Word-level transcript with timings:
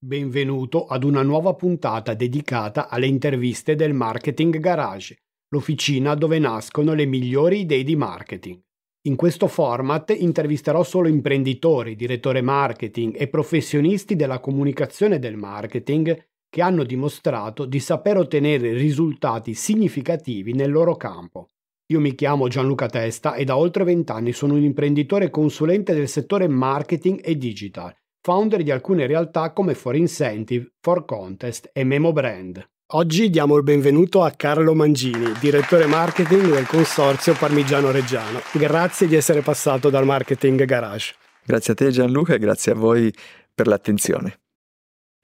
Benvenuto 0.00 0.86
ad 0.86 1.02
una 1.02 1.22
nuova 1.22 1.54
puntata 1.54 2.14
dedicata 2.14 2.88
alle 2.88 3.08
interviste 3.08 3.74
del 3.74 3.94
Marketing 3.94 4.56
Garage, 4.60 5.16
l'officina 5.48 6.14
dove 6.14 6.38
nascono 6.38 6.94
le 6.94 7.04
migliori 7.04 7.62
idee 7.62 7.82
di 7.82 7.96
marketing. 7.96 8.60
In 9.08 9.16
questo 9.16 9.48
format 9.48 10.14
intervisterò 10.16 10.84
solo 10.84 11.08
imprenditori, 11.08 11.96
direttori 11.96 12.42
marketing 12.42 13.16
e 13.18 13.26
professionisti 13.26 14.14
della 14.14 14.38
comunicazione 14.38 15.18
del 15.18 15.36
marketing 15.36 16.28
che 16.48 16.62
hanno 16.62 16.84
dimostrato 16.84 17.64
di 17.64 17.80
saper 17.80 18.18
ottenere 18.18 18.74
risultati 18.74 19.52
significativi 19.52 20.52
nel 20.52 20.70
loro 20.70 20.94
campo. 20.94 21.48
Io 21.86 21.98
mi 21.98 22.14
chiamo 22.14 22.46
Gianluca 22.46 22.86
Testa 22.86 23.34
e 23.34 23.44
da 23.44 23.56
oltre 23.56 23.82
vent'anni 23.82 24.30
sono 24.30 24.54
un 24.54 24.62
imprenditore 24.62 25.28
consulente 25.28 25.92
del 25.92 26.06
settore 26.06 26.46
marketing 26.46 27.18
e 27.20 27.36
digital 27.36 27.92
founder 28.20 28.62
di 28.62 28.70
alcune 28.70 29.06
realtà 29.06 29.52
come 29.52 29.74
For 29.74 29.94
Incentive, 29.96 30.72
For 30.80 31.04
Contest 31.04 31.70
e 31.72 31.84
Memo 31.84 32.12
Brand. 32.12 32.66
Oggi 32.92 33.28
diamo 33.28 33.56
il 33.56 33.62
benvenuto 33.62 34.22
a 34.22 34.30
Carlo 34.30 34.74
Mangini, 34.74 35.32
direttore 35.40 35.86
marketing 35.86 36.50
del 36.52 36.66
consorzio 36.66 37.34
Parmigiano 37.34 37.90
Reggiano. 37.90 38.40
Grazie 38.52 39.06
di 39.06 39.14
essere 39.14 39.42
passato 39.42 39.90
dal 39.90 40.06
Marketing 40.06 40.64
Garage. 40.64 41.14
Grazie 41.44 41.74
a 41.74 41.76
te 41.76 41.90
Gianluca 41.90 42.34
e 42.34 42.38
grazie 42.38 42.72
a 42.72 42.74
voi 42.74 43.12
per 43.54 43.66
l'attenzione. 43.66 44.40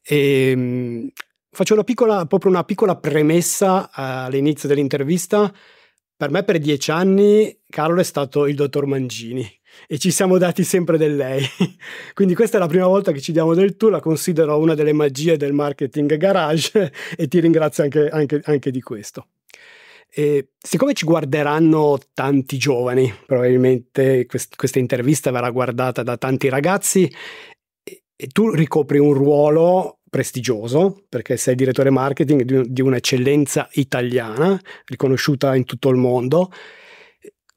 E, 0.03 0.51
ehm, 0.51 1.09
faccio 1.51 1.73
una 1.73 1.85
piccola, 1.85 2.27
proprio 2.27 2.51
una 2.51 2.65
piccola 2.65 2.97
premessa 2.97 3.85
uh, 3.85 3.91
all'inizio 3.95 4.69
dell'intervista. 4.69 5.51
Per 6.17 6.31
me 6.31 6.45
per 6.45 6.59
dieci 6.59 6.91
anni 6.91 7.61
Carlo 7.69 8.01
è 8.01 8.05
stato 8.05 8.47
il 8.47 8.57
dottor 8.57 8.85
Mangini 8.87 9.51
e 9.87 9.99
ci 9.99 10.11
siamo 10.11 10.39
dati 10.39 10.65
sempre 10.65 10.97
del 10.99 11.17
lei. 11.17 11.45
Quindi 12.15 12.35
questa 12.35 12.57
è 12.57 12.61
la 12.61 12.67
prima 12.67 12.87
volta 12.87 13.13
che 13.13 13.21
ci 13.21 13.33
diamo 13.33 13.55
del 13.55 13.77
tu, 13.77 13.89
la 13.89 14.01
considero 14.01 14.59
una 14.59 14.75
delle 14.75 14.93
magie 14.93 15.37
del 15.37 15.53
marketing 15.53 16.17
garage 16.17 16.93
e 17.17 17.29
ti 17.29 17.41
ringrazio 17.41 17.83
anche, 17.83 18.09
anche, 18.09 18.41
anche 18.45 18.71
di 18.71 18.81
questo. 18.81 19.29
E 20.17 20.51
siccome 20.57 20.93
ci 20.93 21.05
guarderanno 21.05 21.99
tanti 22.13 22.57
giovani, 22.57 23.13
probabilmente 23.27 24.27
quest- 24.27 24.55
questa 24.55 24.79
intervista 24.79 25.33
verrà 25.33 25.51
guardata 25.51 26.05
da 26.05 26.17
tanti 26.17 26.49
ragazzi 26.49 27.13
e, 27.83 28.03
e 28.15 28.27
tu 28.29 28.51
ricopri 28.51 28.99
un 28.99 29.13
ruolo 29.13 29.99
prestigioso 30.09 31.03
perché 31.09 31.37
sei 31.37 31.57
direttore 31.57 31.91
marketing 31.91 32.43
di, 32.43 32.73
di 32.73 32.81
un'eccellenza 32.81 33.69
italiana 33.73 34.57
riconosciuta 34.85 35.57
in 35.57 35.65
tutto 35.65 35.89
il 35.89 35.97
mondo 35.97 36.53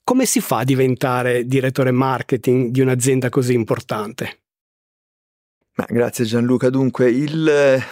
come 0.08 0.25
si 0.25 0.39
fa 0.39 0.59
a 0.59 0.63
diventare 0.63 1.45
direttore 1.45 1.91
marketing 1.91 2.69
di 2.69 2.80
un'azienda 2.80 3.27
così 3.27 3.53
importante? 3.53 4.39
Ma 5.75 5.86
grazie 5.86 6.23
Gianluca. 6.23 6.69
Dunque, 6.69 7.09
il, 7.09 7.83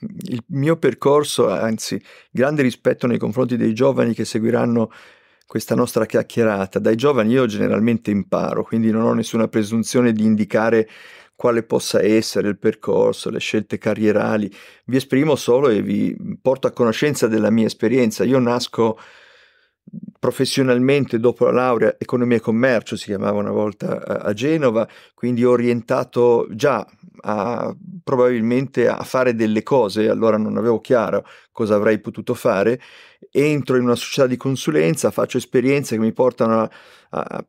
il 0.00 0.44
mio 0.48 0.76
percorso, 0.78 1.48
anzi, 1.48 2.02
grande 2.32 2.62
rispetto 2.62 3.06
nei 3.06 3.18
confronti 3.18 3.56
dei 3.56 3.72
giovani 3.72 4.14
che 4.14 4.24
seguiranno 4.24 4.90
questa 5.46 5.76
nostra 5.76 6.06
chiacchierata. 6.06 6.80
Dai 6.80 6.96
giovani 6.96 7.34
io 7.34 7.46
generalmente 7.46 8.10
imparo, 8.10 8.64
quindi 8.64 8.90
non 8.90 9.04
ho 9.04 9.12
nessuna 9.12 9.46
presunzione 9.46 10.12
di 10.12 10.24
indicare 10.24 10.88
quale 11.36 11.62
possa 11.62 12.02
essere 12.02 12.48
il 12.48 12.58
percorso, 12.58 13.30
le 13.30 13.38
scelte 13.38 13.78
carrierali. 13.78 14.52
Vi 14.86 14.96
esprimo 14.96 15.36
solo 15.36 15.68
e 15.68 15.82
vi 15.82 16.16
porto 16.42 16.66
a 16.66 16.72
conoscenza 16.72 17.28
della 17.28 17.50
mia 17.50 17.66
esperienza. 17.66 18.24
Io 18.24 18.40
nasco 18.40 18.98
professionalmente 20.18 21.18
dopo 21.18 21.46
la 21.46 21.52
laurea 21.52 21.96
economia 21.98 22.36
e 22.36 22.40
commercio 22.40 22.96
si 22.96 23.06
chiamava 23.06 23.38
una 23.38 23.50
volta 23.50 24.04
a 24.06 24.32
Genova, 24.32 24.86
quindi 25.14 25.44
orientato 25.44 26.46
già 26.50 26.86
a, 27.22 27.74
probabilmente 28.04 28.88
a 28.88 29.02
fare 29.02 29.34
delle 29.34 29.62
cose, 29.62 30.08
allora 30.08 30.36
non 30.36 30.56
avevo 30.56 30.80
chiaro 30.80 31.24
cosa 31.52 31.74
avrei 31.74 32.00
potuto 32.00 32.34
fare, 32.34 32.80
entro 33.30 33.76
in 33.76 33.84
una 33.84 33.94
società 33.94 34.26
di 34.26 34.36
consulenza, 34.36 35.10
faccio 35.10 35.38
esperienze 35.38 35.96
che 35.96 36.02
mi 36.02 36.12
portano 36.12 36.60
a, 36.60 36.70
a, 37.10 37.44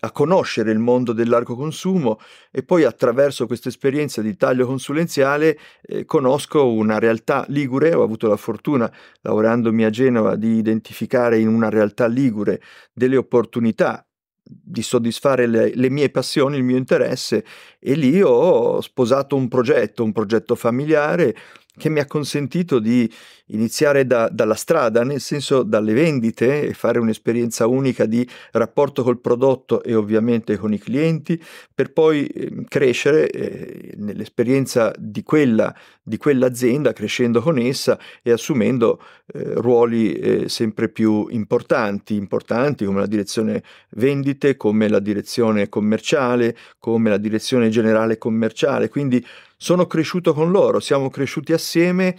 a 0.00 0.10
conoscere 0.10 0.70
il 0.70 0.78
mondo 0.78 1.12
del 1.12 1.28
largo 1.28 1.56
consumo 1.56 2.18
e 2.50 2.62
poi 2.62 2.84
attraverso 2.84 3.46
questa 3.46 3.68
esperienza 3.68 4.22
di 4.22 4.36
taglio 4.36 4.66
consulenziale 4.66 5.58
eh, 5.82 6.04
conosco 6.04 6.66
una 6.70 6.98
realtà 6.98 7.44
ligure, 7.48 7.94
ho 7.94 8.02
avuto 8.02 8.28
la 8.28 8.36
fortuna 8.36 8.90
lavorandomi 9.20 9.84
a 9.84 9.90
Genova 9.90 10.36
di 10.36 10.56
identificare 10.56 11.38
in 11.38 11.48
una 11.48 11.68
realtà 11.68 12.06
ligure 12.06 12.60
delle 12.92 13.16
opportunità 13.16 14.06
di 14.46 14.82
soddisfare 14.82 15.46
le, 15.46 15.72
le, 15.74 15.88
mie 15.88 16.10
passioni, 16.10 16.56
il 16.56 16.64
mio 16.64 16.76
interesse 16.76 17.44
e 17.78 17.94
lì 17.94 18.20
ho 18.22 18.80
sposato 18.82 19.36
un 19.36 19.48
progetto, 19.48 20.04
un 20.04 20.12
progetto 20.12 20.54
familiare 20.54 21.34
che 21.76 21.88
mi 21.88 21.98
ha 21.98 22.06
consentito 22.06 22.78
di 22.78 23.10
iniziare 23.48 24.06
da, 24.06 24.28
dalla 24.30 24.54
strada, 24.54 25.04
nel 25.04 25.20
senso 25.20 25.62
dalle 25.62 25.92
vendite 25.92 26.68
e 26.68 26.74
fare 26.74 26.98
un'esperienza 26.98 27.66
unica 27.66 28.06
di 28.06 28.26
rapporto 28.52 29.02
col 29.02 29.20
prodotto 29.20 29.82
e 29.82 29.94
ovviamente 29.94 30.56
con 30.56 30.72
i 30.72 30.78
clienti, 30.78 31.40
per 31.74 31.92
poi 31.92 32.26
eh, 32.26 32.64
crescere 32.68 33.28
eh, 33.28 33.94
nell'esperienza 33.96 34.92
di, 34.96 35.22
quella, 35.22 35.74
di 36.02 36.16
quell'azienda, 36.16 36.92
crescendo 36.92 37.40
con 37.40 37.58
essa 37.58 37.98
e 38.22 38.30
assumendo 38.30 39.00
eh, 39.32 39.54
ruoli 39.54 40.12
eh, 40.14 40.48
sempre 40.48 40.88
più 40.88 41.26
importanti, 41.30 42.14
importanti 42.14 42.84
come 42.84 43.00
la 43.00 43.06
direzione 43.06 43.62
vendite, 43.90 44.56
come 44.56 44.88
la 44.88 45.00
direzione 45.00 45.68
commerciale, 45.68 46.56
come 46.78 47.10
la 47.10 47.18
direzione 47.18 47.68
generale 47.68 48.16
commerciale. 48.16 48.88
Quindi 48.88 49.24
sono 49.56 49.86
cresciuto 49.86 50.34
con 50.34 50.50
loro, 50.50 50.80
siamo 50.80 51.08
cresciuti 51.08 51.52
assieme 51.52 52.16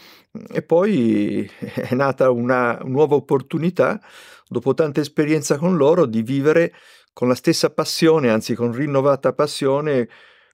e 0.52 0.62
poi 0.62 1.50
è 1.76 1.94
nata 1.94 2.30
una 2.30 2.80
nuova 2.84 3.16
opportunità, 3.16 4.00
dopo 4.48 4.74
tanta 4.74 5.02
esperienza 5.02 5.58
con 5.58 5.78
loro, 5.78 6.06
di 6.06 6.22
vivere 6.22 6.74
con 7.14 7.28
la 7.28 7.36
stessa 7.36 7.70
passione, 7.70 8.30
anzi 8.30 8.56
con 8.56 8.72
rinnovata 8.72 9.34
passione, 9.34 10.08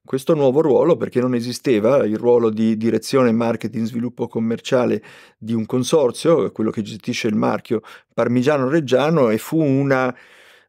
questo 0.03 0.33
nuovo 0.33 0.61
ruolo 0.61 0.97
perché 0.97 1.19
non 1.19 1.35
esisteva 1.35 2.05
il 2.05 2.17
ruolo 2.17 2.49
di 2.49 2.75
direzione 2.75 3.31
marketing 3.31 3.85
sviluppo 3.85 4.27
commerciale 4.27 5.01
di 5.37 5.53
un 5.53 5.65
consorzio, 5.65 6.51
quello 6.51 6.71
che 6.71 6.81
gestisce 6.81 7.27
il 7.27 7.35
marchio 7.35 7.81
Parmigiano 8.13 8.67
Reggiano 8.67 9.29
e 9.29 9.37
fu 9.37 9.61
una 9.61 10.15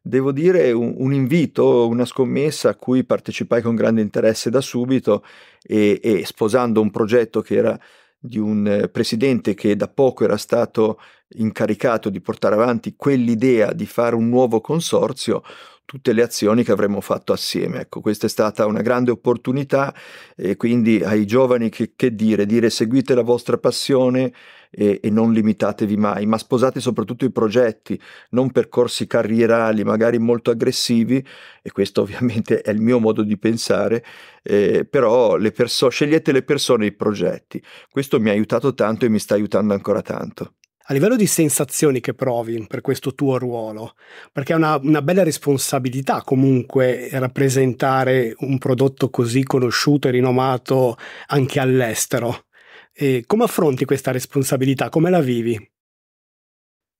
devo 0.05 0.33
dire 0.33 0.71
un, 0.73 0.93
un, 0.97 1.13
invito, 1.13 1.87
una 1.87 2.05
scommessa 2.05 2.69
a 2.69 2.75
cui 2.75 3.05
partecipai 3.05 3.61
con 3.61 3.73
grande 3.73 4.01
interesse 4.01 4.49
da 4.49 4.59
subito 4.59 5.23
e, 5.61 5.99
e 6.03 6.25
sposando 6.25 6.81
un 6.81 6.91
progetto 6.91 7.41
che 7.41 7.55
era 7.55 7.79
di 8.25 8.39
un 8.39 8.65
eh, 8.65 8.87
presidente 8.87 9.53
che 9.53 9.75
da 9.75 9.89
poco 9.89 10.23
era 10.23 10.37
stato 10.37 10.97
incaricato 11.35 12.09
di 12.09 12.21
portare 12.21 12.55
avanti 12.55 12.95
quell'idea 12.95 13.73
di 13.73 13.85
fare 13.85 14.15
un 14.15 14.29
nuovo 14.29 14.61
consorzio, 14.61 15.43
tutte 15.83 16.13
le 16.13 16.21
azioni 16.21 16.63
che 16.63 16.71
avremmo 16.71 17.01
fatto 17.01 17.33
assieme. 17.33 17.81
Ecco, 17.81 17.99
questa 17.99 18.27
è 18.27 18.29
stata 18.29 18.65
una 18.65 18.81
grande 18.81 19.11
opportunità 19.11 19.93
e 20.37 20.55
quindi 20.55 21.03
ai 21.03 21.25
giovani 21.25 21.67
che, 21.67 21.93
che 21.97 22.15
dire, 22.15 22.45
dire 22.45 22.69
seguite 22.69 23.13
la 23.13 23.23
vostra 23.23 23.57
passione 23.57 24.31
e, 24.75 24.99
e, 25.01 25.09
non 25.11 25.31
limitatevi 25.31 25.95
mai, 25.97 26.25
ma 26.25 26.37
sposate 26.37 26.79
soprattutto 26.79 27.25
i 27.25 27.31
progetti, 27.31 27.99
non 28.29 28.51
percorsi 28.51 29.05
carrierali 29.05 29.83
magari 29.83 30.17
molto 30.17 30.49
aggressivi 30.49 31.23
e 31.61 31.71
questo 31.71 32.01
ovviamente 32.03 32.61
è 32.61 32.71
il 32.71 32.81
mio 32.81 32.99
modo 32.99 33.23
di 33.23 33.37
pensare, 33.37 34.03
eh, 34.41 34.85
però 34.85 35.35
le 35.35 35.51
perso- 35.51 35.89
scegliete 35.89 36.31
le 36.31 36.43
persone 36.43 36.85
e 36.85 36.87
i 36.87 36.93
progetti. 36.93 37.61
Questo 37.89 38.19
mi 38.19 38.29
ha 38.29 38.31
aiutato 38.31 38.73
tanto 38.73 39.05
e 39.05 39.09
mi 39.09 39.19
sta 39.19 39.35
aiutando 39.35 39.73
ancora 39.73 40.01
tanto 40.01 40.55
a 40.87 40.93
livello 40.93 41.15
di 41.15 41.27
sensazioni 41.27 42.01
che 42.01 42.13
provi 42.13 42.65
per 42.67 42.81
questo 42.81 43.15
tuo 43.15 43.37
ruolo, 43.37 43.95
perché 44.33 44.51
è 44.51 44.55
una, 44.55 44.75
una, 44.81 45.01
bella 45.01 45.23
responsabilità 45.23 46.23
comunque 46.23 47.07
rappresentare 47.13 48.35
un 48.39 48.57
prodotto 48.57 49.09
così 49.09 49.43
conosciuto 49.43 50.09
e 50.09 50.11
rinomato 50.11 50.97
anche 51.27 51.61
all'estero. 51.61 52.47
E 52.95 53.23
come 53.25 53.45
affronti 53.45 53.85
questa 53.85 54.11
responsabilità? 54.11 54.89
Come 54.89 55.09
la 55.09 55.19
vivi? 55.19 55.59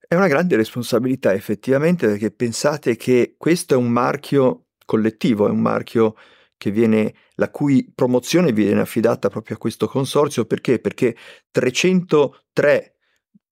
È 0.07 0.16
una 0.16 0.28
grande 0.28 0.56
responsabilità 0.56 1.34
effettivamente 1.34 2.07
perché 2.07 2.31
pensate 2.31 2.95
che 2.95 3.36
questo 3.38 3.75
è 3.75 3.78
un 3.78 3.90
marchio 3.90 4.66
collettivo, 4.86 5.48
è 5.48 5.51
un 5.51 5.62
marchio 5.62 6.16
che 6.57 6.72
viene, 6.72 7.13
la 7.36 7.50
cui 7.50 7.92
promozione 7.94 8.51
viene 8.51 8.81
affidata 8.81 9.30
proprio 9.30 9.56
a 9.56 9.60
questo 9.60 9.88
consorzio 9.88 10.45
perché? 10.45 10.80
Perché 10.80 11.16
303 11.51 12.96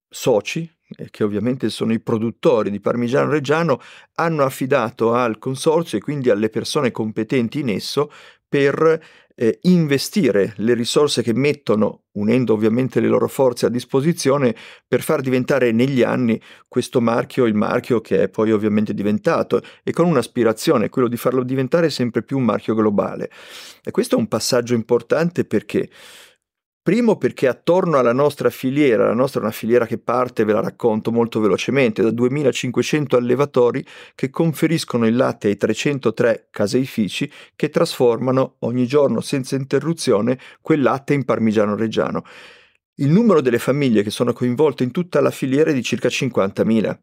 soci, 0.09 0.69
eh, 0.97 1.09
che 1.09 1.23
ovviamente 1.23 1.69
sono 1.69 1.93
i 1.93 1.99
produttori 1.99 2.71
di 2.71 2.79
Parmigiano 2.79 3.29
Reggiano, 3.29 3.79
hanno 4.15 4.43
affidato 4.43 5.13
al 5.13 5.37
consorzio 5.37 5.99
e 5.99 6.01
quindi 6.01 6.29
alle 6.29 6.49
persone 6.49 6.91
competenti 6.91 7.59
in 7.59 7.69
esso 7.69 8.11
per 8.47 8.99
eh, 9.35 9.59
investire 9.63 10.53
le 10.57 10.73
risorse 10.73 11.21
che 11.21 11.33
mettono, 11.33 12.00
unendo 12.13 12.53
ovviamente 12.53 12.99
le 12.99 13.07
loro 13.07 13.27
forze 13.27 13.65
a 13.65 13.69
disposizione, 13.69 14.55
per 14.87 15.01
far 15.01 15.21
diventare 15.21 15.71
negli 15.71 16.01
anni 16.01 16.39
questo 16.67 16.99
marchio 16.99 17.45
il 17.45 17.53
marchio 17.53 18.01
che 18.01 18.23
è 18.23 18.29
poi 18.29 18.51
ovviamente 18.51 18.93
diventato 18.93 19.61
e 19.83 19.91
con 19.91 20.05
un'aspirazione, 20.05 20.89
quello 20.89 21.07
di 21.07 21.17
farlo 21.17 21.43
diventare 21.43 21.89
sempre 21.89 22.23
più 22.23 22.37
un 22.37 22.43
marchio 22.43 22.75
globale. 22.75 23.29
E 23.83 23.91
questo 23.91 24.15
è 24.15 24.19
un 24.19 24.27
passaggio 24.27 24.73
importante 24.73 25.45
perché 25.45 25.89
Primo 26.83 27.15
perché 27.17 27.47
attorno 27.47 27.99
alla 27.99 28.11
nostra 28.11 28.49
filiera, 28.49 29.05
la 29.05 29.13
nostra 29.13 29.39
è 29.39 29.43
una 29.43 29.51
filiera 29.51 29.85
che 29.85 29.99
parte, 29.99 30.43
ve 30.45 30.53
la 30.53 30.61
racconto 30.61 31.11
molto 31.11 31.39
velocemente, 31.39 32.01
da 32.01 32.09
2500 32.09 33.17
allevatori 33.17 33.85
che 34.15 34.31
conferiscono 34.31 35.05
il 35.05 35.15
latte 35.15 35.49
ai 35.49 35.57
303 35.57 36.47
caseifici 36.49 37.31
che 37.55 37.69
trasformano 37.69 38.55
ogni 38.61 38.87
giorno 38.87 39.21
senza 39.21 39.55
interruzione 39.55 40.39
quel 40.59 40.81
latte 40.81 41.13
in 41.13 41.23
parmigiano 41.23 41.75
reggiano. 41.75 42.23
Il 42.95 43.09
numero 43.09 43.41
delle 43.41 43.59
famiglie 43.59 44.01
che 44.01 44.09
sono 44.09 44.33
coinvolte 44.33 44.83
in 44.83 44.89
tutta 44.89 45.21
la 45.21 45.29
filiera 45.29 45.69
è 45.69 45.73
di 45.73 45.83
circa 45.83 46.07
50.000. 46.07 46.97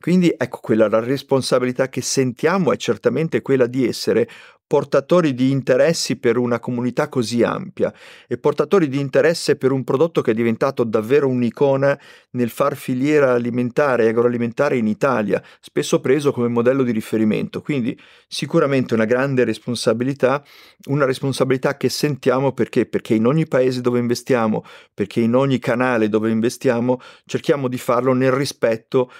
Quindi 0.00 0.34
ecco 0.34 0.60
quella 0.62 0.88
la 0.88 1.00
responsabilità 1.00 1.90
che 1.90 2.00
sentiamo 2.00 2.72
è 2.72 2.76
certamente 2.78 3.42
quella 3.42 3.66
di 3.66 3.86
essere 3.86 4.26
portatori 4.66 5.34
di 5.34 5.50
interessi 5.50 6.16
per 6.16 6.38
una 6.38 6.58
comunità 6.58 7.08
così 7.08 7.42
ampia 7.42 7.92
e 8.26 8.38
portatori 8.38 8.88
di 8.88 8.98
interesse 8.98 9.56
per 9.56 9.72
un 9.72 9.84
prodotto 9.84 10.22
che 10.22 10.30
è 10.30 10.34
diventato 10.34 10.84
davvero 10.84 11.28
un'icona 11.28 12.00
nel 12.30 12.48
far 12.48 12.76
filiera 12.76 13.32
alimentare 13.32 14.04
e 14.04 14.08
agroalimentare 14.08 14.78
in 14.78 14.86
Italia, 14.86 15.42
spesso 15.60 16.00
preso 16.00 16.32
come 16.32 16.48
modello 16.48 16.82
di 16.82 16.92
riferimento. 16.92 17.60
Quindi 17.60 17.98
sicuramente 18.26 18.94
una 18.94 19.06
grande 19.06 19.44
responsabilità, 19.44 20.42
una 20.84 21.04
responsabilità 21.04 21.76
che 21.76 21.90
sentiamo 21.90 22.52
perché? 22.52 22.86
Perché 22.86 23.14
in 23.14 23.26
ogni 23.26 23.46
paese 23.46 23.82
dove 23.82 23.98
investiamo, 23.98 24.64
perché 24.94 25.20
in 25.20 25.34
ogni 25.34 25.58
canale 25.58 26.08
dove 26.08 26.30
investiamo, 26.30 27.00
cerchiamo 27.26 27.68
di 27.68 27.76
farlo 27.76 28.14
nel 28.14 28.32
rispetto 28.32 29.10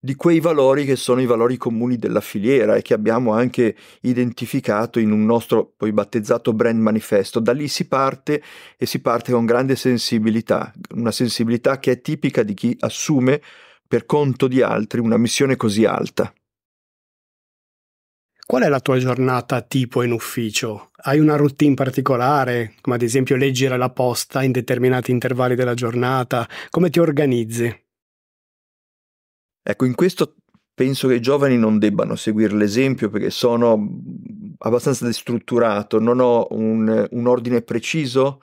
di 0.00 0.14
quei 0.14 0.38
valori 0.38 0.84
che 0.84 0.94
sono 0.94 1.20
i 1.20 1.26
valori 1.26 1.56
comuni 1.56 1.96
della 1.96 2.20
filiera 2.20 2.76
e 2.76 2.82
che 2.82 2.94
abbiamo 2.94 3.32
anche 3.32 3.76
identificato 4.02 5.00
in 5.00 5.10
un 5.10 5.24
nostro 5.24 5.72
poi 5.76 5.92
battezzato 5.92 6.52
brand 6.52 6.80
manifesto. 6.80 7.40
Da 7.40 7.52
lì 7.52 7.66
si 7.66 7.88
parte 7.88 8.42
e 8.76 8.86
si 8.86 9.00
parte 9.00 9.32
con 9.32 9.44
grande 9.44 9.74
sensibilità, 9.74 10.72
una 10.94 11.10
sensibilità 11.10 11.78
che 11.78 11.92
è 11.92 12.00
tipica 12.00 12.42
di 12.42 12.54
chi 12.54 12.76
assume 12.80 13.42
per 13.86 14.06
conto 14.06 14.46
di 14.46 14.62
altri 14.62 15.00
una 15.00 15.16
missione 15.16 15.56
così 15.56 15.84
alta. 15.84 16.32
Qual 18.46 18.62
è 18.62 18.68
la 18.68 18.80
tua 18.80 18.98
giornata 18.98 19.60
tipo 19.60 20.02
in 20.02 20.12
ufficio? 20.12 20.90
Hai 21.02 21.18
una 21.18 21.36
routine 21.36 21.74
particolare, 21.74 22.74
come 22.80 22.96
ad 22.96 23.02
esempio 23.02 23.36
leggere 23.36 23.76
la 23.76 23.90
posta 23.90 24.42
in 24.42 24.52
determinati 24.52 25.10
intervalli 25.10 25.54
della 25.54 25.74
giornata? 25.74 26.48
Come 26.70 26.88
ti 26.88 26.98
organizzi? 26.98 27.87
Ecco, 29.70 29.84
in 29.84 29.94
questo 29.94 30.36
penso 30.72 31.08
che 31.08 31.16
i 31.16 31.20
giovani 31.20 31.58
non 31.58 31.78
debbano 31.78 32.16
seguire 32.16 32.54
l'esempio 32.54 33.10
perché 33.10 33.28
sono 33.28 34.00
abbastanza 34.60 35.04
destrutturato, 35.04 36.00
non 36.00 36.20
ho 36.20 36.46
un, 36.52 37.06
un 37.10 37.26
ordine 37.26 37.60
preciso, 37.60 38.40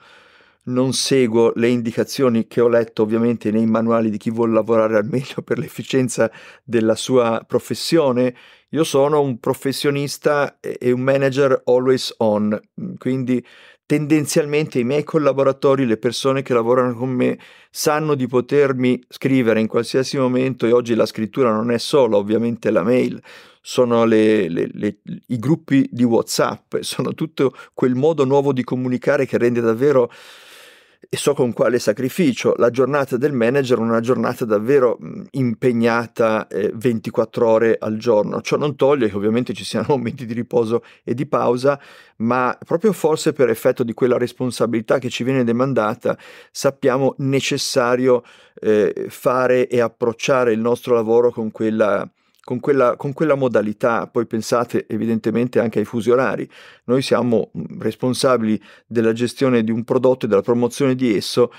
non 0.66 0.92
seguo 0.92 1.50
le 1.56 1.66
indicazioni 1.66 2.46
che 2.46 2.60
ho 2.60 2.68
letto 2.68 3.02
ovviamente 3.02 3.50
nei 3.50 3.66
manuali 3.66 4.08
di 4.08 4.18
chi 4.18 4.30
vuole 4.30 4.52
lavorare 4.52 4.98
al 4.98 5.08
meglio 5.10 5.42
per 5.42 5.58
l'efficienza 5.58 6.30
della 6.62 6.94
sua 6.94 7.42
professione. 7.44 8.32
Io 8.68 8.84
sono 8.84 9.20
un 9.20 9.40
professionista 9.40 10.60
e 10.60 10.92
un 10.92 11.00
manager 11.00 11.60
always 11.64 12.14
on, 12.18 12.56
quindi 12.98 13.44
tendenzialmente 13.86 14.80
i 14.80 14.84
miei 14.84 15.04
collaboratori, 15.04 15.86
le 15.86 15.96
persone 15.96 16.42
che 16.42 16.52
lavorano 16.52 16.94
con 16.94 17.08
me, 17.08 17.38
sanno 17.70 18.16
di 18.16 18.26
potermi 18.26 19.02
scrivere 19.08 19.60
in 19.60 19.68
qualsiasi 19.68 20.18
momento 20.18 20.66
e 20.66 20.72
oggi 20.72 20.94
la 20.94 21.06
scrittura 21.06 21.52
non 21.52 21.70
è 21.70 21.78
solo 21.78 22.16
ovviamente 22.16 22.70
la 22.70 22.82
mail, 22.82 23.22
sono 23.62 24.04
le, 24.04 24.48
le, 24.48 24.68
le, 24.72 24.98
i 25.28 25.38
gruppi 25.38 25.88
di 25.90 26.02
WhatsApp, 26.02 26.76
sono 26.80 27.14
tutto 27.14 27.54
quel 27.74 27.94
modo 27.94 28.24
nuovo 28.24 28.52
di 28.52 28.64
comunicare 28.64 29.24
che 29.24 29.38
rende 29.38 29.60
davvero 29.60 30.10
e 31.08 31.16
so 31.16 31.34
con 31.34 31.52
quale 31.52 31.78
sacrificio. 31.78 32.54
La 32.56 32.70
giornata 32.70 33.16
del 33.16 33.32
manager 33.32 33.78
è 33.78 33.80
una 33.80 34.00
giornata 34.00 34.44
davvero 34.44 34.98
impegnata 35.32 36.46
eh, 36.48 36.72
24 36.74 37.48
ore 37.48 37.76
al 37.78 37.96
giorno. 37.96 38.40
Ciò 38.40 38.56
non 38.56 38.76
toglie 38.76 39.08
che 39.08 39.16
ovviamente 39.16 39.52
ci 39.52 39.64
siano 39.64 39.86
momenti 39.96 40.26
di 40.26 40.32
riposo 40.32 40.82
e 41.04 41.14
di 41.14 41.26
pausa, 41.26 41.78
ma 42.18 42.56
proprio 42.64 42.92
forse 42.92 43.32
per 43.32 43.48
effetto 43.50 43.82
di 43.84 43.94
quella 43.94 44.18
responsabilità 44.18 44.98
che 44.98 45.10
ci 45.10 45.24
viene 45.24 45.44
demandata, 45.44 46.16
sappiamo 46.50 47.14
necessario 47.18 48.22
eh, 48.60 49.06
fare 49.08 49.68
e 49.68 49.80
approcciare 49.80 50.52
il 50.52 50.60
nostro 50.60 50.94
lavoro 50.94 51.30
con 51.30 51.50
quella 51.50 52.08
con 52.46 52.60
quella, 52.60 52.94
con 52.94 53.12
quella, 53.12 53.34
modalità, 53.34 54.06
poi 54.06 54.24
pensate 54.24 54.86
evidentemente 54.86 55.58
anche 55.58 55.80
ai 55.80 55.84
fusi 55.84 56.12
orari. 56.12 56.48
Noi 56.84 57.02
siamo 57.02 57.50
mm, 57.58 57.80
responsabili 57.80 58.62
della 58.86 59.12
gestione 59.12 59.64
di 59.64 59.72
un 59.72 59.82
prodotto 59.82 60.26
e 60.26 60.28
della 60.28 60.42
promozione 60.42 60.94
di 60.94 61.16
esso 61.16 61.50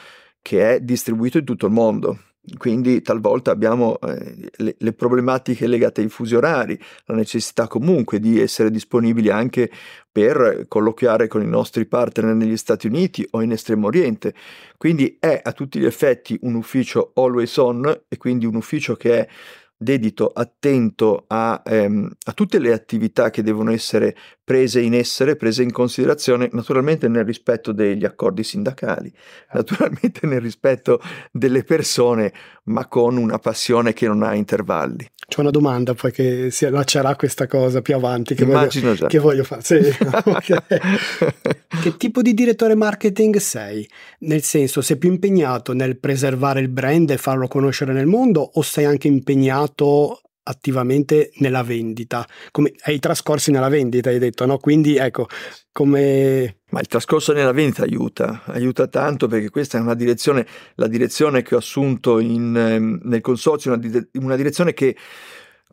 che 0.41 0.75
è 0.75 0.79
distribuito 0.79 1.39
in 1.39 1.43
tutto 1.43 1.65
il 1.65 1.73
mondo. 1.73 2.19
Quindi 2.55 3.01
talvolta 3.01 3.51
abbiamo 3.51 3.99
eh, 3.99 4.49
le, 4.55 4.75
le, 4.79 4.93
problematiche 4.93 5.67
legate 5.67 5.99
ai 5.99 6.07
fusi 6.07 6.35
orari, 6.35 6.79
la 7.03 7.15
necessità 7.15 7.67
comunque 7.67 8.21
di 8.21 8.39
essere 8.39 8.71
disponibili 8.71 9.29
anche 9.29 9.69
per 10.09 10.67
colloquiare 10.69 11.27
con 11.27 11.41
i 11.41 11.47
nostri 11.47 11.85
partner 11.85 12.33
negli 12.33 12.55
Stati 12.55 12.87
Uniti 12.87 13.27
o 13.31 13.41
in 13.41 13.51
Estremo 13.51 13.87
Oriente. 13.87 14.33
Quindi 14.77 15.17
è 15.19 15.41
a 15.43 15.51
tutti 15.51 15.79
gli 15.79 15.85
effetti 15.85 16.39
un 16.43 16.55
ufficio 16.55 17.11
always 17.15 17.57
on 17.57 18.03
e 18.07 18.15
quindi 18.15 18.45
un 18.45 18.55
ufficio 18.55 18.95
che 18.95 19.19
è 19.19 19.27
dedito 19.77 20.31
attento 20.33 21.25
a, 21.27 21.61
ehm, 21.63 22.09
a, 22.25 22.33
tutte 22.33 22.59
le 22.59 22.73
attività 22.73 23.29
che 23.29 23.43
devono 23.43 23.71
essere 23.71 24.15
prese 24.47 24.79
in 24.79 24.93
essere, 24.93 25.35
prese 25.35 25.61
in 25.61 25.73
considerazione, 25.73 26.47
naturalmente 26.53 27.09
nel 27.09 27.25
rispetto 27.25 27.73
degli 27.73 28.05
accordi 28.05 28.45
sindacali, 28.45 29.11
naturalmente 29.51 30.25
nel 30.25 30.39
rispetto 30.39 31.01
delle 31.33 31.65
persone, 31.65 32.31
ma 32.63 32.87
con 32.87 33.17
una 33.17 33.39
passione 33.39 33.91
che 33.91 34.07
non 34.07 34.23
ha 34.23 34.35
intervalli. 34.35 35.05
C'è 35.27 35.41
una 35.41 35.51
domanda 35.51 35.95
poi 35.95 36.13
che 36.13 36.47
si 36.49 36.65
allaccerà 36.65 37.09
a 37.09 37.15
questa 37.17 37.45
cosa 37.45 37.81
più 37.81 37.95
avanti 37.95 38.35
che, 38.35 38.43
Immagino 38.43 38.91
voglio, 38.91 39.07
che 39.07 39.19
voglio 39.19 39.43
fare. 39.43 39.61
Sì, 39.63 39.79
che 41.83 41.97
tipo 41.97 42.21
di 42.21 42.33
direttore 42.33 42.75
marketing 42.75 43.35
sei? 43.35 43.85
Nel 44.19 44.43
senso, 44.43 44.79
sei 44.79 44.95
più 44.95 45.09
impegnato 45.09 45.73
nel 45.73 45.97
preservare 45.97 46.61
il 46.61 46.69
brand 46.69 47.09
e 47.09 47.17
farlo 47.17 47.49
conoscere 47.49 47.91
nel 47.91 48.05
mondo 48.05 48.49
o 48.53 48.61
sei 48.61 48.85
anche 48.85 49.09
impegnato 49.09 50.21
attivamente 50.47 51.31
nella 51.35 51.63
vendita, 51.63 52.27
come 52.51 52.73
hai 52.83 52.99
trascorsi 52.99 53.51
nella 53.51 53.69
vendita, 53.69 54.09
hai 54.09 54.19
detto, 54.19 54.45
no? 54.45 54.57
Quindi 54.57 54.97
ecco, 54.97 55.27
come... 55.71 56.61
Ma 56.69 56.81
il 56.81 56.87
trascorso 56.87 57.31
nella 57.31 57.53
vendita 57.53 57.83
aiuta, 57.83 58.41
aiuta 58.47 58.87
tanto 58.87 59.27
perché 59.27 59.49
questa 59.49 59.77
è 59.77 59.81
una 59.81 59.93
direzione, 59.93 60.45
la 60.75 60.87
direzione 60.87 61.41
che 61.41 61.55
ho 61.55 61.59
assunto 61.59 62.19
in, 62.19 62.55
ehm, 62.57 62.99
nel 63.03 63.21
consorzio, 63.21 63.73
una, 63.73 64.07
una 64.13 64.35
direzione 64.35 64.73
che 64.73 64.95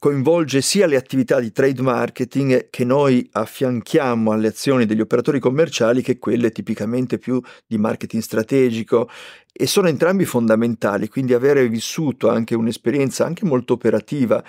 coinvolge 0.05 0.61
sia 0.61 0.87
le 0.87 0.97
attività 0.97 1.41
di 1.41 1.51
trade 1.51 1.81
marketing 1.81 2.69
che 2.69 2.85
noi 2.85 3.27
affianchiamo 3.33 4.33
alle 4.33 4.49
azioni 4.49 4.85
degli 4.85 5.01
operatori 5.01 5.41
commerciali 5.41 6.03
che 6.03 6.19
quelle 6.19 6.51
tipicamente 6.53 7.17
più 7.17 7.41
di 7.67 7.79
marketing 7.79 8.21
strategico. 8.21 9.09
E 9.51 9.67
sono 9.67 9.89
entrambi 9.89 10.27
fondamentali, 10.27 11.09
quindi 11.09 11.33
avere 11.33 11.67
vissuto 11.69 12.29
anche 12.29 12.55
un'esperienza 12.55 13.25
anche 13.25 13.47
molto 13.47 13.73
operativa 13.73 14.45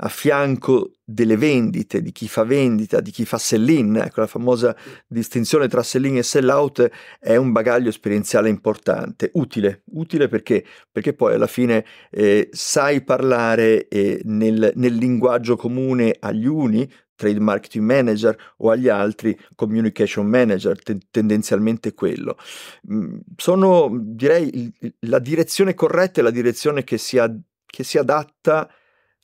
a 0.00 0.08
fianco 0.08 0.92
delle 1.04 1.36
vendite, 1.36 2.02
di 2.02 2.12
chi 2.12 2.28
fa 2.28 2.44
vendita, 2.44 3.00
di 3.00 3.10
chi 3.10 3.24
fa 3.24 3.38
sell-in, 3.38 3.96
ecco 3.96 4.20
la 4.20 4.26
famosa 4.26 4.76
distinzione 5.06 5.68
tra 5.68 5.82
sell-in 5.82 6.18
e 6.18 6.22
sell-out 6.22 6.88
è 7.18 7.36
un 7.36 7.50
bagaglio 7.52 7.88
esperienziale 7.88 8.48
importante, 8.48 9.30
utile, 9.34 9.82
utile 9.92 10.28
perché? 10.28 10.64
Perché 10.90 11.14
poi 11.14 11.34
alla 11.34 11.46
fine 11.46 11.84
eh, 12.10 12.48
sai 12.52 13.02
parlare 13.02 13.88
eh, 13.88 14.20
nel, 14.24 14.72
nel 14.74 14.94
linguaggio 14.94 15.56
comune 15.56 16.14
agli 16.18 16.46
uni, 16.46 16.88
trade 17.16 17.40
marketing 17.40 17.84
manager 17.84 18.36
o 18.58 18.70
agli 18.70 18.88
altri 18.88 19.36
communication 19.56 20.26
manager, 20.26 20.80
te- 20.80 21.00
tendenzialmente 21.10 21.92
quello. 21.92 22.36
Mm, 22.92 23.18
sono, 23.36 23.90
direi, 24.00 24.72
la 25.00 25.18
direzione 25.18 25.74
corretta 25.74 26.20
è 26.20 26.22
la 26.22 26.30
direzione 26.30 26.84
che 26.84 26.96
si, 26.98 27.18
ad- 27.18 27.40
che 27.66 27.82
si 27.82 27.98
adatta 27.98 28.70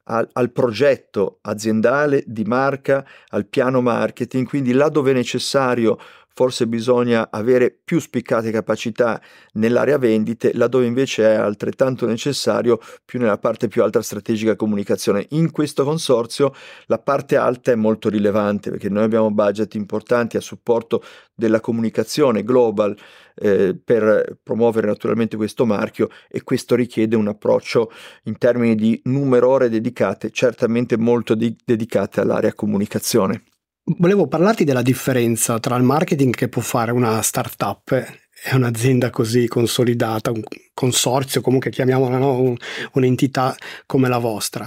al, 0.04 0.28
al, 0.32 0.50
progetto 0.50 1.38
aziendale 1.42 2.22
di 2.26 2.44
marca, 2.44 3.06
al 3.28 3.46
piano 3.46 3.80
marketing, 3.80 4.46
quindi 4.46 4.72
là 4.72 4.88
dove 4.88 5.10
è 5.10 5.14
necessario 5.14 5.98
forse 6.34 6.66
bisogna 6.66 7.28
avere 7.30 7.70
più 7.70 8.00
spiccate 8.00 8.50
capacità 8.50 9.20
nell'area 9.52 9.98
vendite, 9.98 10.52
laddove 10.52 10.84
invece 10.84 11.24
è 11.24 11.34
altrettanto 11.34 12.06
necessario 12.06 12.78
più 13.04 13.20
nella 13.20 13.38
parte 13.38 13.68
più 13.68 13.82
alta 13.82 14.02
strategica 14.02 14.56
comunicazione. 14.56 15.26
In 15.30 15.52
questo 15.52 15.84
consorzio 15.84 16.52
la 16.86 16.98
parte 16.98 17.36
alta 17.36 17.70
è 17.70 17.76
molto 17.76 18.08
rilevante 18.08 18.70
perché 18.70 18.88
noi 18.88 19.04
abbiamo 19.04 19.30
budget 19.30 19.74
importanti 19.76 20.36
a 20.36 20.40
supporto 20.40 21.02
della 21.34 21.60
comunicazione 21.60 22.42
global 22.42 22.96
eh, 23.36 23.76
per 23.82 24.38
promuovere 24.42 24.88
naturalmente 24.88 25.36
questo 25.36 25.64
marchio 25.64 26.08
e 26.28 26.42
questo 26.42 26.74
richiede 26.74 27.16
un 27.16 27.28
approccio 27.28 27.90
in 28.24 28.38
termini 28.38 28.74
di 28.74 29.00
numero 29.04 29.50
ore 29.50 29.68
dedicate, 29.68 30.30
certamente 30.30 30.96
molto 30.96 31.34
di- 31.34 31.56
dedicate 31.64 32.20
all'area 32.20 32.54
comunicazione. 32.54 33.44
Volevo 33.86 34.26
parlarti 34.26 34.64
della 34.64 34.80
differenza 34.80 35.60
tra 35.60 35.76
il 35.76 35.82
marketing 35.82 36.34
che 36.34 36.48
può 36.48 36.62
fare 36.62 36.90
una 36.90 37.20
startup 37.20 37.90
e 37.92 38.54
un'azienda 38.54 39.10
così 39.10 39.46
consolidata, 39.46 40.30
un 40.30 40.42
consorzio, 40.72 41.42
comunque 41.42 41.68
chiamiamola 41.68 42.16
no? 42.16 42.40
un, 42.40 42.56
un'entità 42.92 43.54
come 43.84 44.08
la 44.08 44.16
vostra. 44.16 44.66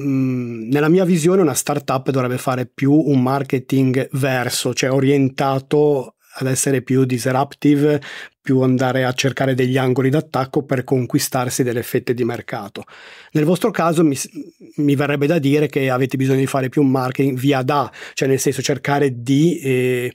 Mm, 0.00 0.70
nella 0.70 0.88
mia 0.88 1.04
visione 1.04 1.42
una 1.42 1.54
startup 1.54 2.08
dovrebbe 2.10 2.38
fare 2.38 2.66
più 2.66 2.92
un 2.92 3.20
marketing 3.20 4.08
verso, 4.12 4.72
cioè 4.72 4.92
orientato 4.92 6.14
ad 6.36 6.46
essere 6.46 6.82
più 6.82 7.04
disruptive, 7.04 8.00
più 8.40 8.60
andare 8.60 9.04
a 9.04 9.12
cercare 9.12 9.54
degli 9.54 9.78
angoli 9.78 10.10
d'attacco 10.10 10.64
per 10.64 10.84
conquistarsi 10.84 11.62
delle 11.62 11.82
fette 11.82 12.14
di 12.14 12.24
mercato. 12.24 12.84
Nel 13.32 13.44
vostro 13.44 13.70
caso 13.70 14.04
mi, 14.04 14.16
mi 14.76 14.94
verrebbe 14.94 15.26
da 15.26 15.38
dire 15.38 15.66
che 15.66 15.90
avete 15.90 16.16
bisogno 16.16 16.40
di 16.40 16.46
fare 16.46 16.68
più 16.68 16.82
marketing 16.82 17.38
via 17.38 17.62
da, 17.62 17.90
cioè 18.12 18.28
nel 18.28 18.40
senso 18.40 18.62
cercare 18.62 19.22
di 19.22 19.58
eh, 19.60 20.12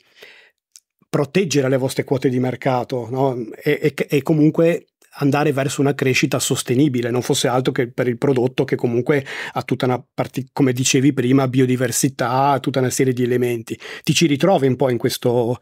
proteggere 1.09 1.69
le 1.69 1.77
vostre 1.77 2.03
quote 2.03 2.29
di 2.29 2.39
mercato 2.39 3.07
no? 3.09 3.35
e, 3.63 3.79
e, 3.81 3.93
e 4.07 4.21
comunque 4.21 4.85
andare 5.19 5.51
verso 5.51 5.81
una 5.81 5.95
crescita 5.95 6.39
sostenibile, 6.39 7.09
non 7.09 7.21
fosse 7.21 7.47
altro 7.47 7.71
che 7.71 7.91
per 7.91 8.07
il 8.07 8.17
prodotto 8.17 8.63
che 8.63 8.75
comunque 8.75 9.25
ha 9.53 9.63
tutta 9.63 9.85
una 9.85 10.03
parte, 10.13 10.45
come 10.53 10.71
dicevi 10.71 11.13
prima, 11.13 11.47
biodiversità, 11.47 12.57
tutta 12.61 12.79
una 12.79 12.89
serie 12.89 13.13
di 13.13 13.23
elementi. 13.23 13.77
Ti 14.03 14.13
ci 14.13 14.27
ritrovi 14.27 14.67
un 14.67 14.75
po' 14.75 14.89
in 14.89 14.97
questo, 14.97 15.57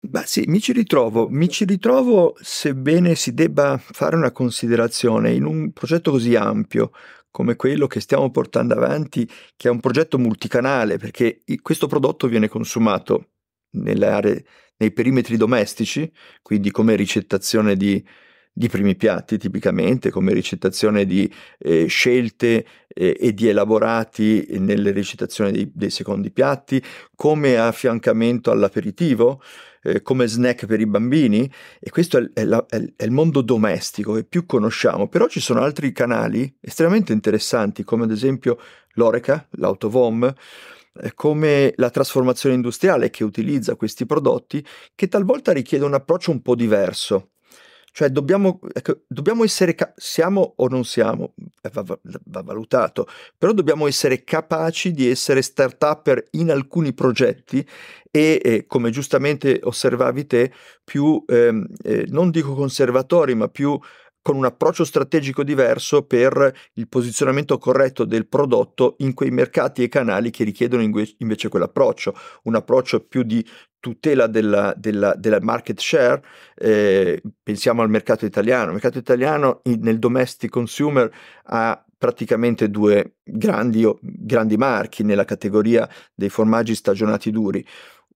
Beh 0.00 0.22
sì, 0.26 0.44
mi 0.46 0.60
ci 0.60 0.72
ritrovo, 0.72 1.28
mi 1.28 1.48
ci 1.48 1.64
ritrovo 1.64 2.36
sebbene 2.40 3.16
si 3.16 3.34
debba 3.34 3.76
fare 3.78 4.14
una 4.14 4.30
considerazione 4.30 5.32
in 5.32 5.44
un 5.44 5.72
progetto 5.72 6.12
così 6.12 6.36
ampio 6.36 6.92
come 7.30 7.56
quello 7.56 7.86
che 7.88 8.00
stiamo 8.00 8.30
portando 8.30 8.74
avanti, 8.74 9.28
che 9.56 9.68
è 9.68 9.70
un 9.70 9.80
progetto 9.80 10.18
multicanale, 10.18 10.98
perché 10.98 11.42
questo 11.62 11.86
prodotto 11.88 12.26
viene 12.28 12.48
consumato 12.48 13.30
nelle 13.72 14.06
aree, 14.06 14.44
nei 14.78 14.92
perimetri 14.92 15.36
domestici, 15.36 16.10
quindi 16.42 16.70
come 16.70 16.94
ricettazione 16.96 17.76
di, 17.76 18.02
di 18.52 18.68
primi 18.68 18.96
piatti 18.96 19.36
tipicamente, 19.36 20.10
come 20.10 20.32
ricettazione 20.32 21.04
di 21.06 21.30
eh, 21.58 21.86
scelte 21.86 22.64
eh, 22.88 23.16
e 23.20 23.34
di 23.34 23.48
elaborati 23.48 24.46
nelle 24.58 24.90
ricettazioni 24.92 25.52
dei, 25.52 25.70
dei 25.74 25.90
secondi 25.90 26.30
piatti, 26.30 26.82
come 27.14 27.56
affiancamento 27.56 28.50
all'aperitivo, 28.50 29.40
eh, 29.82 30.02
come 30.02 30.26
snack 30.26 30.66
per 30.66 30.80
i 30.80 30.86
bambini 30.86 31.50
e 31.78 31.90
questo 31.90 32.18
è, 32.18 32.30
è, 32.32 32.44
la, 32.44 32.64
è, 32.68 32.82
è, 32.96 33.04
il 33.04 33.10
mondo 33.10 33.40
domestico 33.40 34.12
che 34.14 34.24
più 34.24 34.46
conosciamo, 34.46 35.08
però 35.08 35.26
ci 35.28 35.40
sono 35.40 35.60
altri 35.60 35.92
canali 35.92 36.54
estremamente 36.60 37.12
interessanti 37.12 37.84
come 37.84 38.04
ad 38.04 38.10
esempio 38.10 38.58
l'Oreca, 38.92 39.46
l'Autovom, 39.52 40.32
eh, 41.00 41.14
come 41.14 41.72
la 41.76 41.90
trasformazione 41.90 42.54
industriale 42.54 43.10
che 43.10 43.24
utilizza 43.24 43.76
questi 43.76 44.06
prodotti 44.06 44.64
che 44.94 45.08
talvolta 45.08 45.52
richiede 45.52 45.84
un 45.84 45.94
approccio 45.94 46.30
un 46.30 46.42
po' 46.42 46.54
diverso. 46.54 47.30
Cioè 47.98 48.10
dobbiamo, 48.10 48.60
ecco, 48.72 49.00
dobbiamo 49.08 49.42
essere, 49.42 49.74
ca- 49.74 49.92
siamo 49.96 50.52
o 50.58 50.68
non 50.68 50.84
siamo, 50.84 51.34
eh, 51.60 51.68
va, 51.72 51.82
va, 51.82 51.98
va, 52.26 52.42
valutato, 52.42 53.08
però 53.36 53.52
dobbiamo 53.52 53.88
essere 53.88 54.22
capaci 54.22 54.92
di 54.92 55.10
essere 55.10 55.42
start-upper 55.42 56.28
in 56.34 56.52
alcuni 56.52 56.92
progetti 56.94 57.66
e, 58.08 58.40
eh, 58.40 58.66
come 58.68 58.90
giustamente 58.90 59.58
osservavi 59.60 60.26
te, 60.28 60.52
più, 60.84 61.24
ehm, 61.26 61.66
eh, 61.82 62.04
non 62.10 62.30
dico 62.30 62.54
conservatori, 62.54 63.34
ma 63.34 63.48
più 63.48 63.76
con 64.22 64.36
un 64.36 64.44
approccio 64.44 64.84
strategico 64.84 65.42
diverso 65.42 66.04
per 66.04 66.52
il 66.74 66.88
posizionamento 66.88 67.58
corretto 67.58 68.04
del 68.04 68.26
prodotto 68.26 68.96
in 68.98 69.14
quei 69.14 69.30
mercati 69.30 69.82
e 69.82 69.88
canali 69.88 70.30
che 70.30 70.44
richiedono 70.44 70.82
invece 70.82 71.48
quell'approccio, 71.48 72.14
un 72.44 72.54
approccio 72.54 73.00
più 73.00 73.22
di 73.22 73.44
tutela 73.80 74.26
della, 74.26 74.74
della, 74.76 75.14
della 75.14 75.40
market 75.40 75.78
share, 75.78 76.22
eh, 76.56 77.22
pensiamo 77.42 77.82
al 77.82 77.90
mercato 77.90 78.26
italiano, 78.26 78.66
il 78.66 78.72
mercato 78.72 78.98
italiano 78.98 79.62
nel 79.64 79.98
domestic 79.98 80.50
consumer 80.50 81.10
ha 81.44 81.82
praticamente 81.96 82.70
due 82.70 83.16
grandi, 83.24 83.84
grandi 84.00 84.56
marchi 84.56 85.02
nella 85.02 85.24
categoria 85.24 85.88
dei 86.14 86.28
formaggi 86.28 86.74
stagionati 86.74 87.30
duri, 87.30 87.64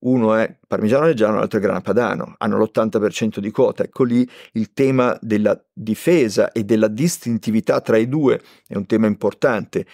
uno 0.02 0.34
è 0.34 0.54
parmigiano 0.66 1.06
reggiano, 1.06 1.38
l'altro 1.38 1.58
è 1.58 1.62
grana 1.62 1.80
padano, 1.80 2.34
hanno 2.38 2.58
l'80% 2.58 3.38
di 3.38 3.50
quota. 3.50 3.84
Ecco 3.84 4.04
lì 4.04 4.28
il 4.52 4.72
tema 4.72 5.16
della 5.20 5.60
difesa 5.72 6.52
e 6.52 6.64
della 6.64 6.88
distintività 6.88 7.80
tra 7.80 7.96
i 7.96 8.08
due 8.08 8.40
è 8.66 8.76
un 8.76 8.86
tema 8.86 9.06
importante. 9.06 9.86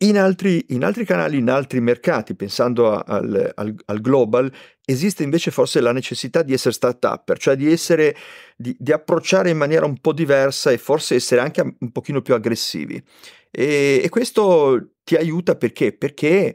In 0.00 0.16
altri, 0.16 0.64
in 0.68 0.84
altri 0.84 1.04
canali, 1.04 1.38
in 1.38 1.50
altri 1.50 1.80
mercati, 1.80 2.36
pensando 2.36 2.92
a, 2.92 3.02
al, 3.04 3.52
al, 3.56 3.74
al, 3.86 4.00
global, 4.00 4.48
esiste 4.84 5.24
invece 5.24 5.50
forse 5.50 5.80
la 5.80 5.90
necessità 5.90 6.42
di 6.42 6.52
essere 6.52 6.72
start-up, 6.72 7.36
cioè 7.36 7.56
di, 7.56 7.72
essere, 7.72 8.14
di, 8.56 8.76
di 8.78 8.92
approcciare 8.92 9.50
in 9.50 9.56
maniera 9.56 9.86
un 9.86 9.98
po' 9.98 10.12
diversa 10.12 10.70
e 10.70 10.78
forse 10.78 11.16
essere 11.16 11.40
anche 11.40 11.62
un 11.62 11.90
pochino 11.90 12.22
più 12.22 12.34
aggressivi. 12.34 13.02
E, 13.50 14.00
e 14.04 14.08
questo 14.08 14.90
ti 15.02 15.16
aiuta 15.16 15.56
perché? 15.56 15.92
Perché 15.92 16.54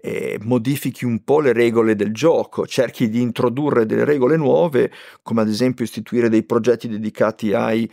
eh, 0.00 0.38
modifichi 0.42 1.04
un 1.04 1.22
po' 1.24 1.40
le 1.40 1.52
regole 1.52 1.94
del 1.94 2.12
gioco, 2.12 2.66
cerchi 2.66 3.08
di 3.08 3.20
introdurre 3.20 3.86
delle 3.86 4.04
regole 4.04 4.36
nuove, 4.36 4.90
come 5.22 5.42
ad 5.42 5.48
esempio 5.48 5.84
istituire 5.84 6.28
dei 6.28 6.44
progetti 6.44 6.88
dedicati 6.88 7.52
ai 7.52 7.90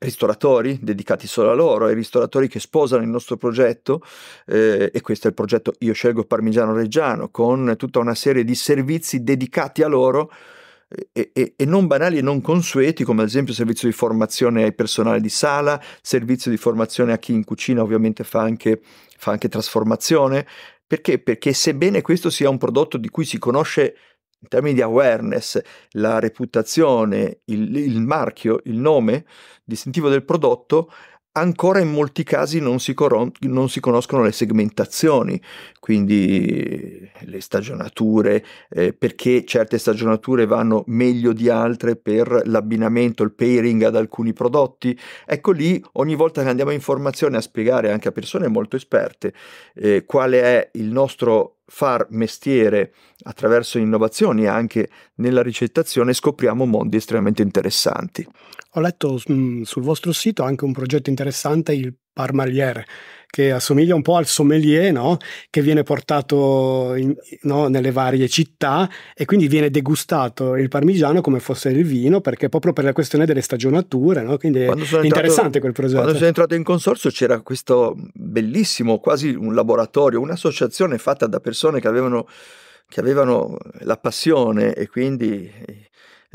ristoratori 0.00 0.78
dedicati 0.80 1.26
solo 1.26 1.50
a 1.50 1.54
loro, 1.54 1.86
ai 1.86 1.94
ristoratori 1.94 2.48
che 2.48 2.58
sposano 2.58 3.02
il 3.02 3.08
nostro 3.10 3.36
progetto 3.36 4.02
eh, 4.46 4.90
e 4.92 5.00
questo 5.02 5.26
è 5.26 5.28
il 5.30 5.34
progetto 5.36 5.74
Io 5.80 5.92
scelgo 5.92 6.24
Parmigiano 6.24 6.72
Reggiano 6.72 7.28
con 7.28 7.74
tutta 7.76 7.98
una 7.98 8.14
serie 8.14 8.42
di 8.42 8.54
servizi 8.54 9.22
dedicati 9.22 9.82
a 9.82 9.88
loro 9.88 10.32
e, 11.12 11.30
e, 11.32 11.54
e, 11.56 11.64
non 11.64 11.86
banali 11.86 12.18
e 12.18 12.22
non 12.22 12.40
consueti, 12.40 13.04
come 13.04 13.22
ad 13.22 13.28
esempio 13.28 13.54
servizio 13.54 13.88
di 13.88 13.94
formazione 13.94 14.64
ai 14.64 14.74
personale 14.74 15.20
di 15.20 15.28
sala, 15.28 15.80
servizio 16.02 16.50
di 16.50 16.56
formazione 16.56 17.12
a 17.12 17.18
chi 17.18 17.32
in 17.32 17.44
cucina 17.44 17.82
ovviamente 17.82 18.24
fa 18.24 18.40
anche, 18.40 18.80
fa 19.16 19.30
anche 19.30 19.48
trasformazione, 19.48 20.46
perché? 20.86 21.20
Perché 21.20 21.52
sebbene 21.52 22.02
questo 22.02 22.30
sia 22.30 22.50
un 22.50 22.58
prodotto 22.58 22.98
di 22.98 23.08
cui 23.08 23.24
si 23.24 23.38
conosce 23.38 23.94
in 24.40 24.48
termini 24.48 24.74
di 24.74 24.82
awareness, 24.82 25.60
la 25.90 26.18
reputazione, 26.18 27.42
il, 27.44 27.76
il 27.76 28.00
marchio, 28.00 28.60
il 28.64 28.78
nome 28.78 29.26
distintivo 29.62 30.08
del 30.08 30.24
prodotto, 30.24 30.90
ancora 31.32 31.80
in 31.80 31.90
molti 31.90 32.24
casi 32.24 32.60
non 32.60 32.80
si, 32.80 32.94
coron- 32.94 33.30
non 33.40 33.68
si, 33.68 33.80
conoscono 33.80 34.22
le 34.22 34.32
segmentazioni, 34.32 35.40
quindi 35.78 37.08
le 37.20 37.40
stagionature, 37.40 38.44
eh, 38.68 38.92
perché 38.92 39.44
certe 39.44 39.78
stagionature 39.78 40.46
vanno 40.46 40.82
meglio 40.86 41.32
di 41.32 41.48
altre 41.48 41.96
per 41.96 42.42
l'abbinamento, 42.46 43.22
il 43.22 43.32
pairing 43.32 43.82
ad 43.82 43.96
alcuni 43.96 44.32
prodotti. 44.32 44.98
Ecco 45.26 45.52
lì, 45.52 45.82
ogni 45.92 46.14
volta 46.14 46.42
che 46.42 46.48
andiamo 46.48 46.72
in 46.72 46.80
formazione 46.80 47.36
a 47.36 47.40
spiegare 47.40 47.90
anche 47.90 48.08
a 48.08 48.12
persone 48.12 48.48
molto 48.48 48.76
esperte 48.76 49.32
eh, 49.74 50.04
quale 50.04 50.42
è 50.42 50.70
il 50.74 50.86
nostro 50.86 51.59
far 51.70 52.08
mestiere 52.10 52.92
attraverso 53.22 53.78
innovazioni 53.78 54.46
anche 54.46 54.90
nella 55.16 55.40
ricettazione 55.40 56.12
scopriamo 56.12 56.66
mondi 56.66 56.96
estremamente 56.96 57.42
interessanti. 57.42 58.26
Ho 58.72 58.80
letto 58.80 59.20
mh, 59.24 59.32
mm, 59.32 59.62
sul 59.62 59.82
vostro 59.82 60.12
sito 60.12 60.42
anche 60.42 60.64
un 60.64 60.72
progetto 60.72 61.10
interessante, 61.10 61.72
il 61.72 61.94
Parmaliere, 62.12 62.86
che 63.30 63.52
assomiglia 63.52 63.94
un 63.94 64.02
po' 64.02 64.16
al 64.16 64.26
sommelier, 64.26 64.92
no? 64.92 65.16
che 65.48 65.62
viene 65.62 65.84
portato 65.84 66.94
in, 66.96 67.14
no? 67.42 67.68
nelle 67.68 67.92
varie 67.92 68.28
città 68.28 68.90
e 69.14 69.24
quindi 69.24 69.46
viene 69.46 69.70
degustato 69.70 70.56
il 70.56 70.68
parmigiano 70.68 71.20
come 71.20 71.38
fosse 71.38 71.68
il 71.68 71.84
vino, 71.84 72.20
perché 72.20 72.48
proprio 72.48 72.72
per 72.72 72.84
la 72.84 72.92
questione 72.92 73.26
delle 73.26 73.40
stagionature, 73.40 74.22
no? 74.22 74.36
quindi 74.36 74.60
è 74.60 74.68
entrato, 74.68 75.04
interessante 75.04 75.60
quel 75.60 75.72
progetto. 75.72 76.00
Quando 76.00 76.16
sono 76.16 76.26
entrato 76.26 76.54
in 76.56 76.64
consorzio 76.64 77.10
c'era 77.10 77.40
questo 77.40 77.96
bellissimo, 78.12 78.98
quasi 78.98 79.30
un 79.30 79.54
laboratorio, 79.54 80.20
un'associazione 80.20 80.98
fatta 80.98 81.26
da 81.26 81.38
persone 81.38 81.80
che 81.80 81.88
avevano 81.88 82.26
che 82.90 82.98
avevano 82.98 83.56
la 83.82 83.96
passione 83.96 84.74
e 84.74 84.88
quindi 84.88 85.48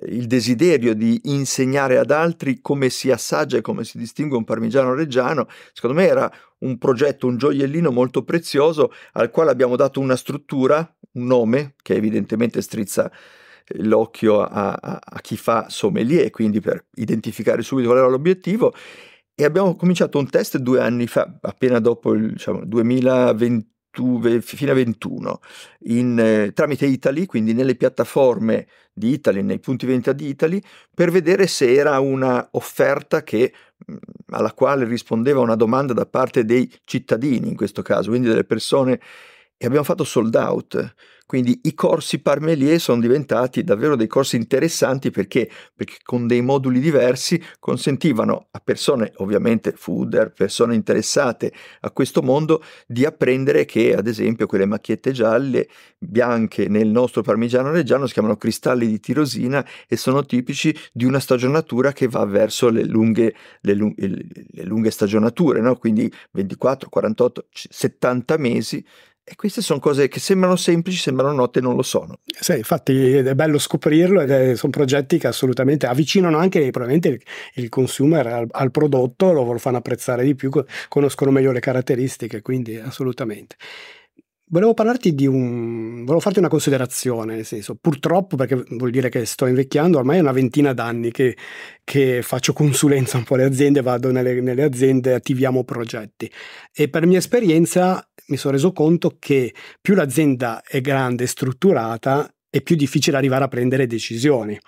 il 0.07 0.27
desiderio 0.27 0.93
di 0.93 1.19
insegnare 1.25 1.97
ad 1.97 2.11
altri 2.11 2.59
come 2.61 2.89
si 2.89 3.11
assaggia 3.11 3.57
e 3.57 3.61
come 3.61 3.83
si 3.83 3.97
distingue 3.97 4.37
un 4.37 4.43
parmigiano 4.43 4.93
reggiano, 4.93 5.47
secondo 5.73 5.95
me 5.99 6.07
era 6.07 6.31
un 6.59 6.77
progetto, 6.77 7.27
un 7.27 7.37
gioiellino 7.37 7.91
molto 7.91 8.23
prezioso 8.23 8.91
al 9.13 9.29
quale 9.29 9.51
abbiamo 9.51 9.75
dato 9.75 9.99
una 9.99 10.15
struttura, 10.15 10.95
un 11.13 11.25
nome 11.25 11.75
che 11.81 11.95
evidentemente 11.95 12.61
strizza 12.61 13.11
l'occhio 13.77 14.41
a, 14.41 14.77
a, 14.79 14.99
a 15.03 15.21
chi 15.21 15.37
fa 15.37 15.69
sommelier, 15.69 16.29
quindi 16.29 16.59
per 16.59 16.85
identificare 16.95 17.61
subito 17.61 17.87
qual 17.87 17.99
era 17.99 18.09
l'obiettivo. 18.09 18.73
E 19.37 19.43
abbiamo 19.43 19.75
cominciato 19.75 20.17
un 20.17 20.29
test 20.29 20.57
due 20.57 20.79
anni 20.79 21.07
fa, 21.07 21.39
appena 21.41 21.79
dopo 21.79 22.13
il 22.13 22.33
diciamo, 22.33 22.63
2020 22.63 23.74
fino 24.41 24.71
a 24.71 24.75
21 24.75 25.39
in, 25.85 26.19
eh, 26.19 26.51
tramite 26.53 26.85
Italy, 26.85 27.25
quindi 27.25 27.53
nelle 27.53 27.75
piattaforme 27.75 28.67
di 28.93 29.11
Italy, 29.13 29.41
nei 29.41 29.59
punti 29.59 29.85
vendita 29.85 30.13
di 30.13 30.27
Italy, 30.27 30.61
per 30.93 31.11
vedere 31.11 31.47
se 31.47 31.73
era 31.73 31.99
una 31.99 32.47
offerta 32.51 33.23
che, 33.23 33.53
mm, 33.91 33.95
alla 34.29 34.53
quale 34.53 34.85
rispondeva 34.85 35.39
una 35.39 35.55
domanda 35.55 35.93
da 35.93 36.05
parte 36.05 36.45
dei 36.45 36.71
cittadini 36.85 37.49
in 37.49 37.55
questo 37.55 37.81
caso, 37.81 38.09
quindi 38.09 38.27
delle 38.27 38.45
persone 38.45 38.99
e 39.57 39.65
abbiamo 39.65 39.85
fatto 39.85 40.03
sold 40.03 40.35
out. 40.35 40.93
Quindi 41.25 41.59
i 41.63 41.73
corsi 41.73 42.19
Parmelier 42.19 42.79
sono 42.79 43.01
diventati 43.01 43.63
davvero 43.63 43.95
dei 43.95 44.05
corsi 44.05 44.35
interessanti 44.35 45.09
perché? 45.09 45.49
perché 45.75 45.97
con 46.03 46.27
dei 46.27 46.41
moduli 46.41 46.79
diversi 46.79 47.41
consentivano 47.59 48.47
a 48.51 48.59
persone, 48.59 49.11
ovviamente 49.17 49.73
fooder, 49.75 50.31
persone 50.33 50.75
interessate 50.75 51.51
a 51.81 51.89
questo 51.91 52.21
mondo, 52.21 52.63
di 52.85 53.05
apprendere 53.05 53.65
che 53.65 53.95
ad 53.95 54.07
esempio 54.07 54.45
quelle 54.45 54.65
macchiette 54.65 55.11
gialle, 55.11 55.67
bianche 55.97 56.67
nel 56.67 56.87
nostro 56.87 57.23
parmigiano 57.23 57.71
reggiano 57.71 58.05
si 58.05 58.13
chiamano 58.13 58.37
cristalli 58.37 58.85
di 58.85 58.99
tirosina 58.99 59.65
e 59.87 59.97
sono 59.97 60.25
tipici 60.25 60.75
di 60.93 61.05
una 61.05 61.19
stagionatura 61.19 61.91
che 61.91 62.07
va 62.07 62.23
verso 62.25 62.69
le 62.69 62.83
lunghe, 62.83 63.33
le 63.61 63.73
lunghe, 63.73 64.25
le 64.51 64.63
lunghe 64.63 64.91
stagionature, 64.91 65.59
no? 65.59 65.75
quindi 65.75 66.11
24, 66.31 66.89
48, 66.89 67.47
70 67.51 68.37
mesi 68.37 68.85
e 69.27 69.35
queste 69.35 69.61
sono 69.61 69.79
cose 69.79 70.07
che 70.07 70.19
sembrano 70.19 70.55
semplici, 70.55 70.99
sembrano 70.99 71.33
note, 71.33 71.59
non 71.59 71.75
lo 71.75 71.81
sono. 71.81 72.19
Sì, 72.39 72.57
infatti 72.57 73.15
è 73.15 73.33
bello 73.33 73.57
scoprirlo 73.57 74.21
ed 74.21 74.53
sono 74.53 74.71
progetti 74.71 75.17
che 75.17 75.25
assolutamente 75.25 75.87
avvicinano 75.87 76.37
anche 76.37 76.59
probabilmente 76.69 77.07
il, 77.07 77.21
il 77.63 77.69
consumer 77.69 78.27
al, 78.27 78.47
al, 78.51 78.69
prodotto, 78.69 79.31
lo 79.31 79.57
fanno 79.57 79.77
apprezzare 79.77 80.23
di 80.23 80.35
più, 80.35 80.51
conoscono 80.87 81.31
meglio 81.31 81.51
le 81.51 81.59
caratteristiche, 81.59 82.43
quindi 82.43 82.77
assolutamente. 82.77 83.55
Volevo 84.47 84.75
parlarti 84.75 85.15
di 85.15 85.25
un. 85.25 86.01
Volevo 86.01 86.19
farti 86.19 86.37
una 86.37 86.49
considerazione, 86.49 87.35
nel 87.35 87.45
senso, 87.45 87.75
purtroppo, 87.75 88.35
perché 88.35 88.63
vuol 88.69 88.91
dire 88.91 89.09
che 89.09 89.25
sto 89.25 89.47
invecchiando, 89.47 89.97
ormai 89.97 90.17
è 90.17 90.21
una 90.21 90.31
ventina 90.31 90.71
d'anni 90.71 91.09
che, 91.09 91.35
che 91.83 92.21
faccio 92.21 92.53
consulenza 92.53 93.17
un 93.17 93.23
po' 93.23 93.33
alle 93.33 93.45
aziende, 93.45 93.81
vado 93.81 94.11
nelle, 94.11 94.41
nelle 94.41 94.61
aziende, 94.61 95.15
attiviamo 95.15 95.63
progetti. 95.63 96.31
E 96.71 96.89
per 96.89 97.07
mia 97.07 97.17
esperienza 97.17 98.07
mi 98.27 98.37
sono 98.37 98.53
reso 98.53 98.71
conto 98.71 99.17
che 99.17 99.51
più 99.81 99.95
l'azienda 99.95 100.61
è 100.61 100.79
grande 100.79 101.23
e 101.23 101.27
strutturata, 101.27 102.31
è 102.47 102.61
più 102.61 102.75
difficile 102.75 103.17
arrivare 103.17 103.45
a 103.45 103.47
prendere 103.47 103.87
decisioni 103.87 104.59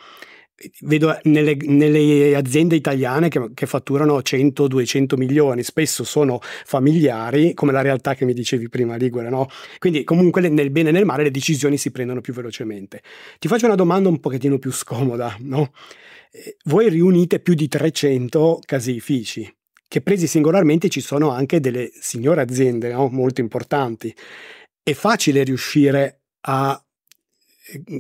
vedo 0.82 1.18
nelle, 1.24 1.56
nelle, 1.62 2.36
aziende 2.36 2.76
italiane 2.76 3.30
che, 3.30 3.52
che 3.54 3.66
fatturano 3.66 4.18
100-200 4.18 5.16
milioni, 5.16 5.64
spesso 5.64 6.04
sono 6.04 6.40
familiari, 6.42 7.54
come 7.54 7.72
la 7.72 7.82
realtà 7.82 8.16
che 8.16 8.26
mi 8.26 8.34
dicevi 8.34 8.70
prima, 8.70 8.96
Ligure, 8.96 9.30
no? 9.30 9.48
Quindi 9.78 10.04
comunque 10.04 10.48
nel 10.50 10.72
bene 10.72 10.90
e 10.90 10.92
nel 10.92 11.06
male 11.06 11.24
le 11.24 11.32
decisioni 11.32 11.78
si 11.78 11.92
prendono 11.92 12.22
più 12.22 12.34
velocemente. 12.34 13.02
Ti 13.40 13.48
faccio 13.48 13.66
una 13.66 13.76
domanda 13.76 14.10
un 14.10 14.20
pochettino 14.20 14.58
più 14.58 14.72
scomoda, 14.72 15.36
no? 15.42 15.72
Eh, 16.32 16.58
voi 16.66 16.90
riunite 16.90 17.40
più 17.40 17.54
di 17.54 17.68
300 17.68 18.60
caseifici, 18.66 19.52
che 19.88 20.02
presi 20.02 20.28
singolarmente 20.28 20.90
ci 20.90 21.02
sono 21.02 21.30
anche 21.30 21.60
delle 21.60 21.92
signore 22.00 22.42
aziende 22.42 22.92
no? 22.92 23.08
molto 23.10 23.42
importanti. 23.42 24.14
È 24.84 24.94
facile 24.94 25.44
riuscire 25.44 26.22
a 26.48 26.82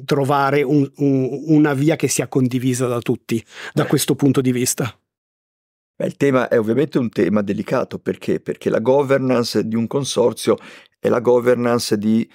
trovare 0.05 0.63
un, 0.63 0.89
un, 0.97 1.43
una 1.47 1.73
via 1.73 1.95
che 1.95 2.07
sia 2.07 2.27
condivisa 2.27 2.87
da 2.87 2.99
tutti 2.99 3.43
da 3.73 3.83
eh. 3.83 3.87
questo 3.87 4.15
punto 4.15 4.41
di 4.41 4.51
vista? 4.51 4.97
Beh, 5.95 6.05
il 6.05 6.15
tema 6.15 6.47
è 6.47 6.59
ovviamente 6.59 6.99
un 6.99 7.09
tema 7.09 7.41
delicato 7.41 7.97
perché? 7.99 8.39
Perché 8.39 8.69
la 8.69 8.79
governance 8.79 9.67
di 9.67 9.75
un 9.75 9.87
consorzio 9.87 10.57
è 10.99 11.09
la 11.09 11.19
governance 11.19 11.97
di 11.97 12.29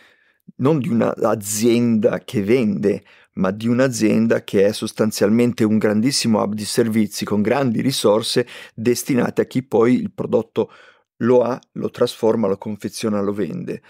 non 0.57 0.79
di 0.79 0.89
un'azienda 0.89 2.19
che 2.21 2.43
vende, 2.43 3.05
ma 3.35 3.51
di 3.51 3.69
un'azienda 3.69 4.43
che 4.43 4.67
è 4.67 4.73
sostanzialmente 4.73 5.65
un 5.65 5.79
grandissimo 5.79 6.43
hub 6.43 6.55
di 6.55 6.65
servizi 6.65 7.25
con 7.25 7.41
grandi 7.41 7.81
risorse 7.81 8.47
destinate 8.75 9.43
a 9.43 9.45
chi 9.45 9.63
poi 9.63 9.95
il 9.95 10.13
prodotto 10.13 10.71
lo 11.19 11.43
ha, 11.43 11.59
lo 11.73 11.91
trasforma, 11.91 12.49
lo 12.49 12.59
confeziona, 12.59 13.21
lo 13.21 13.33
vende. 13.33 13.83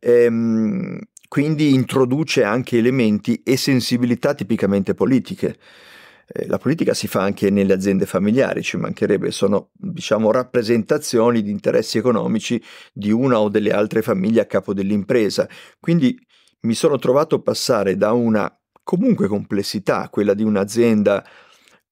Ehm, 0.00 1.00
quindi 1.28 1.74
introduce 1.74 2.44
anche 2.44 2.78
elementi 2.78 3.42
e 3.44 3.56
sensibilità 3.56 4.34
tipicamente 4.34 4.94
politiche. 4.94 5.56
Eh, 6.26 6.46
la 6.46 6.58
politica 6.58 6.94
si 6.94 7.06
fa 7.06 7.22
anche 7.22 7.50
nelle 7.50 7.72
aziende 7.74 8.06
familiari, 8.06 8.62
ci 8.62 8.76
mancherebbe, 8.76 9.30
sono 9.30 9.70
diciamo 9.72 10.30
rappresentazioni 10.30 11.42
di 11.42 11.50
interessi 11.50 11.98
economici 11.98 12.62
di 12.92 13.10
una 13.10 13.40
o 13.40 13.48
delle 13.48 13.72
altre 13.72 14.00
famiglie 14.02 14.40
a 14.40 14.46
capo 14.46 14.72
dell'impresa. 14.72 15.48
Quindi 15.80 16.18
mi 16.60 16.74
sono 16.74 16.98
trovato 16.98 17.36
a 17.36 17.40
passare 17.40 17.96
da 17.96 18.12
una 18.12 18.50
comunque 18.82 19.28
complessità, 19.28 20.08
quella 20.10 20.34
di 20.34 20.42
un'azienda 20.42 21.24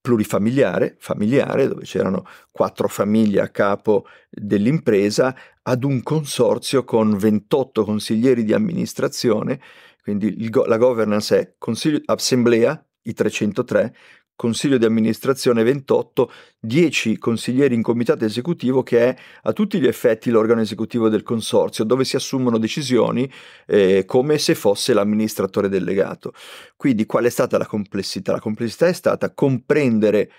plurifamiliare, 0.03 0.97
familiare, 0.99 1.69
dove 1.69 1.85
c'erano 1.85 2.27
quattro 2.51 2.89
famiglie 2.89 3.41
a 3.41 3.49
capo 3.49 4.07
dell'impresa, 4.29 5.35
ad 5.63 5.85
un 5.85 6.03
consorzio 6.03 6.85
con 6.85 7.17
28 7.17 7.85
consiglieri 7.85 8.43
di 8.45 8.53
amministrazione, 8.53 9.61
quindi 10.03 10.43
il, 10.43 10.51
la 10.67 10.77
governance 10.77 11.39
è 11.39 11.55
consiglio, 11.57 12.01
assemblea, 12.05 12.85
i 13.03 13.15
303, 13.15 13.95
consiglio 14.37 14.79
di 14.79 14.85
amministrazione 14.85 15.63
28, 15.63 16.31
10 16.59 17.19
consiglieri 17.19 17.75
in 17.75 17.83
comitato 17.83 18.25
esecutivo 18.25 18.83
che 18.83 19.09
è 19.09 19.17
a 19.43 19.53
tutti 19.53 19.81
gli 19.81 19.87
effetti 19.87 20.31
l'organo 20.31 20.61
esecutivo 20.61 21.09
del 21.09 21.23
consorzio, 21.23 21.85
dove 21.85 22.05
si 22.05 22.17
assumono 22.17 22.59
decisioni 22.59 23.31
eh, 23.67 24.05
come 24.07 24.39
se 24.39 24.55
fosse 24.55 24.95
l'amministratore 24.95 25.69
delegato. 25.69 26.33
Quindi 26.77 27.07
qual 27.07 27.25
è 27.25 27.31
stata 27.31 27.59
la 27.59 27.67
complessità? 27.67 28.33
La 28.33 28.41
complessità 28.41 28.87
è 28.87 28.93
stata 28.93 29.33
comprendere 29.33 30.31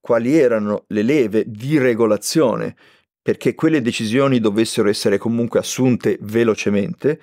quali 0.00 0.36
erano 0.36 0.84
le 0.88 1.02
leve 1.02 1.44
di 1.46 1.78
regolazione 1.78 2.76
perché 3.24 3.54
quelle 3.54 3.80
decisioni 3.80 4.38
dovessero 4.38 4.90
essere 4.90 5.16
comunque 5.16 5.58
assunte 5.58 6.18
velocemente, 6.20 7.18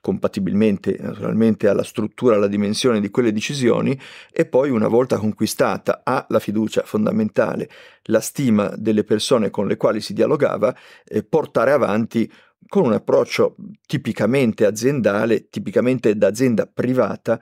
compatibilmente 0.00 0.96
naturalmente 1.00 1.68
alla 1.68 1.82
struttura, 1.82 2.36
alla 2.36 2.46
dimensione 2.46 3.00
di 3.00 3.10
quelle 3.10 3.32
decisioni 3.32 3.98
e 4.32 4.46
poi 4.46 4.70
una 4.70 4.88
volta 4.88 5.18
conquistata 5.18 6.00
A 6.04 6.26
la 6.28 6.38
fiducia 6.38 6.82
fondamentale, 6.84 7.68
la 8.04 8.20
stima 8.20 8.72
delle 8.76 9.04
persone 9.04 9.50
con 9.50 9.66
le 9.66 9.76
quali 9.76 10.00
si 10.00 10.12
dialogava, 10.12 10.74
eh, 11.04 11.22
portare 11.22 11.72
avanti 11.72 12.30
con 12.66 12.84
un 12.84 12.92
approccio 12.92 13.56
tipicamente 13.86 14.64
aziendale, 14.64 15.48
tipicamente 15.48 16.16
d'azienda 16.16 16.66
privata, 16.66 17.40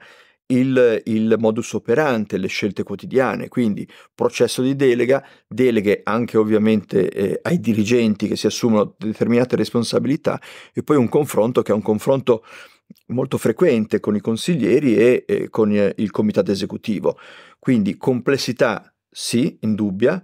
il, 0.51 1.01
il, 1.05 1.35
modus 1.37 1.73
operante, 1.73 2.37
le 2.37 2.47
scelte 2.47 2.83
quotidiane, 2.83 3.47
quindi 3.47 3.87
processo 4.13 4.61
di 4.61 4.75
delega, 4.75 5.25
deleghe 5.47 6.01
anche 6.03 6.37
ovviamente 6.37 7.09
eh, 7.09 7.39
ai 7.43 7.59
dirigenti 7.59 8.27
che 8.27 8.35
si 8.35 8.47
assumono 8.47 8.95
determinate 8.97 9.55
responsabilità 9.55 10.39
e 10.73 10.83
poi 10.83 10.97
un 10.97 11.09
confronto 11.09 11.61
che 11.61 11.71
è 11.71 11.75
un 11.75 11.81
confronto 11.81 12.43
molto 13.07 13.37
frequente 13.37 13.99
con 13.99 14.15
i 14.15 14.19
consiglieri 14.19 14.95
e 14.95 15.25
eh, 15.27 15.49
con 15.49 15.71
il 15.71 16.11
comitato 16.11 16.51
esecutivo. 16.51 17.17
Quindi 17.59 17.97
complessità 17.97 18.91
sì, 19.09 19.57
indubbia, 19.61 20.23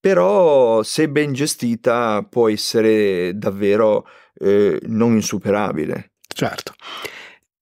però 0.00 0.82
se 0.82 1.08
ben 1.08 1.32
gestita 1.32 2.26
può 2.28 2.48
essere 2.48 3.36
davvero 3.36 4.06
eh, 4.38 4.78
non 4.84 5.14
insuperabile. 5.14 6.12
Certo. 6.26 6.74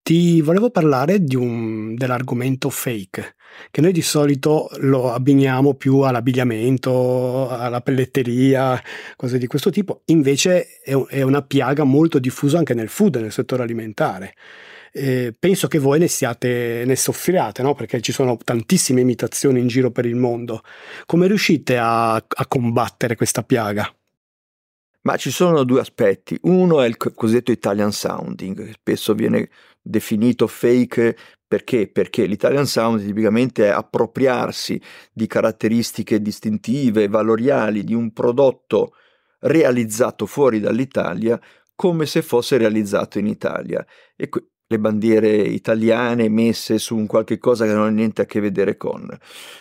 Ti 0.03 0.41
volevo 0.41 0.69
parlare 0.69 1.23
un, 1.35 1.95
dell'argomento 1.95 2.69
fake, 2.69 3.35
che 3.71 3.79
noi 3.79 3.93
di 3.93 4.01
solito 4.01 4.69
lo 4.79 5.13
abbiniamo 5.13 5.75
più 5.75 5.99
all'abbigliamento, 5.99 7.47
alla 7.47 7.79
pelletteria, 7.79 8.83
cose 9.15 9.37
di 9.37 9.47
questo 9.47 9.69
tipo, 9.69 10.01
invece 10.07 10.81
è, 10.81 10.93
è 10.93 11.21
una 11.21 11.41
piaga 11.41 11.85
molto 11.85 12.19
diffusa 12.19 12.57
anche 12.57 12.73
nel 12.73 12.89
food, 12.89 13.15
nel 13.15 13.31
settore 13.31 13.63
alimentare. 13.63 14.33
Eh, 14.91 15.33
penso 15.39 15.69
che 15.69 15.79
voi 15.79 15.99
ne 15.99 16.09
siate, 16.09 16.83
ne 16.85 16.95
soffriate, 16.97 17.61
no? 17.61 17.73
perché 17.73 18.01
ci 18.01 18.11
sono 18.11 18.35
tantissime 18.43 18.99
imitazioni 18.99 19.61
in 19.61 19.67
giro 19.67 19.89
per 19.89 20.05
il 20.05 20.15
mondo. 20.17 20.63
Come 21.05 21.27
riuscite 21.27 21.77
a, 21.77 22.15
a 22.15 22.47
combattere 22.49 23.15
questa 23.15 23.41
piaga? 23.43 23.89
Ma 25.03 25.15
ci 25.17 25.31
sono 25.31 25.63
due 25.63 25.79
aspetti. 25.79 26.37
Uno 26.43 26.81
è 26.81 26.87
il 26.87 26.97
cosiddetto 26.97 27.51
Italian 27.51 27.91
sounding, 27.91 28.65
che 28.65 28.71
spesso 28.73 29.13
viene 29.13 29.49
definito 29.83 30.47
fake 30.47 31.15
perché? 31.53 31.87
Perché 31.87 32.25
l'Italian 32.25 32.65
sound 32.65 33.05
tipicamente 33.05 33.65
è 33.65 33.69
appropriarsi 33.69 34.81
di 35.11 35.27
caratteristiche 35.27 36.19
distintive, 36.19 37.07
valoriali 37.07 37.83
di 37.83 37.93
un 37.93 38.11
prodotto 38.11 38.95
realizzato 39.41 40.25
fuori 40.25 40.59
dall'Italia 40.59 41.39
come 41.75 42.07
se 42.07 42.23
fosse 42.23 42.57
realizzato 42.57 43.19
in 43.19 43.27
Italia. 43.27 43.85
E 44.15 44.29
que- 44.29 44.47
le 44.65 44.79
bandiere 44.79 45.29
italiane 45.29 46.29
messe 46.29 46.79
su 46.79 46.95
un 46.95 47.05
qualche 47.05 47.37
cosa 47.37 47.65
che 47.65 47.73
non 47.73 47.85
ha 47.85 47.89
niente 47.89 48.23
a 48.23 48.25
che 48.25 48.39
vedere 48.39 48.75
con, 48.75 49.07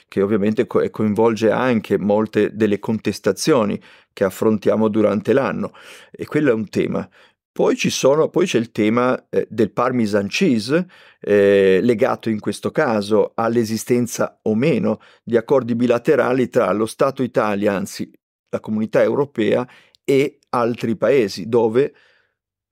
che 0.09 0.23
ovviamente 0.23 0.67
co- 0.67 0.89
coinvolge 0.91 1.51
anche 1.51 1.99
molte 1.99 2.55
delle 2.55 2.79
contestazioni 2.79 3.79
che 4.15 4.25
affrontiamo 4.25 4.89
durante 4.89 5.35
l'anno 5.35 5.73
e 6.11 6.25
quello 6.25 6.51
è 6.51 6.55
un 6.55 6.69
tema. 6.69 7.07
Poi, 7.53 7.77
sono, 7.77 8.31
poi, 8.31 8.47
c'è 8.47 8.59
il 8.59 8.73
tema 8.73 9.29
eh, 9.29 9.47
del 9.51 9.73
parmesan 9.73 10.27
cheese, 10.27 10.89
eh, 11.21 11.81
legato 11.83 12.31
in 12.31 12.41
questo 12.41 12.71
caso 12.71 13.33
all'esistenza 13.35 14.39
o 14.45 14.55
meno 14.55 15.01
di 15.23 15.37
accordi 15.37 15.75
bilaterali 15.75 16.49
tra 16.49 16.73
lo 16.73 16.87
Stato 16.87 17.23
Italia, 17.23 17.75
anzi 17.75 18.11
la 18.49 18.59
comunità 18.59 19.03
europea, 19.03 19.69
e 20.03 20.39
altri 20.49 20.97
paesi, 20.97 21.47
dove 21.47 21.95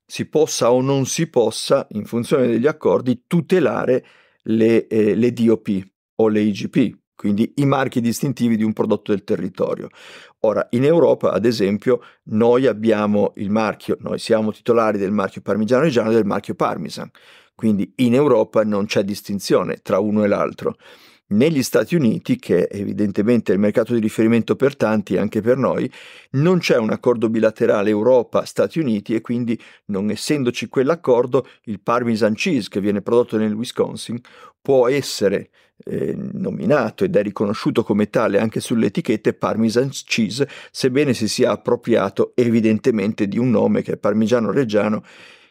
si 0.06 0.26
possa 0.26 0.72
o 0.72 0.80
non 0.80 1.04
si 1.04 1.28
possa, 1.28 1.86
in 1.90 2.06
funzione 2.06 2.46
degli 2.46 2.66
accordi, 2.66 3.24
tutelare 3.26 4.04
le, 4.44 4.86
eh, 4.86 5.14
le 5.14 5.32
DOP 5.32 5.88
o 6.16 6.28
le 6.28 6.40
IGP, 6.40 6.99
quindi 7.20 7.52
i 7.56 7.66
marchi 7.66 8.00
distintivi 8.00 8.56
di 8.56 8.62
un 8.62 8.72
prodotto 8.72 9.12
del 9.12 9.24
territorio. 9.24 9.88
Ora, 10.40 10.66
in 10.70 10.84
Europa, 10.84 11.32
ad 11.32 11.44
esempio, 11.44 12.00
noi 12.30 12.66
abbiamo 12.66 13.32
il 13.34 13.50
marchio, 13.50 13.98
noi 14.00 14.18
siamo 14.18 14.52
titolari 14.52 14.96
del 14.96 15.12
marchio 15.12 15.42
parmigiano 15.42 15.82
reggiano 15.82 16.08
e 16.08 16.14
del 16.14 16.24
marchio 16.24 16.54
Parmesan, 16.54 17.10
quindi 17.54 17.92
in 17.96 18.14
Europa 18.14 18.64
non 18.64 18.86
c'è 18.86 19.04
distinzione 19.04 19.80
tra 19.82 19.98
uno 19.98 20.24
e 20.24 20.28
l'altro. 20.28 20.76
Negli 21.30 21.62
Stati 21.62 21.94
Uniti, 21.94 22.36
che 22.36 22.66
evidentemente 22.68 23.52
è 23.52 23.54
il 23.54 23.60
mercato 23.60 23.94
di 23.94 24.00
riferimento 24.00 24.56
per 24.56 24.76
tanti, 24.76 25.16
anche 25.16 25.40
per 25.40 25.58
noi, 25.58 25.90
non 26.32 26.58
c'è 26.58 26.76
un 26.76 26.90
accordo 26.90 27.28
bilaterale 27.28 27.90
Europa-Stati 27.90 28.80
Uniti 28.80 29.14
e 29.14 29.20
quindi, 29.20 29.56
non 29.86 30.10
essendoci 30.10 30.68
quell'accordo, 30.68 31.46
il 31.64 31.80
Parmesan 31.80 32.34
Cheese 32.34 32.68
che 32.68 32.80
viene 32.80 33.00
prodotto 33.00 33.36
nel 33.36 33.54
Wisconsin 33.54 34.20
può 34.60 34.88
essere 34.88 35.50
eh, 35.84 36.14
nominato 36.16 37.04
ed 37.04 37.14
è 37.14 37.22
riconosciuto 37.22 37.84
come 37.84 38.10
tale 38.10 38.40
anche 38.40 38.58
sulle 38.58 38.86
etichette 38.86 39.32
Parmesan 39.32 39.90
Cheese, 39.90 40.48
sebbene 40.72 41.14
si 41.14 41.28
sia 41.28 41.52
appropriato 41.52 42.32
evidentemente 42.34 43.28
di 43.28 43.38
un 43.38 43.50
nome 43.50 43.82
che 43.82 43.92
è 43.92 43.96
Parmigiano 43.96 44.50
Reggiano 44.50 45.04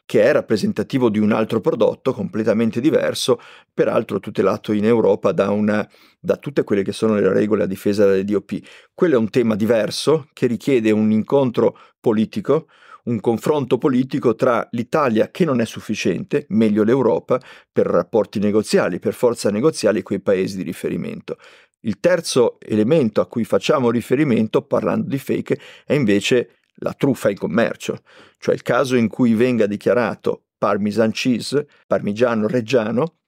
che 0.10 0.24
è 0.24 0.32
rappresentativo 0.32 1.12
di 1.12 1.19
un 1.19 1.32
altro 1.32 1.62
prodotto 1.62 2.13
completamente 2.13 2.82
diverso, 2.82 3.39
peraltro 3.72 4.19
tutelato 4.19 4.74
in 4.74 4.86
Europa 4.86 5.32
da, 5.32 5.52
una, 5.52 5.88
da 6.19 6.36
tutte 6.38 6.63
quelle 6.63 6.82
che 6.82 6.93
sono 6.93 7.13
le 7.13 7.32
regole 7.32 7.62
a 7.62 7.67
difesa 7.67 8.08
delle 8.08 8.24
DOP. 8.24 8.58
Quello 8.95 9.13
è 9.13 9.17
un 9.19 9.30
tema 9.30 9.54
diverso 9.54 10.28
che 10.34 10.48
richiede 10.48 10.89
un 10.89 11.12
incontro 11.12 11.78
politico, 12.00 12.69
un 13.04 13.19
confronto 13.19 13.78
politico 13.78 14.34
tra 14.34 14.67
l'Italia, 14.72 15.30
che 15.30 15.45
non 15.45 15.62
è 15.62 15.65
sufficiente, 15.65 16.48
meglio 16.50 16.82
l'Europa, 16.82 17.39
per 17.72 17.86
rapporti 17.86 18.39
negoziali, 18.39 18.98
per 18.98 19.13
forza 19.13 19.52
negoziali, 19.52 20.00
e 20.00 20.02
quei 20.02 20.22
paesi 20.22 20.58
di 20.58 20.63
riferimento. 20.63 21.38
Il 21.82 22.00
terzo 22.00 22.58
elemento 22.60 23.22
a 23.22 23.28
cui 23.28 23.43
facciamo 23.43 23.91
riferimento, 23.91 24.63
parlando 24.63 25.08
di 25.08 25.19
fake, 25.19 25.60
è 25.86 25.93
invece 25.93 26.59
la 26.80 26.94
truffa 26.94 27.30
in 27.30 27.38
commercio, 27.38 28.02
cioè 28.38 28.56
il 28.56 28.62
caso 28.62 28.96
in 28.96 29.08
cui 29.08 29.34
venga 29.34 29.65
dichiarato 29.65 30.44
parmesan 30.58 31.12
cheese, 31.12 31.68
parmigiano 31.88 32.48
reggiano, 32.48 33.20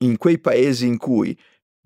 in 0.00 0.18
quei 0.18 0.38
paesi 0.38 0.86
in 0.86 0.98
cui, 0.98 1.36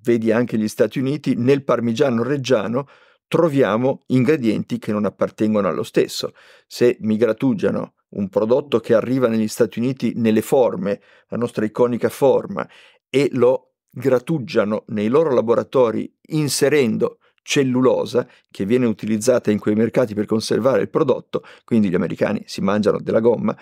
vedi 0.03 0.33
anche 0.33 0.59
gli 0.59 0.69
Stati 0.69 0.99
Uniti, 0.99 1.35
nel 1.37 1.63
parmigiano 1.63 2.23
reggiano 2.23 2.89
troviamo 3.29 4.01
ingredienti 4.07 4.81
che 4.81 4.91
non 4.91 5.05
appartengono 5.05 5.69
allo 5.69 5.85
stesso. 5.85 6.33
Se 6.67 6.97
mi 7.03 7.17
grattugiano 7.17 7.95
un 8.11 8.29
prodotto 8.29 8.81
che 8.81 8.93
arriva 8.93 9.29
negli 9.29 9.47
Stati 9.47 9.79
Uniti 9.79 10.15
nelle 10.17 10.43
forme, 10.43 11.01
la 11.29 11.37
nostra 11.37 11.65
iconica 11.65 12.09
forma, 12.09 12.69
e 13.09 13.29
lo 13.33 13.75
grattugiano 13.89 14.83
nei 14.89 15.07
loro 15.07 15.33
laboratori 15.33 16.13
inserendo 16.31 17.20
cellulosa 17.43 18.29
che 18.51 18.65
viene 18.65 18.87
utilizzata 18.87 19.51
in 19.51 19.59
quei 19.59 19.75
mercati 19.75 20.15
per 20.15 20.27
conservare 20.27 20.83
il 20.83 20.91
prodotto, 20.91 21.43
quindi 21.65 21.89
gli 21.89 21.95
americani 21.95 22.43
si 22.47 22.61
mangiano 22.61 22.99
della 23.01 23.21
gomma, 23.21 23.57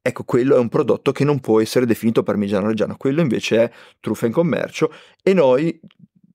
ecco 0.00 0.24
quello 0.24 0.56
è 0.56 0.58
un 0.58 0.68
prodotto 0.68 1.12
che 1.12 1.24
non 1.24 1.40
può 1.40 1.60
essere 1.60 1.86
definito 1.86 2.22
parmigiano 2.22 2.66
reggiano, 2.66 2.96
quello 2.96 3.20
invece 3.20 3.62
è 3.62 3.70
truffa 4.00 4.26
in 4.26 4.32
commercio 4.32 4.92
e 5.22 5.32
noi 5.32 5.80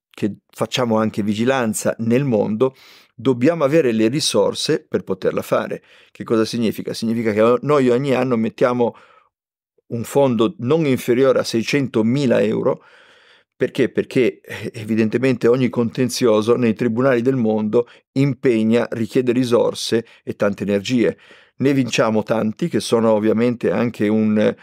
che 0.09 0.37
facciamo 0.49 0.97
anche 0.97 1.23
vigilanza 1.23 1.95
nel 1.99 2.25
mondo 2.25 2.75
dobbiamo 3.15 3.63
avere 3.63 3.91
le 3.91 4.07
risorse 4.07 4.85
per 4.85 5.03
poterla 5.03 5.41
fare. 5.41 5.81
Che 6.11 6.23
cosa 6.23 6.45
significa? 6.45 6.93
Significa 6.93 7.31
che 7.31 7.57
noi 7.61 7.89
ogni 7.89 8.13
anno 8.13 8.35
mettiamo 8.35 8.95
un 9.87 10.03
fondo 10.03 10.55
non 10.59 10.85
inferiore 10.85 11.39
a 11.39 11.43
600 11.43 12.03
mila 12.03 12.41
euro 12.41 12.83
perché? 13.59 13.89
Perché 13.89 14.39
eh, 14.39 14.71
evidentemente 14.73 15.49
ogni 15.49 15.67
contenzioso 15.67 16.55
nei 16.55 16.73
tribunali 16.73 17.21
del 17.21 17.35
mondo 17.35 17.89
impegna, 18.13 18.87
richiede 18.91 19.33
risorse 19.33 20.05
e 20.23 20.37
tante 20.37 20.63
energie. 20.63 21.17
Ne 21.57 21.73
vinciamo 21.73 22.23
tanti 22.23 22.69
che 22.69 22.79
sono 22.79 23.11
ovviamente 23.11 23.69
anche 23.69 24.07
un, 24.07 24.55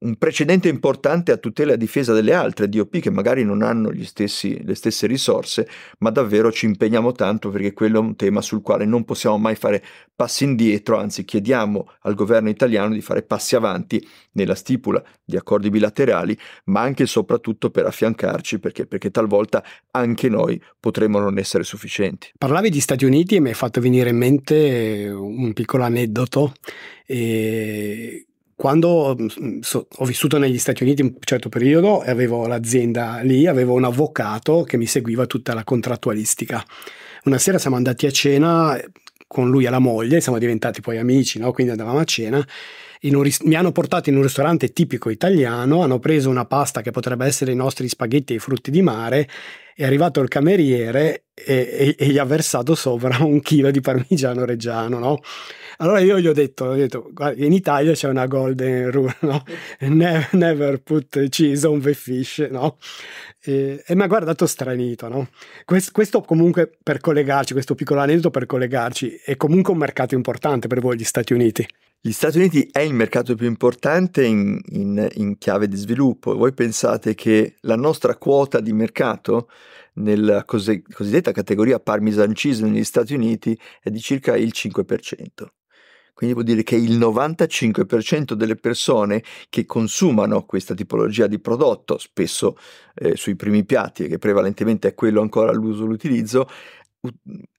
un 0.00 0.16
precedente 0.16 0.68
importante 0.68 1.30
a 1.30 1.36
tutela 1.36 1.72
e 1.72 1.74
a 1.74 1.76
difesa 1.76 2.14
delle 2.14 2.32
altre 2.32 2.68
DOP 2.68 3.00
che 3.00 3.10
magari 3.10 3.44
non 3.44 3.62
hanno 3.62 3.92
stessi, 4.04 4.62
le 4.64 4.74
stesse 4.74 5.06
risorse, 5.06 5.68
ma 5.98 6.10
davvero 6.10 6.50
ci 6.50 6.66
impegniamo 6.66 7.12
tanto 7.12 7.50
perché 7.50 7.72
quello 7.72 7.98
è 7.98 8.02
un 8.02 8.16
tema 8.16 8.40
sul 8.40 8.62
quale 8.62 8.86
non 8.86 9.04
possiamo 9.04 9.36
mai 9.36 9.56
fare 9.56 9.84
passi 10.14 10.44
indietro, 10.44 10.98
anzi 10.98 11.24
chiediamo 11.24 11.90
al 12.00 12.14
governo 12.14 12.48
italiano 12.48 12.94
di 12.94 13.00
fare 13.02 13.22
passi 13.22 13.56
avanti 13.56 14.06
nella 14.32 14.54
stipula 14.54 15.02
di 15.22 15.36
accordi 15.36 15.68
bilaterali, 15.68 16.38
ma 16.64 16.80
anche 16.80 17.02
e 17.02 17.06
soprattutto 17.06 17.70
per 17.70 17.86
affiancarci 17.86 18.58
perché, 18.58 18.86
perché 18.86 19.10
talvolta 19.10 19.62
anche 19.90 20.28
noi 20.28 20.60
potremmo 20.78 21.18
non 21.18 21.38
essere 21.38 21.62
sufficienti. 21.62 22.32
Parlavi 22.38 22.70
di 22.70 22.80
Stati 22.80 23.04
Uniti 23.04 23.36
e 23.36 23.40
mi 23.40 23.48
hai 23.48 23.54
fatto 23.54 23.80
venire 23.80 24.10
in 24.10 24.16
mente 24.16 25.10
un 25.10 25.52
piccolo 25.52 25.84
aneddoto. 25.84 26.54
E 27.06 28.26
quando 28.60 29.16
mm, 29.18 29.60
so, 29.60 29.86
ho 29.90 30.04
vissuto 30.04 30.36
negli 30.36 30.58
Stati 30.58 30.82
Uniti 30.82 31.00
un 31.00 31.14
certo 31.20 31.48
periodo 31.48 32.04
e 32.04 32.10
avevo 32.10 32.46
l'azienda 32.46 33.20
lì, 33.22 33.46
avevo 33.46 33.72
un 33.72 33.84
avvocato 33.84 34.64
che 34.64 34.76
mi 34.76 34.84
seguiva 34.84 35.24
tutta 35.24 35.54
la 35.54 35.64
contrattualistica. 35.64 36.62
Una 37.24 37.38
sera 37.38 37.56
siamo 37.56 37.76
andati 37.76 38.04
a 38.04 38.10
cena 38.10 38.78
con 39.26 39.48
lui 39.48 39.64
e 39.64 39.70
la 39.70 39.78
moglie, 39.78 40.20
siamo 40.20 40.36
diventati 40.36 40.82
poi 40.82 40.98
amici, 40.98 41.38
no? 41.38 41.52
quindi 41.52 41.72
andavamo 41.72 42.00
a 42.00 42.04
cena. 42.04 42.46
Ris- 43.00 43.40
mi 43.44 43.54
hanno 43.54 43.72
portato 43.72 44.10
in 44.10 44.16
un 44.16 44.22
ristorante 44.24 44.74
tipico 44.74 45.08
italiano, 45.08 45.82
hanno 45.82 45.98
preso 45.98 46.28
una 46.28 46.44
pasta 46.44 46.82
che 46.82 46.90
potrebbe 46.90 47.24
essere 47.24 47.52
i 47.52 47.56
nostri 47.56 47.88
spaghetti 47.88 48.34
e 48.34 48.36
i 48.36 48.40
frutti 48.40 48.70
di 48.70 48.82
mare, 48.82 49.26
è 49.74 49.86
arrivato 49.86 50.20
il 50.20 50.28
cameriere 50.28 51.28
e, 51.32 51.94
e, 51.96 51.96
e 51.98 52.08
gli 52.08 52.18
ha 52.18 52.24
versato 52.24 52.74
sopra 52.74 53.24
un 53.24 53.40
chilo 53.40 53.70
di 53.70 53.80
parmigiano 53.80 54.44
reggiano, 54.44 54.98
no? 54.98 55.20
Allora 55.82 56.00
io 56.00 56.20
gli 56.20 56.26
ho 56.26 56.34
detto, 56.34 56.66
ho 56.66 56.74
detto 56.74 57.10
in 57.36 57.54
Italia 57.54 57.94
c'è 57.94 58.06
una 58.06 58.26
golden 58.26 58.90
rule, 58.90 59.16
no? 59.20 59.42
never, 59.88 60.28
never 60.32 60.82
put 60.82 61.28
cheese 61.30 61.66
on 61.66 61.80
the 61.80 61.94
fish, 61.94 62.46
no? 62.50 62.76
E, 63.42 63.82
e 63.86 63.94
mi 63.94 64.02
ha 64.02 64.06
guardato 64.06 64.46
stranito, 64.46 65.08
no? 65.08 65.28
Questo, 65.64 65.90
questo, 65.92 66.20
comunque 66.20 66.70
per 66.82 67.00
collegarci, 67.00 67.54
questo 67.54 67.74
piccolo 67.74 68.00
aneddoto 68.00 68.28
per 68.28 68.44
collegarci, 68.44 69.22
è 69.24 69.36
comunque 69.36 69.72
un 69.72 69.78
mercato 69.78 70.14
importante 70.14 70.68
per 70.68 70.80
voi 70.80 70.98
gli 70.98 71.04
Stati 71.04 71.32
Uniti. 71.32 71.66
Gli 71.98 72.12
Stati 72.12 72.36
Uniti 72.36 72.68
è 72.70 72.80
il 72.80 72.92
mercato 72.92 73.34
più 73.34 73.46
importante 73.46 74.22
in, 74.22 74.60
in, 74.72 75.08
in 75.14 75.38
chiave 75.38 75.66
di 75.66 75.76
sviluppo. 75.76 76.36
Voi 76.36 76.52
pensate 76.52 77.14
che 77.14 77.54
la 77.60 77.76
nostra 77.76 78.16
quota 78.16 78.60
di 78.60 78.74
mercato 78.74 79.48
nella 79.94 80.44
cosiddetta 80.44 81.32
categoria 81.32 81.80
Parmesan 81.80 82.34
Cheese 82.34 82.66
negli 82.66 82.84
Stati 82.84 83.14
Uniti 83.14 83.58
è 83.80 83.88
di 83.88 83.98
circa 83.98 84.36
il 84.36 84.52
5%. 84.54 85.24
Quindi 86.14 86.34
vuol 86.34 86.46
dire 86.46 86.62
che 86.62 86.76
il 86.76 86.98
95% 86.98 88.32
delle 88.34 88.56
persone 88.56 89.22
che 89.48 89.64
consumano 89.66 90.44
questa 90.44 90.74
tipologia 90.74 91.26
di 91.26 91.38
prodotto, 91.38 91.98
spesso 91.98 92.56
eh, 92.94 93.16
sui 93.16 93.36
primi 93.36 93.64
piatti, 93.64 94.08
che 94.08 94.18
prevalentemente 94.18 94.88
è 94.88 94.94
quello 94.94 95.20
ancora 95.20 95.52
l'uso 95.52 95.84
l'utilizzo, 95.84 96.48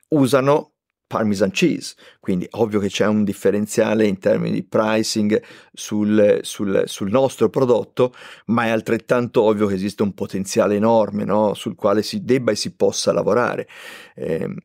usano 0.10 0.72
Parmesan 1.12 1.52
cheese, 1.52 1.96
quindi 2.22 2.48
ovvio 2.52 2.80
che 2.80 2.88
c'è 2.88 3.06
un 3.06 3.26
differenziale 3.26 4.08
in 4.08 4.18
termini 4.18 4.54
di 4.54 4.64
pricing 4.64 5.44
sul, 5.74 6.40
sul, 6.42 6.84
sul 6.86 7.10
nostro 7.10 7.50
prodotto, 7.50 8.14
ma 8.46 8.68
è 8.68 8.70
altrettanto 8.70 9.42
ovvio 9.42 9.68
che 9.68 9.74
esiste 9.74 10.04
un 10.04 10.14
potenziale 10.14 10.76
enorme 10.76 11.26
no? 11.26 11.54
sul 11.54 11.76
quale 11.76 12.02
si 12.02 12.24
debba 12.24 12.52
e 12.52 12.56
si 12.56 12.74
possa 12.76 13.12
lavorare. 13.12 13.68
Eh, 14.16 14.56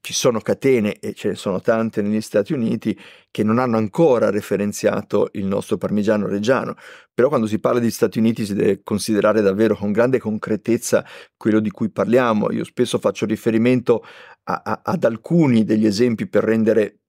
ci 0.00 0.12
sono 0.14 0.40
catene, 0.40 0.98
e 0.98 1.12
ce 1.14 1.28
ne 1.28 1.34
sono 1.34 1.60
tante 1.60 2.00
negli 2.00 2.20
Stati 2.20 2.52
Uniti, 2.52 2.98
che 3.30 3.42
non 3.42 3.58
hanno 3.58 3.76
ancora 3.76 4.30
referenziato 4.30 5.28
il 5.32 5.44
nostro 5.44 5.76
parmigiano 5.76 6.26
reggiano, 6.26 6.74
però 7.12 7.28
quando 7.28 7.46
si 7.46 7.58
parla 7.58 7.80
di 7.80 7.90
Stati 7.90 8.18
Uniti 8.18 8.46
si 8.46 8.54
deve 8.54 8.82
considerare 8.82 9.42
davvero 9.42 9.76
con 9.76 9.92
grande 9.92 10.18
concretezza 10.18 11.04
quello 11.36 11.60
di 11.60 11.70
cui 11.70 11.90
parliamo. 11.90 12.50
Io 12.50 12.64
spesso 12.64 12.98
faccio 12.98 13.26
riferimento 13.26 14.02
a, 14.44 14.62
a, 14.64 14.80
ad 14.84 15.04
alcuni 15.04 15.64
degli 15.64 15.86
esempi 15.86 16.26
per 16.26 16.44
rendere 16.44 17.00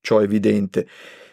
ciò 0.00 0.20
evidente. 0.20 0.86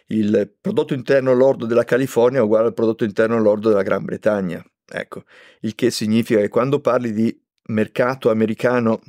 Il 0.08 0.56
prodotto 0.60 0.94
interno 0.94 1.34
lordo 1.34 1.66
della 1.66 1.84
California 1.84 2.40
è 2.40 2.44
uguale 2.44 2.68
al 2.68 2.74
prodotto 2.74 3.04
interno 3.04 3.40
lordo 3.40 3.70
della 3.70 3.84
Gran 3.84 4.06
Bretagna. 4.06 4.64
Ecco, 4.94 5.24
il 5.62 5.76
che 5.76 5.90
significa 5.92 6.40
che 6.40 6.50
quando 6.50 6.80
parli 6.80 7.14
di 7.14 7.42
mercato 7.68 8.30
americano 8.30 9.00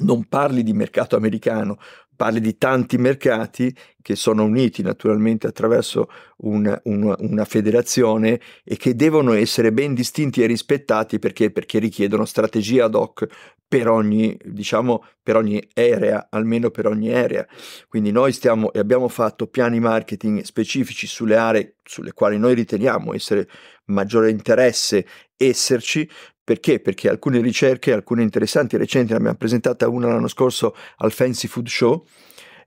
non 0.00 0.24
parli 0.24 0.62
di 0.62 0.72
mercato 0.72 1.16
americano, 1.16 1.78
parli 2.18 2.40
di 2.40 2.58
tanti 2.58 2.98
mercati 2.98 3.72
che 4.02 4.16
sono 4.16 4.42
uniti 4.42 4.82
naturalmente 4.82 5.46
attraverso 5.46 6.08
una, 6.38 6.78
una, 6.84 7.14
una, 7.20 7.44
federazione 7.44 8.40
e 8.64 8.76
che 8.76 8.96
devono 8.96 9.34
essere 9.34 9.72
ben 9.72 9.94
distinti 9.94 10.42
e 10.42 10.46
rispettati 10.46 11.20
perché, 11.20 11.52
perché 11.52 11.78
richiedono 11.78 12.24
strategie 12.24 12.82
ad 12.82 12.96
hoc 12.96 13.26
per 13.68 13.88
ogni, 13.88 14.36
diciamo, 14.44 15.04
per 15.22 15.36
ogni 15.36 15.62
area, 15.74 16.26
almeno 16.30 16.70
per 16.70 16.86
ogni 16.86 17.12
area. 17.12 17.46
Quindi 17.86 18.10
noi 18.10 18.32
stiamo 18.32 18.72
e 18.72 18.80
abbiamo 18.80 19.06
fatto 19.06 19.46
piani 19.46 19.78
marketing 19.78 20.42
specifici 20.42 21.06
sulle 21.06 21.36
aree 21.36 21.76
sulle 21.84 22.12
quali 22.12 22.36
noi 22.36 22.54
riteniamo 22.54 23.14
essere 23.14 23.48
maggiore 23.86 24.30
interesse 24.30 25.06
esserci. 25.36 26.08
Perché? 26.48 26.80
Perché 26.80 27.10
alcune 27.10 27.42
ricerche, 27.42 27.92
alcune 27.92 28.22
interessanti 28.22 28.78
recenti, 28.78 29.10
ne 29.10 29.18
abbiamo 29.18 29.36
presentata 29.36 29.86
una 29.86 30.06
l'anno 30.08 30.28
scorso 30.28 30.74
al 30.96 31.12
Fancy 31.12 31.46
Food 31.46 31.68
Show, 31.68 32.06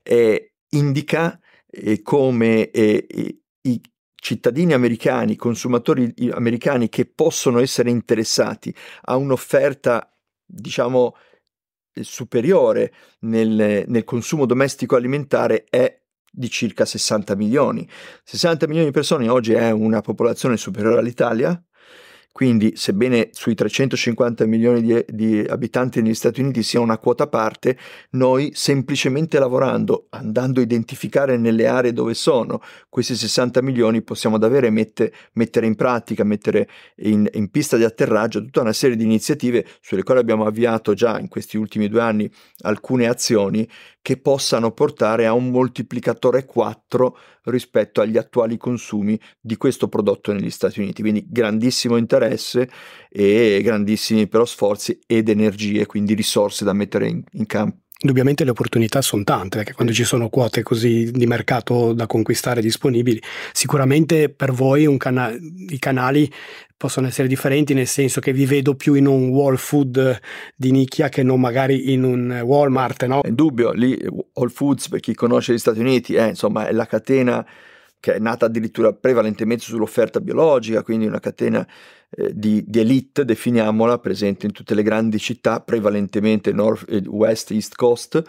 eh, 0.04 0.54
indica 0.70 1.39
eh, 1.67 2.04
come 2.04 2.70
eh, 2.70 3.08
i 3.62 3.82
cittadini 4.13 4.74
americani, 4.74 5.36
consumatori 5.36 6.13
americani 6.30 6.89
che 6.89 7.08
possono 7.08 7.60
essere 7.60 7.89
interessati 7.89 8.72
a 9.06 9.15
un'offerta 9.15 10.15
diciamo, 10.46 11.15
superiore 12.02 12.94
nel, 13.22 13.86
nel 13.88 14.04
consumo 14.04 14.46
domestico 14.46 14.96
alimentare 14.96 15.63
è 15.67 16.04
di 16.32 16.52
circa 16.52 16.86
60 16.86 17.36
milioni. 17.36 17.89
60 18.26 18.67
milioni 18.67 18.89
di 18.89 18.94
persone 18.94 19.28
oggi 19.28 19.54
è 19.54 19.72
una 19.72 20.02
popolazione 20.02 20.56
superiore 20.56 21.00
all'Italia, 21.00 21.60
quindi, 22.32 22.74
sebbene 22.78 23.30
sui 23.34 23.56
350 23.56 24.46
milioni 24.46 24.82
di, 24.82 25.06
di, 25.10 25.39
abitanti 25.39 26.02
negli 26.02 26.13
Stati 26.13 26.39
Uniti 26.39 26.63
sia 26.63 26.80
una 26.80 26.98
quota 26.98 27.28
parte, 27.28 27.78
noi 28.12 28.52
semplicemente 28.54 29.38
lavorando, 29.38 30.08
andando 30.12 30.62
a 30.62 30.63
identificare 30.63 31.36
nelle 31.38 31.67
aree 31.67 31.91
dove 31.91 32.13
sono 32.13 32.62
questi 32.88 33.15
60 33.15 33.62
milioni, 33.62 34.02
possiamo 34.02 34.38
davvero 34.38 34.72
mette, 34.72 35.12
mettere 35.34 35.65
in 35.65 35.76
pratica, 35.76 36.24
mettere 36.24 36.70
in, 36.98 37.28
in 37.34 37.52
pista 37.52 37.76
di 37.76 37.84
atterraggio 37.84 38.41
tutta 38.41 38.62
una 38.62 38.74
serie 38.74 38.96
di 38.96 39.04
iniziative 39.04 39.65
sulle 39.82 40.04
quali 40.04 40.22
abbiamo 40.22 40.46
avviato 40.46 40.94
già 40.94 41.20
in 41.20 41.28
questi 41.28 41.58
ultimi 41.58 41.89
due 41.89 42.02
anni 42.02 42.32
alcune 42.62 43.08
azioni 43.08 43.67
che 44.02 44.18
possano 44.18 44.72
portare 44.72 45.28
a 45.28 45.34
un 45.34 45.50
moltiplicatore 45.50 46.46
4 46.46 47.18
rispetto 47.44 48.02
agli 48.02 48.18
attuali 48.18 48.58
consumi 48.58 49.20
di 49.40 49.58
questo 49.58 49.88
prodotto 49.88 50.34
negli 50.34 50.50
Stati 50.50 50.80
Uniti. 50.80 51.02
Quindi 51.02 51.26
grandissimo 51.28 51.98
interesse 51.98 52.70
e 53.10 53.62
grandissimi 53.64 54.28
però 54.28 54.46
sforzi 54.46 55.00
ed 55.06 55.30
energie, 55.30 55.86
quindi 55.86 56.14
risorse 56.14 56.66
da 56.66 56.74
mettere 56.74 57.08
in, 57.08 57.24
in 57.34 57.46
campo. 57.46 57.81
Indubbiamente 58.04 58.44
le 58.44 58.50
opportunità 58.50 59.02
sono 59.02 59.24
tante, 59.24 59.58
perché 59.58 59.74
quando 59.74 59.94
ci 59.94 60.04
sono 60.04 60.30
quote 60.30 60.64
così 60.64 61.12
di 61.12 61.28
mercato 61.28 61.94
da 61.94 62.08
conquistare 62.08 62.60
disponibili, 62.60 63.22
sicuramente 63.54 64.30
per 64.30 64.52
voi 64.52 64.98
cana- 64.98 65.32
i 65.32 65.78
canali 65.78 66.32
possono 66.76 67.06
essere 67.06 67.28
differenti, 67.28 67.76
nel 67.76 67.86
senso 67.86 68.20
che 68.20 68.34
vi 68.34 68.48
vedo 68.48 68.74
più 68.74 68.96
in 68.96 69.06
un 69.06 69.30
Wall 69.30 69.56
Food 69.56 70.20
di 70.56 70.72
nicchia 70.72 71.10
che 71.10 71.22
non 71.22 71.40
magari 71.40 71.94
in 71.94 72.04
un 72.04 72.42
Walmart, 72.44 73.06
no? 73.06 73.22
È 73.22 73.28
indubbio, 73.28 73.72
lì 73.72 73.96
Whole 74.34 74.50
Foods, 74.50 74.90
per 74.90 75.00
chi 75.00 75.14
conosce 75.14 75.54
gli 75.54 75.60
Stati 75.60 75.80
Uniti, 75.80 76.16
è, 76.16 76.30
insomma, 76.30 76.68
è 76.68 76.72
la 76.72 76.88
catena 76.88 77.46
che 78.02 78.16
è 78.16 78.20
nata 78.20 78.48
addirittura 78.48 78.92
prevalentemente 78.92 79.64
sull'offerta 79.64 80.20
biologica, 80.20 80.84
quindi 80.84 81.06
una 81.06 81.20
catena 81.20 81.66
eh, 82.10 82.32
di, 82.34 82.66
di, 82.68 82.80
elite, 82.80 83.24
definiamola, 83.24 84.00
presente 84.00 84.48
in 84.48 84.52
tutte 84.52 84.74
le 84.74 84.84
grandi 84.84 85.20
città, 85.20 85.62
prevalentemente 85.62 86.52
North, 86.52 86.90
West, 87.06 87.52
East 87.52 87.76
Coast, 87.76 88.22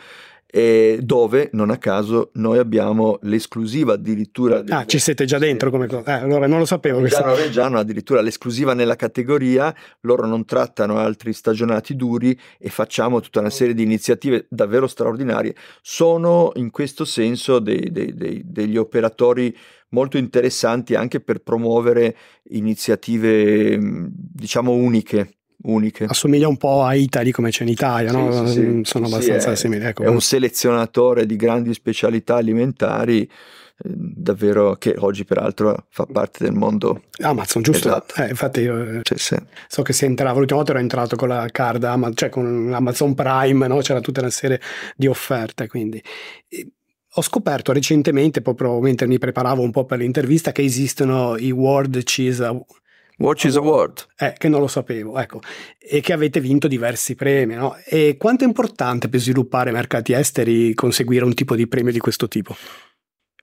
e 0.54 0.98
dove 1.02 1.48
non 1.52 1.70
a 1.70 1.78
caso 1.78 2.30
noi 2.34 2.58
abbiamo 2.58 3.18
l'esclusiva 3.22 3.94
addirittura 3.94 4.62
ah 4.68 4.84
ci 4.84 4.98
siete 4.98 5.24
già 5.24 5.38
dentro 5.38 5.70
come 5.70 5.86
cosa. 5.86 6.18
Eh, 6.18 6.22
allora 6.24 6.46
non 6.46 6.58
lo 6.58 6.66
sapevo 6.66 7.00
Reggiano 7.00 7.34
Reggiano 7.34 7.78
addirittura 7.78 8.20
l'esclusiva 8.20 8.74
nella 8.74 8.94
categoria 8.94 9.74
loro 10.00 10.26
non 10.26 10.44
trattano 10.44 10.98
altri 10.98 11.32
stagionati 11.32 11.96
duri 11.96 12.38
e 12.58 12.68
facciamo 12.68 13.20
tutta 13.20 13.40
una 13.40 13.48
serie 13.48 13.72
di 13.72 13.82
iniziative 13.82 14.46
davvero 14.50 14.86
straordinarie. 14.86 15.54
Sono 15.80 16.52
in 16.56 16.70
questo 16.70 17.06
senso 17.06 17.58
dei, 17.58 17.90
dei, 17.90 18.14
dei, 18.14 18.42
degli 18.44 18.76
operatori 18.76 19.56
molto 19.90 20.18
interessanti 20.18 20.94
anche 20.94 21.20
per 21.20 21.40
promuovere 21.40 22.16
iniziative 22.50 23.78
diciamo 24.12 24.72
uniche 24.72 25.36
uniche. 25.62 26.04
Assomiglia 26.04 26.48
un 26.48 26.56
po' 26.56 26.82
a 26.82 26.94
Italy 26.94 27.30
come 27.30 27.50
c'è 27.50 27.62
in 27.62 27.68
Italia, 27.68 28.10
sì, 28.10 28.16
no? 28.16 28.46
sì, 28.46 28.52
sì. 28.52 28.80
sono 28.84 29.06
abbastanza 29.06 29.52
è, 29.52 29.56
simili. 29.56 29.84
Ecco. 29.84 30.02
È 30.02 30.08
un 30.08 30.20
selezionatore 30.20 31.26
di 31.26 31.36
grandi 31.36 31.74
specialità 31.74 32.36
alimentari 32.36 33.22
eh, 33.22 33.28
davvero 33.84 34.76
che 34.76 34.94
oggi 34.98 35.24
peraltro 35.24 35.86
fa 35.90 36.06
parte 36.06 36.44
del 36.44 36.52
mondo 36.52 37.02
Amazon 37.20 37.62
giusto? 37.62 37.88
Esatto. 37.88 38.22
Eh, 38.22 38.28
infatti 38.28 38.60
io 38.60 39.00
sì, 39.02 39.14
sì. 39.16 39.36
so 39.68 39.82
che 39.82 39.92
si 39.92 40.04
entrava 40.04 40.38
l'ultima 40.38 40.58
volta 40.58 40.72
ero 40.72 40.80
entrato 40.80 41.16
con 41.16 41.28
la 41.28 41.46
card 41.50 41.84
Amazon, 41.84 42.14
cioè 42.16 42.28
con 42.28 42.70
Amazon 42.72 43.14
Prime 43.14 43.66
no? 43.66 43.78
c'era 43.78 44.00
tutta 44.00 44.20
una 44.20 44.30
serie 44.30 44.60
di 44.96 45.06
offerte 45.06 45.66
quindi 45.66 46.02
ho 47.14 47.22
scoperto 47.22 47.72
recentemente, 47.72 48.40
proprio 48.40 48.80
mentre 48.80 49.06
mi 49.06 49.18
preparavo 49.18 49.60
un 49.60 49.70
po' 49.70 49.84
per 49.84 49.98
l'intervista, 49.98 50.52
che 50.52 50.62
esistono 50.62 51.36
i 51.36 51.50
World 51.50 52.02
Cheese 52.04 52.64
Watches 53.22 53.56
Award. 53.56 54.06
Eh, 54.16 54.34
che 54.36 54.48
non 54.48 54.60
lo 54.60 54.66
sapevo, 54.66 55.18
ecco, 55.18 55.40
e 55.78 56.00
che 56.00 56.12
avete 56.12 56.40
vinto 56.40 56.68
diversi 56.68 57.14
premi, 57.14 57.54
no? 57.54 57.76
E 57.86 58.16
quanto 58.18 58.44
è 58.44 58.46
importante 58.46 59.08
per 59.08 59.20
sviluppare 59.20 59.70
mercati 59.70 60.12
esteri 60.12 60.74
conseguire 60.74 61.24
un 61.24 61.34
tipo 61.34 61.54
di 61.54 61.66
premio 61.66 61.92
di 61.92 61.98
questo 61.98 62.28
tipo? 62.28 62.56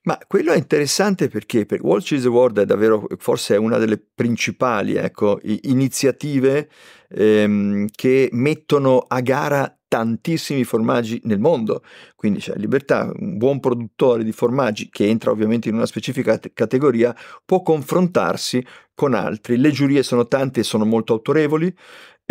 Ma 0.04 0.18
quello 0.28 0.54
è 0.54 0.58
interessante 0.58 1.28
perché 1.28 1.66
per 1.66 1.82
World 1.82 2.04
Cheese 2.04 2.28
Award 2.28 2.62
è 2.62 2.66
davvero, 2.66 3.06
forse 3.18 3.56
è 3.56 3.58
una 3.58 3.78
delle 3.78 3.98
principali 3.98 4.96
ecco, 4.96 5.40
iniziative 5.44 6.70
ehm, 7.10 7.88
che 7.94 8.30
mettono 8.32 9.00
a 9.00 9.20
gara 9.20 9.79
tantissimi 9.90 10.64
formaggi 10.64 11.20
nel 11.26 11.40
mondo, 11.40 11.84
quindi 12.16 12.40
c'è 12.40 12.54
libertà, 12.56 13.12
un 13.14 13.38
buon 13.38 13.60
produttore 13.60 14.24
di 14.24 14.32
formaggi 14.32 14.88
che 14.90 15.08
entra 15.08 15.32
ovviamente 15.32 15.68
in 15.68 15.76
una 15.76 15.88
specifica 15.88 16.40
categoria 16.54 17.14
può 17.44 17.62
confrontarsi 17.62 18.66
con 18.94 19.14
altri, 19.14 19.58
le 19.58 19.72
giurie 19.72 20.04
sono 20.04 20.28
tante 20.28 20.62
e 20.62 20.64
sono 20.64 20.86
molto 20.86 21.14
autorevoli, 21.14 21.74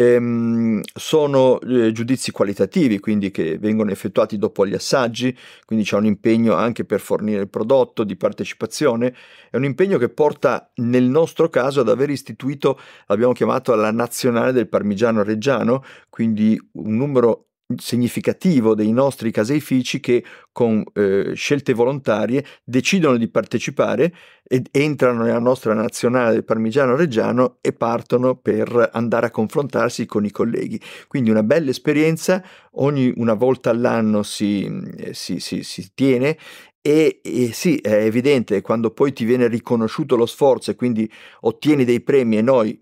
ehm, 0.00 0.80
sono 0.94 1.58
eh, 1.60 1.90
giudizi 1.90 2.30
qualitativi, 2.30 3.00
quindi 3.00 3.32
che 3.32 3.58
vengono 3.58 3.90
effettuati 3.90 4.38
dopo 4.38 4.64
gli 4.64 4.74
assaggi, 4.74 5.36
quindi 5.64 5.84
c'è 5.84 5.96
un 5.96 6.06
impegno 6.06 6.54
anche 6.54 6.84
per 6.84 7.00
fornire 7.00 7.40
il 7.40 7.48
prodotto 7.48 8.04
di 8.04 8.16
partecipazione, 8.16 9.12
è 9.50 9.56
un 9.56 9.64
impegno 9.64 9.98
che 9.98 10.08
porta 10.08 10.70
nel 10.76 11.04
nostro 11.04 11.48
caso 11.48 11.80
ad 11.80 11.88
aver 11.88 12.10
istituito, 12.10 12.78
l'abbiamo 13.06 13.32
chiamato 13.32 13.74
la 13.74 13.90
nazionale 13.90 14.52
del 14.52 14.68
parmigiano 14.68 15.24
reggiano, 15.24 15.82
quindi 16.08 16.56
un 16.74 16.94
numero 16.94 17.47
significativo 17.76 18.74
dei 18.74 18.92
nostri 18.92 19.30
caseifici 19.30 20.00
che 20.00 20.24
con 20.52 20.82
eh, 20.94 21.32
scelte 21.34 21.74
volontarie 21.74 22.44
decidono 22.64 23.18
di 23.18 23.28
partecipare 23.28 24.14
ed 24.42 24.68
entrano 24.70 25.24
nella 25.24 25.38
nostra 25.38 25.74
nazionale 25.74 26.32
del 26.32 26.44
parmigiano 26.44 26.96
reggiano 26.96 27.58
e 27.60 27.74
partono 27.74 28.36
per 28.36 28.90
andare 28.92 29.26
a 29.26 29.30
confrontarsi 29.30 30.06
con 30.06 30.24
i 30.24 30.30
colleghi. 30.30 30.80
Quindi 31.06 31.30
una 31.30 31.42
bella 31.42 31.68
esperienza, 31.68 32.42
ogni 32.72 33.12
una 33.16 33.34
volta 33.34 33.68
all'anno 33.68 34.22
si, 34.22 34.64
eh, 34.96 35.12
si, 35.12 35.38
si, 35.38 35.62
si 35.62 35.90
tiene 35.94 36.38
e, 36.80 37.20
e, 37.22 37.52
sì, 37.52 37.76
è 37.76 37.92
evidente, 38.04 38.62
quando 38.62 38.92
poi 38.92 39.12
ti 39.12 39.26
viene 39.26 39.46
riconosciuto 39.46 40.16
lo 40.16 40.24
sforzo 40.24 40.70
e 40.70 40.74
quindi 40.74 41.10
ottieni 41.40 41.84
dei 41.84 42.00
premi 42.00 42.38
e 42.38 42.42
noi 42.42 42.78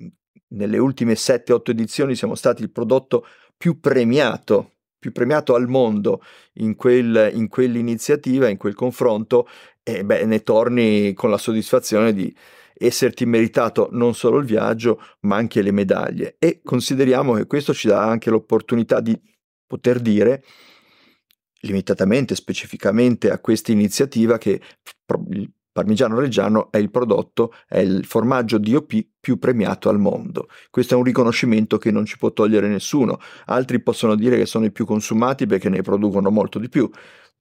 nelle 0.49 0.79
ultime 0.79 1.14
7-8 1.14 1.70
edizioni 1.70 2.14
siamo 2.14 2.37
stati 2.37 2.62
il 2.62 2.70
prodotto 2.70 3.27
più 3.57 3.81
premiato 3.81 4.75
più 4.98 5.12
premiato 5.12 5.54
al 5.54 5.68
mondo 5.68 6.22
in, 6.54 6.74
quel, 6.74 7.30
in 7.35 7.48
quell'iniziativa, 7.48 8.48
in 8.48 8.56
quel 8.56 8.74
confronto, 8.74 9.48
e 9.82 10.04
beh, 10.04 10.24
ne 10.24 10.42
torni 10.42 11.12
con 11.14 11.30
la 11.30 11.38
soddisfazione 11.38 12.12
di 12.12 12.35
esserti 12.78 13.24
meritato 13.24 13.88
non 13.92 14.14
solo 14.14 14.38
il 14.38 14.44
viaggio, 14.44 15.00
ma 15.20 15.37
anche 15.37 15.62
le 15.62 15.70
medaglie. 15.70 16.37
E 16.38 16.61
consideriamo 16.62 17.35
che 17.35 17.46
questo 17.46 17.72
ci 17.72 17.88
dà 17.88 18.02
anche 18.02 18.30
l'opportunità 18.30 19.00
di 19.00 19.18
poter 19.66 20.00
dire 20.00 20.42
limitatamente, 21.61 22.35
specificamente 22.35 23.30
a 23.30 23.38
questa 23.38 23.72
iniziativa 23.72 24.38
che 24.38 24.61
il 25.30 25.50
Parmigiano 25.76 26.18
Reggiano 26.18 26.72
è 26.72 26.78
il 26.78 26.90
prodotto, 26.90 27.52
è 27.68 27.80
il 27.80 28.06
formaggio 28.06 28.56
DOP 28.56 29.08
più 29.20 29.38
premiato 29.38 29.90
al 29.90 29.98
mondo. 29.98 30.48
Questo 30.70 30.94
è 30.94 30.96
un 30.96 31.02
riconoscimento 31.02 31.76
che 31.76 31.90
non 31.90 32.06
ci 32.06 32.16
può 32.16 32.32
togliere 32.32 32.66
nessuno. 32.66 33.20
Altri 33.44 33.82
possono 33.82 34.14
dire 34.14 34.38
che 34.38 34.46
sono 34.46 34.64
i 34.64 34.72
più 34.72 34.86
consumati 34.86 35.44
perché 35.44 35.68
ne 35.68 35.82
producono 35.82 36.30
molto 36.30 36.58
di 36.58 36.70
più. 36.70 36.88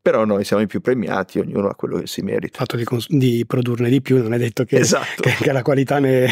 Però 0.02 0.26
noi 0.26 0.44
siamo 0.44 0.62
i 0.62 0.68
più 0.68 0.82
premiati, 0.82 1.40
ognuno 1.40 1.70
ha 1.70 1.76
quello 1.76 1.98
che 1.98 2.08
si 2.08 2.24
merita. 2.24 2.48
Il 2.48 2.58
fatto 2.58 2.76
di, 2.76 2.84
cons- 2.84 3.08
di 3.08 3.46
produrne 3.48 3.90
di 3.90 4.02
più 4.02 4.22
non 4.22 4.34
è 4.34 4.38
detto 4.38 4.66
che, 4.66 4.80
esatto. 4.80 5.22
che, 5.22 5.34
che 5.40 5.52
la 5.54 5.62
qualità 5.62 6.00
ne, 6.00 6.28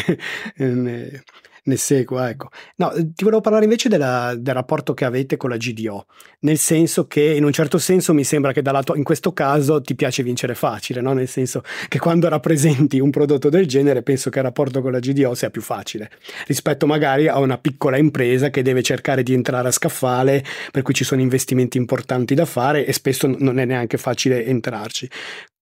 ne 0.56 1.22
ne 1.64 1.76
segue, 1.76 2.28
ecco. 2.28 2.48
No, 2.76 2.92
ti 2.92 3.24
volevo 3.24 3.40
parlare 3.40 3.64
invece 3.64 3.88
della, 3.88 4.34
del 4.36 4.54
rapporto 4.54 4.94
che 4.94 5.04
avete 5.04 5.36
con 5.36 5.50
la 5.50 5.56
GDO, 5.56 6.06
nel 6.40 6.58
senso 6.58 7.06
che 7.06 7.22
in 7.22 7.44
un 7.44 7.52
certo 7.52 7.78
senso 7.78 8.12
mi 8.12 8.24
sembra 8.24 8.52
che 8.52 8.62
tua, 8.62 8.96
in 8.96 9.04
questo 9.04 9.32
caso 9.32 9.80
ti 9.80 9.94
piace 9.94 10.22
vincere 10.22 10.54
facile, 10.54 11.00
no? 11.00 11.12
nel 11.12 11.28
senso 11.28 11.62
che 11.88 11.98
quando 11.98 12.28
rappresenti 12.28 13.00
un 13.00 13.10
prodotto 13.10 13.48
del 13.48 13.66
genere 13.66 14.02
penso 14.02 14.30
che 14.30 14.38
il 14.38 14.44
rapporto 14.44 14.80
con 14.82 14.92
la 14.92 14.98
GDO 14.98 15.34
sia 15.34 15.50
più 15.50 15.62
facile 15.62 16.10
rispetto 16.46 16.86
magari 16.86 17.28
a 17.28 17.38
una 17.38 17.58
piccola 17.58 17.96
impresa 17.96 18.50
che 18.50 18.62
deve 18.62 18.82
cercare 18.82 19.22
di 19.22 19.32
entrare 19.32 19.68
a 19.68 19.70
scaffale, 19.70 20.44
per 20.70 20.82
cui 20.82 20.94
ci 20.94 21.04
sono 21.04 21.20
investimenti 21.20 21.78
importanti 21.78 22.34
da 22.34 22.44
fare 22.44 22.84
e 22.86 22.92
spesso 22.92 23.26
non 23.26 23.58
è 23.58 23.64
neanche 23.64 23.96
facile 23.96 24.44
entrarci. 24.44 25.08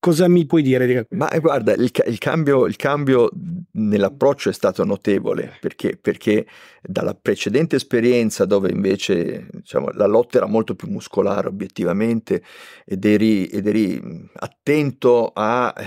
Cosa 0.02 0.30
mi 0.30 0.46
puoi 0.46 0.62
dire? 0.62 1.08
Ma 1.10 1.30
eh, 1.30 1.42
guarda, 1.42 1.74
il, 1.74 1.92
il, 2.06 2.18
cambio, 2.20 2.66
il, 2.68 2.78
cambio, 2.78 3.30
nell'approccio 3.74 4.48
è 4.48 4.54
stato 4.54 4.86
notevole 4.86 5.58
perché, 5.60 5.98
perché 5.98 6.48
dalla 6.82 7.14
precedente 7.14 7.76
esperienza 7.76 8.46
dove 8.46 8.72
invece 8.72 9.50
diciamo, 9.52 9.90
la 9.92 10.06
lotta 10.06 10.38
era 10.38 10.48
molto 10.48 10.74
più 10.74 10.88
muscolare 10.88 11.50
obiettivamente 11.50 12.42
ed 12.86 13.04
eri, 13.04 13.48
ed 13.48 13.68
eri 13.68 14.02
attento 14.36 15.34
a 15.36 15.74
eh, 15.76 15.84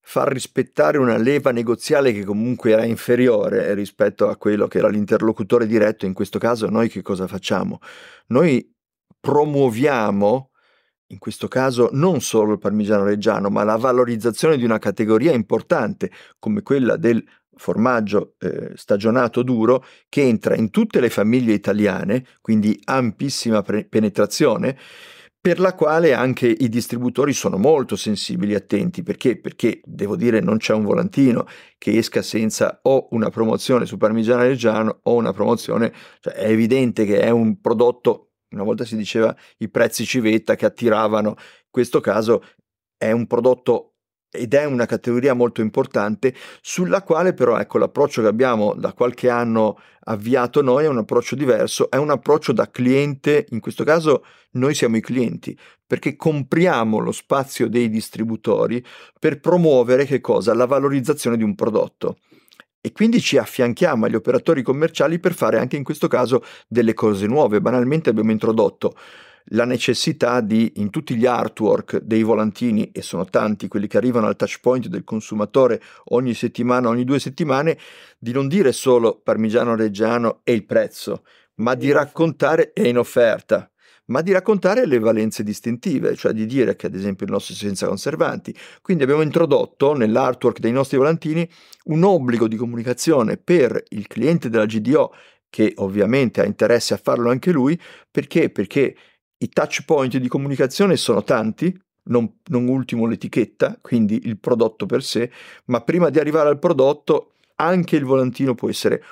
far 0.00 0.32
rispettare 0.32 0.98
una 0.98 1.18
leva 1.18 1.52
negoziale 1.52 2.12
che 2.12 2.24
comunque 2.24 2.72
era 2.72 2.84
inferiore 2.84 3.74
rispetto 3.74 4.28
a 4.28 4.36
quello 4.36 4.66
che 4.66 4.78
era 4.78 4.88
l'interlocutore 4.88 5.68
diretto, 5.68 6.04
in 6.04 6.14
questo 6.14 6.40
caso 6.40 6.68
noi 6.68 6.88
che 6.88 7.02
cosa 7.02 7.28
facciamo? 7.28 7.78
Noi 8.26 8.74
promuoviamo 9.20 10.50
in 11.08 11.18
questo 11.18 11.48
caso 11.48 11.88
non 11.92 12.20
solo 12.20 12.52
il 12.52 12.58
parmigiano 12.58 13.04
reggiano, 13.04 13.48
ma 13.48 13.62
la 13.64 13.76
valorizzazione 13.76 14.56
di 14.56 14.64
una 14.64 14.78
categoria 14.78 15.32
importante 15.32 16.10
come 16.38 16.62
quella 16.62 16.96
del 16.96 17.24
formaggio 17.56 18.34
eh, 18.38 18.72
stagionato 18.74 19.42
duro 19.42 19.84
che 20.08 20.22
entra 20.22 20.56
in 20.56 20.70
tutte 20.70 21.00
le 21.00 21.10
famiglie 21.10 21.54
italiane, 21.54 22.24
quindi 22.40 22.78
ampissima 22.84 23.62
pre- 23.62 23.84
penetrazione, 23.84 24.76
per 25.40 25.60
la 25.60 25.74
quale 25.74 26.12
anche 26.12 26.48
i 26.48 26.68
distributori 26.68 27.32
sono 27.32 27.56
molto 27.56 27.94
sensibili 27.94 28.52
e 28.52 28.56
attenti. 28.56 29.04
Perché? 29.04 29.38
Perché, 29.38 29.80
devo 29.84 30.16
dire, 30.16 30.40
non 30.40 30.56
c'è 30.56 30.74
un 30.74 30.82
volantino 30.82 31.46
che 31.78 31.96
esca 31.96 32.20
senza 32.20 32.80
o 32.82 33.06
una 33.12 33.30
promozione 33.30 33.86
su 33.86 33.96
parmigiano 33.96 34.42
reggiano 34.42 34.98
o 35.04 35.14
una 35.14 35.32
promozione, 35.32 35.92
cioè 36.18 36.34
è 36.34 36.50
evidente 36.50 37.04
che 37.04 37.20
è 37.20 37.30
un 37.30 37.60
prodotto 37.60 38.25
una 38.50 38.62
volta 38.62 38.84
si 38.84 38.96
diceva 38.96 39.34
i 39.58 39.68
prezzi 39.68 40.04
civetta 40.04 40.54
che 40.54 40.66
attiravano, 40.66 41.30
in 41.30 41.70
questo 41.70 42.00
caso 42.00 42.42
è 42.96 43.10
un 43.10 43.26
prodotto 43.26 43.96
ed 44.30 44.54
è 44.54 44.64
una 44.64 44.86
categoria 44.86 45.34
molto 45.34 45.60
importante 45.60 46.34
sulla 46.60 47.02
quale 47.02 47.32
però 47.32 47.58
ecco 47.58 47.78
l'approccio 47.78 48.22
che 48.22 48.28
abbiamo 48.28 48.74
da 48.74 48.92
qualche 48.92 49.30
anno 49.30 49.78
avviato 50.08 50.62
noi 50.62 50.84
è 50.84 50.88
un 50.88 50.98
approccio 50.98 51.34
diverso, 51.34 51.90
è 51.90 51.96
un 51.96 52.10
approccio 52.10 52.52
da 52.52 52.70
cliente, 52.70 53.46
in 53.50 53.60
questo 53.60 53.82
caso 53.82 54.24
noi 54.52 54.74
siamo 54.74 54.96
i 54.96 55.00
clienti, 55.00 55.58
perché 55.84 56.16
compriamo 56.16 56.98
lo 56.98 57.12
spazio 57.12 57.68
dei 57.68 57.88
distributori 57.88 58.84
per 59.18 59.40
promuovere 59.40 60.04
che 60.04 60.20
cosa? 60.20 60.54
La 60.54 60.66
valorizzazione 60.66 61.36
di 61.36 61.42
un 61.42 61.54
prodotto 61.54 62.18
e 62.86 62.92
quindi 62.92 63.20
ci 63.20 63.36
affianchiamo 63.36 64.06
agli 64.06 64.14
operatori 64.14 64.62
commerciali 64.62 65.18
per 65.18 65.34
fare 65.34 65.58
anche 65.58 65.74
in 65.74 65.82
questo 65.82 66.06
caso 66.06 66.44
delle 66.68 66.94
cose 66.94 67.26
nuove. 67.26 67.60
Banalmente 67.60 68.10
abbiamo 68.10 68.30
introdotto 68.30 68.96
la 69.46 69.64
necessità 69.64 70.40
di, 70.40 70.74
in 70.76 70.90
tutti 70.90 71.16
gli 71.16 71.26
artwork 71.26 71.98
dei 71.98 72.22
volantini, 72.22 72.92
e 72.92 73.02
sono 73.02 73.24
tanti 73.24 73.66
quelli 73.66 73.88
che 73.88 73.96
arrivano 73.96 74.28
al 74.28 74.36
touch 74.36 74.60
point 74.60 74.86
del 74.86 75.02
consumatore 75.02 75.82
ogni 76.10 76.32
settimana, 76.32 76.88
ogni 76.88 77.02
due 77.02 77.18
settimane, 77.18 77.76
di 78.20 78.30
non 78.30 78.46
dire 78.46 78.70
solo 78.70 79.20
parmigiano 79.20 79.74
reggiano 79.74 80.42
e 80.44 80.52
il 80.52 80.64
prezzo, 80.64 81.24
ma 81.56 81.74
di 81.74 81.90
raccontare 81.90 82.72
è 82.72 82.86
in 82.86 82.98
offerta, 82.98 83.68
ma 84.06 84.22
di 84.22 84.32
raccontare 84.32 84.86
le 84.86 84.98
valenze 84.98 85.42
distintive, 85.42 86.14
cioè 86.14 86.32
di 86.32 86.46
dire 86.46 86.76
che 86.76 86.86
ad 86.86 86.94
esempio 86.94 87.26
il 87.26 87.32
nostro 87.32 87.54
è 87.54 87.56
senza 87.56 87.86
conservanti. 87.86 88.54
Quindi 88.82 89.02
abbiamo 89.02 89.22
introdotto 89.22 89.94
nell'artwork 89.94 90.58
dei 90.58 90.72
nostri 90.72 90.96
volantini 90.96 91.48
un 91.84 92.02
obbligo 92.04 92.48
di 92.48 92.56
comunicazione 92.56 93.36
per 93.36 93.82
il 93.90 94.06
cliente 94.06 94.48
della 94.48 94.66
GDO, 94.66 95.12
che 95.48 95.72
ovviamente 95.76 96.40
ha 96.40 96.44
interesse 96.44 96.94
a 96.94 97.00
farlo 97.02 97.30
anche 97.30 97.50
lui, 97.50 97.78
perché? 98.10 98.50
Perché 98.50 98.96
i 99.38 99.48
touch 99.48 99.84
point 99.84 100.16
di 100.16 100.28
comunicazione 100.28 100.96
sono 100.96 101.22
tanti, 101.22 101.76
non, 102.04 102.38
non 102.48 102.68
ultimo 102.68 103.06
l'etichetta, 103.06 103.78
quindi 103.80 104.20
il 104.24 104.38
prodotto 104.38 104.86
per 104.86 105.02
sé, 105.02 105.30
ma 105.66 105.80
prima 105.80 106.10
di 106.10 106.18
arrivare 106.18 106.48
al 106.48 106.58
prodotto 106.58 107.32
anche 107.56 107.96
il 107.96 108.04
volantino 108.04 108.54
può 108.54 108.68
essere 108.68 109.02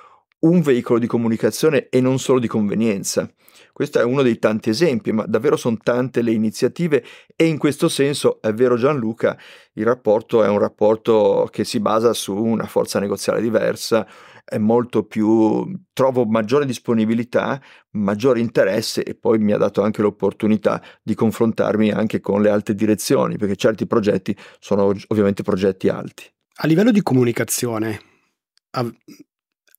un 0.44 0.60
veicolo 0.60 0.98
di 0.98 1.06
comunicazione 1.06 1.88
e 1.88 2.00
non 2.00 2.18
solo 2.18 2.38
di 2.38 2.46
convenienza. 2.46 3.30
Questo 3.72 3.98
è 3.98 4.04
uno 4.04 4.22
dei 4.22 4.38
tanti 4.38 4.70
esempi, 4.70 5.10
ma 5.12 5.24
davvero 5.26 5.56
sono 5.56 5.76
tante 5.82 6.22
le 6.22 6.32
iniziative 6.32 7.04
e 7.34 7.46
in 7.46 7.58
questo 7.58 7.88
senso 7.88 8.40
è 8.40 8.52
vero 8.52 8.76
Gianluca, 8.76 9.36
il 9.74 9.84
rapporto 9.84 10.44
è 10.44 10.48
un 10.48 10.58
rapporto 10.58 11.48
che 11.50 11.64
si 11.64 11.80
basa 11.80 12.12
su 12.12 12.34
una 12.36 12.66
forza 12.66 13.00
negoziale 13.00 13.40
diversa, 13.40 14.06
è 14.44 14.58
molto 14.58 15.04
più 15.04 15.66
trovo 15.92 16.24
maggiore 16.24 16.66
disponibilità, 16.66 17.60
maggiore 17.92 18.40
interesse 18.40 19.02
e 19.02 19.14
poi 19.14 19.38
mi 19.38 19.52
ha 19.52 19.58
dato 19.58 19.82
anche 19.82 20.02
l'opportunità 20.02 20.82
di 21.02 21.14
confrontarmi 21.14 21.90
anche 21.90 22.20
con 22.20 22.42
le 22.42 22.50
alte 22.50 22.74
direzioni, 22.74 23.38
perché 23.38 23.56
certi 23.56 23.86
progetti 23.86 24.36
sono 24.60 24.92
ovviamente 25.08 25.42
progetti 25.42 25.88
alti. 25.88 26.24
A 26.58 26.66
livello 26.68 26.92
di 26.92 27.02
comunicazione, 27.02 28.00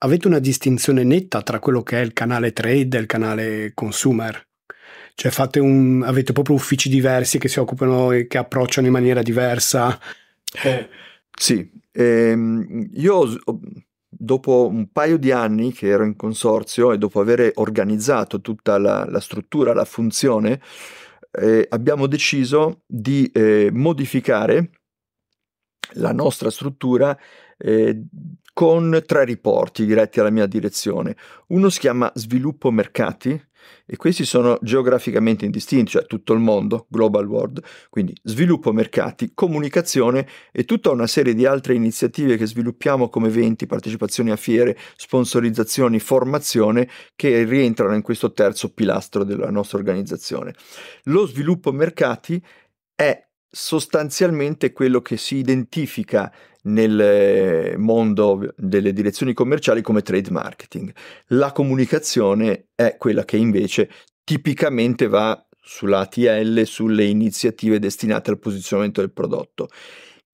avete 0.06 0.28
una 0.28 0.40
distinzione 0.40 1.04
netta 1.04 1.42
tra 1.42 1.60
quello 1.60 1.82
che 1.82 2.00
è 2.00 2.04
il 2.04 2.14
canale 2.14 2.54
trade 2.54 2.98
e 2.98 3.02
il 3.02 3.08
canale 3.08 3.72
consumer? 3.74 4.48
Cioè 5.16 5.60
un, 5.60 6.04
avete 6.06 6.34
proprio 6.34 6.56
uffici 6.56 6.90
diversi 6.90 7.40
che 7.40 7.48
si 7.48 7.60
occupano 7.60 8.12
e 8.12 8.28
che 8.28 8.38
approcciano 8.38 8.88
in 8.88 8.94
maniera 8.94 9.22
diversa? 9.22 10.00
Eh. 10.64 10.90
Sì, 11.38 11.70
ehm, 11.92 12.90
io 12.94 13.24
dopo 14.08 14.68
un 14.68 14.92
paio 14.92 15.18
di 15.18 15.32
anni 15.32 15.74
che 15.74 15.88
ero 15.88 16.06
in 16.06 16.16
consorzio 16.16 16.92
e 16.92 16.98
dopo 16.98 17.20
aver 17.20 17.52
organizzato 17.56 18.42
tutta 18.42 18.78
la, 18.78 19.06
la 19.06 19.20
struttura, 19.20 19.74
la 19.74 19.86
funzione, 19.86 20.62
eh, 21.32 21.66
abbiamo 21.70 22.08
deciso 22.08 22.84
di 22.86 23.30
eh, 23.34 23.70
modificare 23.72 24.70
la 25.94 26.12
nostra 26.12 26.50
struttura 26.50 27.18
eh, 27.58 28.02
con 28.56 29.04
tre 29.06 29.26
riporti 29.26 29.86
diretti 29.86 30.22
alla 30.22 30.30
mia 30.30 30.46
direzione. 30.46 31.18
Uno 31.48 31.68
si 31.68 31.80
chiama 31.80 32.10
Sviluppo 32.16 32.72
Mercati 32.72 33.38
e 33.86 33.98
questi 33.98 34.24
sono 34.24 34.58
geograficamente 34.62 35.44
indistinti, 35.44 35.92
cioè 35.92 36.06
tutto 36.06 36.32
il 36.32 36.40
mondo, 36.40 36.86
Global 36.90 37.28
World, 37.28 37.62
quindi 37.90 38.16
sviluppo 38.24 38.72
mercati, 38.72 39.32
comunicazione 39.34 40.26
e 40.54 40.64
tutta 40.64 40.90
una 40.90 41.06
serie 41.06 41.34
di 41.34 41.46
altre 41.46 41.74
iniziative 41.74 42.38
che 42.38 42.46
sviluppiamo 42.46 43.10
come 43.10 43.28
eventi, 43.28 43.66
partecipazioni 43.66 44.32
a 44.32 44.38
fiere, 44.38 44.78
sponsorizzazioni, 44.96 46.00
formazione 46.00 46.88
che 47.14 47.44
rientrano 47.44 47.94
in 47.94 48.04
questo 48.04 48.32
terzo 48.32 48.72
pilastro 48.72 49.26
della 49.26 49.52
nostra 49.52 49.80
organizzazione. 49.80 50.56
Lo 51.06 51.26
sviluppo 51.28 51.74
mercati 51.74 52.42
è 52.96 53.22
sostanzialmente 53.50 54.72
quello 54.72 55.02
che 55.02 55.18
si 55.18 55.36
identifica 55.36 56.32
nel 56.66 57.00
eh, 57.00 57.76
mondo 57.78 58.54
delle 58.58 58.94
direzioni 58.94 59.34
commerciali 59.34 59.82
come 59.82 60.02
trade 60.02 60.32
marketing. 60.32 60.94
La 61.28 61.52
comunicazione 61.52 62.68
è 62.76 62.96
quella 62.98 63.26
che 63.26 63.38
invece 63.38 63.90
tipicamente 64.24 65.08
va 65.08 65.46
sulla 65.62 66.00
ATL, 66.00 66.64
sulle 66.64 67.06
iniziative 67.06 67.80
destinate 67.80 68.30
al 68.30 68.40
posizionamento 68.40 69.02
del 69.02 69.12
prodotto, 69.12 69.68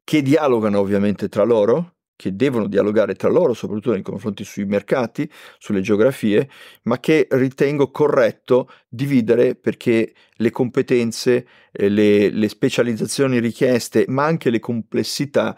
che 0.03 0.21
dialogano 0.21 0.79
ovviamente 0.79 1.29
tra 1.29 1.43
loro, 1.43 1.95
che 2.21 2.35
devono 2.35 2.67
dialogare 2.67 3.15
tra 3.15 3.29
loro, 3.29 3.53
soprattutto 3.53 3.93
nei 3.93 4.03
confronti 4.03 4.43
sui 4.43 4.65
mercati, 4.65 5.29
sulle 5.57 5.81
geografie, 5.81 6.49
ma 6.83 6.99
che 6.99 7.27
ritengo 7.31 7.89
corretto 7.89 8.69
dividere 8.87 9.55
perché 9.55 10.13
le 10.35 10.49
competenze, 10.51 11.47
eh, 11.71 11.89
le, 11.89 12.29
le 12.29 12.47
specializzazioni 12.47 13.39
richieste, 13.39 14.05
ma 14.07 14.25
anche 14.25 14.49
le 14.49 14.59
complessità 14.59 15.55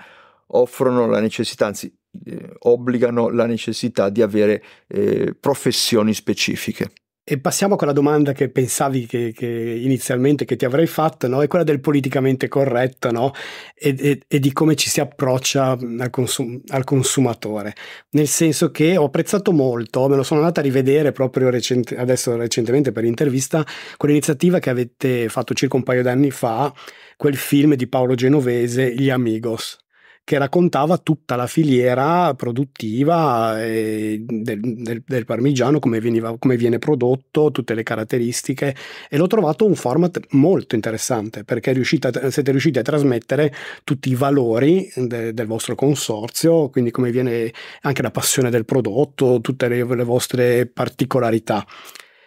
offrono 0.55 1.07
la 1.07 1.19
necessità, 1.19 1.67
anzi 1.67 1.93
eh, 2.25 2.53
obbligano 2.59 3.29
la 3.29 3.45
necessità 3.45 4.09
di 4.09 4.21
avere 4.21 4.63
eh, 4.87 5.35
professioni 5.39 6.13
specifiche. 6.13 6.91
E 7.25 7.39
passiamo 7.39 7.75
a 7.75 7.77
quella 7.77 7.93
domanda 7.93 8.33
che 8.33 8.49
pensavi 8.49 9.05
che, 9.05 9.31
che 9.33 9.47
inizialmente 9.47 10.43
che 10.43 10.57
ti 10.57 10.65
avrei 10.65 10.87
fatto, 10.87 11.29
no? 11.29 11.41
è 11.41 11.47
quella 11.47 11.63
del 11.63 11.79
politicamente 11.79 12.49
corretto 12.49 13.11
no? 13.11 13.31
e, 13.75 13.95
e, 13.97 14.21
e, 14.27 14.39
di 14.39 14.51
come 14.51 14.75
ci 14.75 14.89
si 14.89 14.99
approccia 14.99 15.69
al, 15.71 16.09
consum- 16.09 16.61
al, 16.71 16.83
consumatore. 16.83 17.75
Nel 18.09 18.27
senso 18.27 18.71
che 18.71 18.97
ho 18.97 19.05
apprezzato 19.05 19.53
molto, 19.53 20.09
me 20.09 20.17
lo 20.17 20.23
sono 20.23 20.41
andata 20.41 20.59
a 20.59 20.63
rivedere 20.63 21.13
proprio 21.13 21.49
recente, 21.49 21.95
adesso 21.95 22.35
recentemente 22.35 22.91
per 22.91 23.05
intervista, 23.05 23.65
quell'iniziativa 23.95 24.59
che 24.59 24.69
avete 24.69 25.29
fatto 25.29 25.53
circa 25.53 25.77
un 25.77 25.83
paio 25.83 26.03
d'anni 26.03 26.29
fa, 26.29 26.73
quel 27.15 27.37
film 27.37 27.75
di 27.75 27.87
Paolo 27.87 28.15
Genovese, 28.15 28.93
Gli 28.93 29.09
Amigos 29.09 29.82
che 30.25 30.37
raccontava 30.37 30.97
tutta 30.97 31.35
la 31.35 31.47
filiera 31.47 32.33
produttiva 32.33 33.55
del, 33.57 34.23
del, 34.25 35.03
del, 35.05 35.25
parmigiano, 35.25 35.79
come, 35.79 35.99
veniva, 35.99 36.37
come 36.37 36.55
viene 36.55 36.79
prodotto, 36.79 37.51
tutte 37.51 37.73
le 37.73 37.83
caratteristiche 37.83 38.75
e 39.09 39.17
l'ho 39.17 39.27
trovato 39.27 39.65
un 39.65 39.75
format 39.75 40.19
molto 40.31 40.75
interessante 40.75 41.43
perché 41.43 41.73
riuscite, 41.73 42.31
siete 42.31 42.51
riusciti 42.51 42.79
a 42.79 42.83
trasmettere 42.83 43.53
tutti 43.83 44.09
i 44.09 44.15
valori 44.15 44.89
de, 44.95 45.33
del 45.33 45.45
vostro 45.45 45.75
consorzio, 45.75 46.69
quindi 46.69 46.91
come 46.91 47.11
viene 47.11 47.51
anche 47.81 48.01
la 48.01 48.11
passione 48.11 48.49
del 48.49 48.63
prodotto, 48.63 49.41
tutte 49.41 49.67
le, 49.67 49.83
le 49.83 50.03
vostre 50.03 50.65
particolarità. 50.67 51.65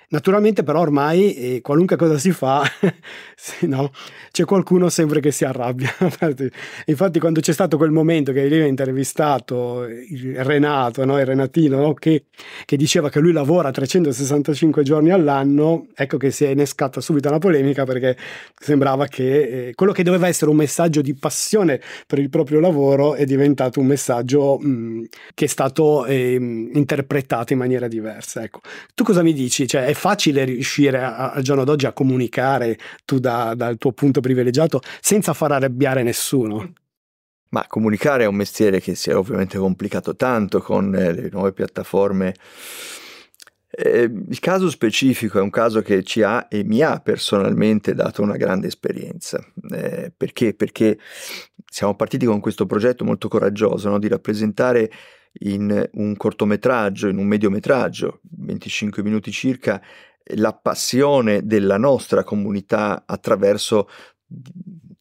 Naturalmente 0.08 0.62
però 0.62 0.80
ormai 0.80 1.34
eh, 1.34 1.60
qualunque 1.60 1.96
cosa 1.96 2.16
si 2.16 2.30
fa, 2.30 2.62
no, 3.62 3.90
c'è 4.30 4.44
qualcuno 4.44 4.88
sempre 4.88 5.18
che 5.18 5.32
si 5.32 5.44
arrabbia. 5.44 5.92
Infatti 6.86 7.18
quando 7.18 7.40
c'è 7.40 7.52
stato 7.52 7.76
quel 7.76 7.90
momento 7.90 8.30
che 8.30 8.46
lì 8.46 8.60
ha 8.60 8.66
intervistato 8.66 9.84
il 9.84 10.44
Renato, 10.44 11.04
no, 11.04 11.18
il 11.18 11.26
Renatino, 11.26 11.80
no, 11.80 11.94
che, 11.94 12.26
che, 12.64 12.76
diceva 12.76 13.10
che 13.10 13.18
lui 13.18 13.32
lavora 13.32 13.72
365 13.72 14.84
giorni 14.84 15.10
all'anno, 15.10 15.88
ecco 15.94 16.18
che 16.18 16.30
si 16.30 16.44
è 16.44 16.50
innescata 16.50 17.00
subito 17.00 17.28
una 17.28 17.38
polemica 17.38 17.84
perché 17.84 18.16
sembrava 18.56 19.06
che 19.06 19.68
eh, 19.68 19.74
quello 19.74 19.90
che 19.90 20.04
doveva 20.04 20.28
essere 20.28 20.52
un 20.52 20.56
messaggio 20.56 21.00
di 21.00 21.14
passione 21.14 21.80
per 22.06 22.20
il 22.20 22.30
proprio 22.30 22.60
lavoro 22.60 23.14
è 23.14 23.24
diventato 23.24 23.80
un 23.80 23.86
messaggio 23.86 24.56
mh, 24.58 25.06
che 25.34 25.46
è 25.46 25.48
stato 25.48 26.06
eh, 26.06 26.34
interpretato 26.34 27.52
in 27.52 27.58
maniera 27.58 27.88
diversa. 27.88 28.44
Ecco. 28.44 28.60
Tu 28.94 29.02
cosa 29.02 29.22
mi 29.24 29.32
dici? 29.32 29.66
Cioè, 29.66 29.94
facile 29.96 30.44
riuscire 30.44 31.02
al 31.02 31.42
giorno 31.42 31.64
d'oggi 31.64 31.86
a 31.86 31.92
comunicare 31.92 32.78
tu 33.04 33.18
da, 33.18 33.54
dal 33.56 33.78
tuo 33.78 33.92
punto 33.92 34.20
privilegiato 34.20 34.80
senza 35.00 35.32
far 35.32 35.52
arrabbiare 35.52 36.02
nessuno. 36.02 36.72
Ma 37.48 37.64
comunicare 37.68 38.24
è 38.24 38.26
un 38.26 38.34
mestiere 38.34 38.80
che 38.80 38.94
si 38.94 39.10
è 39.10 39.16
ovviamente 39.16 39.56
complicato 39.58 40.14
tanto 40.14 40.60
con 40.60 40.94
eh, 40.94 41.12
le 41.12 41.28
nuove 41.30 41.52
piattaforme. 41.52 42.34
Eh, 43.70 44.10
il 44.28 44.38
caso 44.40 44.68
specifico 44.68 45.38
è 45.38 45.42
un 45.42 45.50
caso 45.50 45.80
che 45.80 46.02
ci 46.02 46.22
ha 46.22 46.46
e 46.48 46.64
mi 46.64 46.82
ha 46.82 46.98
personalmente 47.00 47.94
dato 47.94 48.22
una 48.22 48.36
grande 48.36 48.66
esperienza. 48.66 49.38
Eh, 49.70 50.12
perché? 50.16 50.54
Perché 50.54 50.98
siamo 51.70 51.94
partiti 51.94 52.26
con 52.26 52.40
questo 52.40 52.66
progetto 52.66 53.04
molto 53.04 53.28
coraggioso 53.28 53.88
no? 53.90 53.98
di 53.98 54.08
rappresentare 54.08 54.90
in 55.40 55.88
un 55.92 56.16
cortometraggio, 56.16 57.08
in 57.08 57.18
un 57.18 57.26
mediometraggio, 57.26 58.20
25 58.22 59.02
minuti 59.02 59.30
circa, 59.30 59.82
la 60.34 60.54
passione 60.54 61.46
della 61.46 61.76
nostra 61.76 62.24
comunità 62.24 63.04
attraverso 63.06 63.88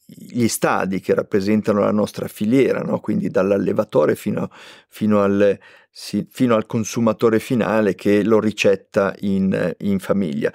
gli 0.05 0.47
stadi 0.47 0.99
che 0.99 1.13
rappresentano 1.13 1.79
la 1.79 1.91
nostra 1.91 2.27
filiera, 2.27 2.81
no? 2.81 2.99
quindi 2.99 3.29
dall'allevatore 3.29 4.15
fino, 4.15 4.49
fino, 4.87 5.21
al, 5.21 5.57
sì, 5.89 6.27
fino, 6.29 6.55
al, 6.55 6.65
consumatore 6.65 7.39
finale 7.39 7.95
che 7.95 8.23
lo 8.23 8.39
ricetta 8.39 9.15
in, 9.19 9.75
in 9.79 9.99
famiglia. 9.99 10.53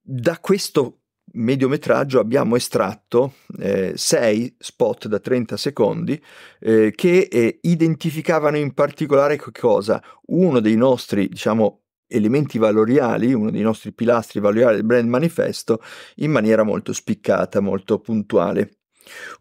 Da 0.00 0.38
questo 0.38 0.97
mediometraggio 1.32 2.20
abbiamo 2.20 2.56
estratto 2.56 3.34
eh, 3.58 3.92
sei 3.96 4.54
spot 4.58 5.08
da 5.08 5.18
30 5.18 5.56
secondi 5.56 6.20
eh, 6.60 6.92
che 6.94 7.28
eh, 7.30 7.58
identificavano 7.62 8.56
in 8.56 8.72
particolare 8.74 9.38
cosa? 9.52 10.02
Uno 10.26 10.60
dei 10.60 10.76
nostri, 10.76 11.28
diciamo, 11.28 11.82
elementi 12.08 12.58
valoriali, 12.58 13.32
uno 13.32 13.50
dei 13.50 13.60
nostri 13.60 13.92
pilastri 13.92 14.40
valoriali 14.40 14.76
del 14.76 14.84
brand 14.84 15.08
manifesto 15.08 15.80
in 16.16 16.30
maniera 16.30 16.62
molto 16.62 16.92
spiccata, 16.92 17.60
molto 17.60 18.00
puntuale. 18.00 18.77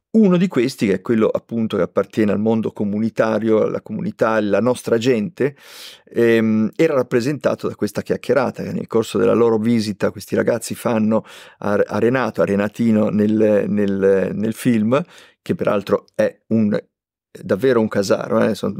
Uno 0.09 0.37
di 0.37 0.47
questi, 0.47 0.87
che 0.87 0.93
è 0.95 1.01
quello 1.01 1.27
appunto 1.27 1.77
che 1.77 1.83
appartiene 1.83 2.31
al 2.31 2.39
mondo 2.39 2.71
comunitario, 2.71 3.63
alla 3.63 3.81
comunità, 3.81 4.31
alla 4.31 4.59
nostra 4.59 4.97
gente, 4.97 5.55
ehm, 6.05 6.71
era 6.75 6.95
rappresentato 6.95 7.67
da 7.67 7.75
questa 7.75 8.01
chiacchierata 8.01 8.63
che 8.63 8.71
nel 8.71 8.87
corso 8.87 9.17
della 9.17 9.33
loro 9.33 9.57
visita 9.57 10.09
questi 10.09 10.35
ragazzi 10.35 10.73
fanno 10.75 11.23
a, 11.59 11.73
a 11.73 11.99
Renato, 11.99 12.41
a 12.41 12.45
Renatino 12.45 13.09
nel, 13.09 13.65
nel, 13.67 14.31
nel, 14.33 14.53
film, 14.53 15.03
che 15.41 15.55
peraltro 15.55 16.05
è 16.15 16.39
un, 16.47 16.75
davvero 17.29 17.79
un 17.79 17.87
casaro, 17.87 18.43
eh, 18.43 18.55
sono, 18.55 18.73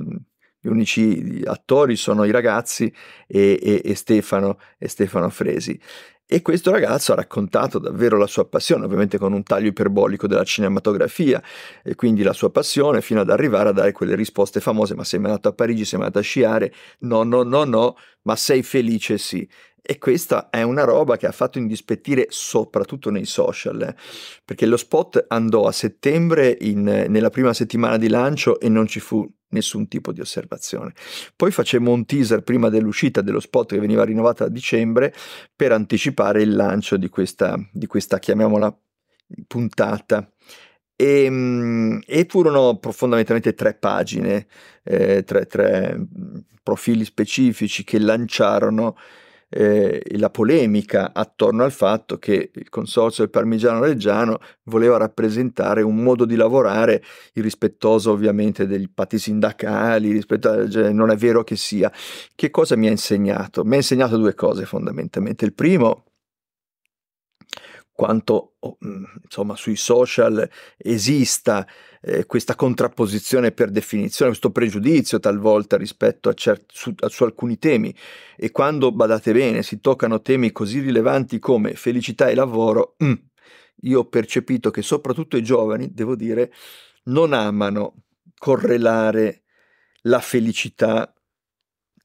gli 0.59 0.67
unici 0.69 1.41
attori 1.45 1.95
sono 1.95 2.23
i 2.23 2.31
ragazzi 2.31 2.91
e, 3.27 3.59
e, 3.61 3.81
e, 3.83 3.95
Stefano, 3.95 4.57
e 4.77 4.88
Stefano 4.88 5.29
Fresi. 5.29 5.79
E 6.30 6.41
questo 6.41 6.71
ragazzo 6.71 7.13
ha 7.13 7.15
raccontato 7.15 7.80
davvero 7.80 8.17
la 8.17 8.28
sua 8.28 8.45
passione, 8.45 8.84
ovviamente 8.84 9.17
con 9.17 9.32
un 9.32 9.43
taglio 9.43 9.69
iperbolico 9.69 10.28
della 10.28 10.43
cinematografia, 10.43 11.41
e 11.82 11.95
quindi 11.95 12.21
la 12.21 12.34
sua 12.34 12.51
passione 12.51 13.01
fino 13.01 13.21
ad 13.21 13.30
arrivare 13.30 13.69
a 13.69 13.71
dare 13.71 13.93
quelle 13.93 14.13
risposte 14.13 14.59
famose, 14.59 14.93
ma 14.93 15.05
sei 15.05 15.21
mai 15.21 15.30
andato 15.30 15.47
a 15.47 15.53
Parigi, 15.53 15.86
sei 15.86 15.99
mai 15.99 16.07
andato 16.07 16.25
a 16.25 16.28
sciare? 16.28 16.73
No, 16.99 17.23
no, 17.23 17.43
no, 17.43 17.63
no, 17.63 17.95
ma 18.23 18.36
sei 18.36 18.61
felice 18.61 19.17
sì. 19.17 19.47
E 19.82 19.99
questa 19.99 20.49
è 20.49 20.63
una 20.63 20.84
roba 20.84 21.15
che 21.15 21.28
ha 21.28 21.32
fatto 21.32 21.59
indispettire 21.59 22.25
soprattutto 22.28 23.09
nei 23.09 23.23
social, 23.23 23.82
eh? 23.84 23.95
perché 24.43 24.65
lo 24.65 24.75
spot 24.75 25.28
andò 25.30 25.63
a 25.63 25.71
settembre 25.71 26.57
in, 26.59 27.05
nella 27.07 27.30
prima 27.30 27.53
settimana 27.53 27.95
di 27.95 28.09
lancio 28.09 28.59
e 28.59 28.67
non 28.67 28.86
ci 28.86 28.99
fu 28.99 29.25
nessun 29.49 29.87
tipo 29.87 30.11
di 30.11 30.21
osservazione. 30.21 30.93
Poi 31.35 31.51
facemmo 31.51 31.91
un 31.91 32.05
teaser 32.05 32.41
prima 32.41 32.69
dell'uscita 32.69 33.21
dello 33.21 33.39
spot 33.39 33.73
che 33.73 33.79
veniva 33.79 34.03
rinnovato 34.03 34.43
a 34.43 34.49
dicembre 34.49 35.13
per 35.55 35.71
anticipare 35.71 36.41
il 36.41 36.55
lancio 36.55 36.97
di 36.97 37.09
questa, 37.09 37.57
di 37.71 37.87
questa 37.87 38.19
chiamiamola, 38.19 38.75
puntata. 39.47 40.29
E, 40.95 41.23
ehm, 41.23 42.01
e 42.05 42.25
furono 42.27 42.79
fondamentalmente 42.81 43.53
tre 43.53 43.75
pagine, 43.75 44.47
eh, 44.83 45.23
tre, 45.23 45.45
tre 45.45 45.97
profili 46.63 47.05
specifici 47.05 47.83
che 47.83 47.99
lanciarono 47.99 48.97
eh, 49.49 50.01
la 50.17 50.29
polemica 50.29 51.11
attorno 51.13 51.63
al 51.63 51.71
fatto 51.71 52.17
che 52.17 52.51
il 52.53 52.69
consorzio 52.69 53.23
del 53.23 53.31
parmigiano 53.31 53.79
reggiano 53.79 54.39
voleva 54.63 54.97
rappresentare 54.97 55.81
un 55.81 55.95
modo 55.97 56.25
di 56.25 56.35
lavorare 56.35 57.01
irrispettoso 57.33 58.11
ovviamente 58.11 58.67
degli 58.67 58.89
patti 58.93 59.17
sindacali, 59.17 60.21
cioè, 60.69 60.91
non 60.91 61.11
è 61.11 61.15
vero 61.15 61.43
che 61.43 61.55
sia. 61.55 61.91
Che 62.35 62.49
cosa 62.49 62.75
mi 62.75 62.87
ha 62.87 62.91
insegnato? 62.91 63.63
Mi 63.63 63.73
ha 63.73 63.77
insegnato 63.77 64.17
due 64.17 64.33
cose 64.33 64.65
fondamentalmente. 64.65 65.45
Il 65.45 65.53
primo, 65.53 66.06
quanto 67.97 68.57
oh, 68.59 68.77
mm, 68.85 69.03
insomma 69.23 69.55
sui 69.55 69.75
social 69.75 70.47
esista 70.77 71.65
eh, 71.99 72.27
questa 72.27 72.53
contrapposizione 72.53 73.51
per 73.51 73.71
definizione, 73.71 74.29
questo 74.29 74.51
pregiudizio 74.51 75.19
talvolta 75.19 75.77
rispetto 75.77 76.29
a, 76.29 76.33
cert- 76.33 76.71
su, 76.71 76.93
su 77.07 77.23
alcuni 77.23 77.57
temi. 77.57 77.91
E 78.35 78.51
quando, 78.51 78.91
badate 78.91 79.33
bene, 79.33 79.63
si 79.63 79.81
toccano 79.81 80.21
temi 80.21 80.51
così 80.51 80.79
rilevanti 80.79 81.39
come 81.39 81.73
felicità 81.73 82.27
e 82.27 82.35
lavoro, 82.35 82.97
mm, 83.03 83.13
io 83.81 83.99
ho 84.01 84.05
percepito 84.05 84.69
che 84.69 84.83
soprattutto 84.83 85.35
i 85.35 85.41
giovani, 85.41 85.91
devo 85.91 86.15
dire, 86.15 86.53
non 87.05 87.33
amano 87.33 88.03
correlare 88.37 89.41
la 90.01 90.19
felicità 90.19 91.11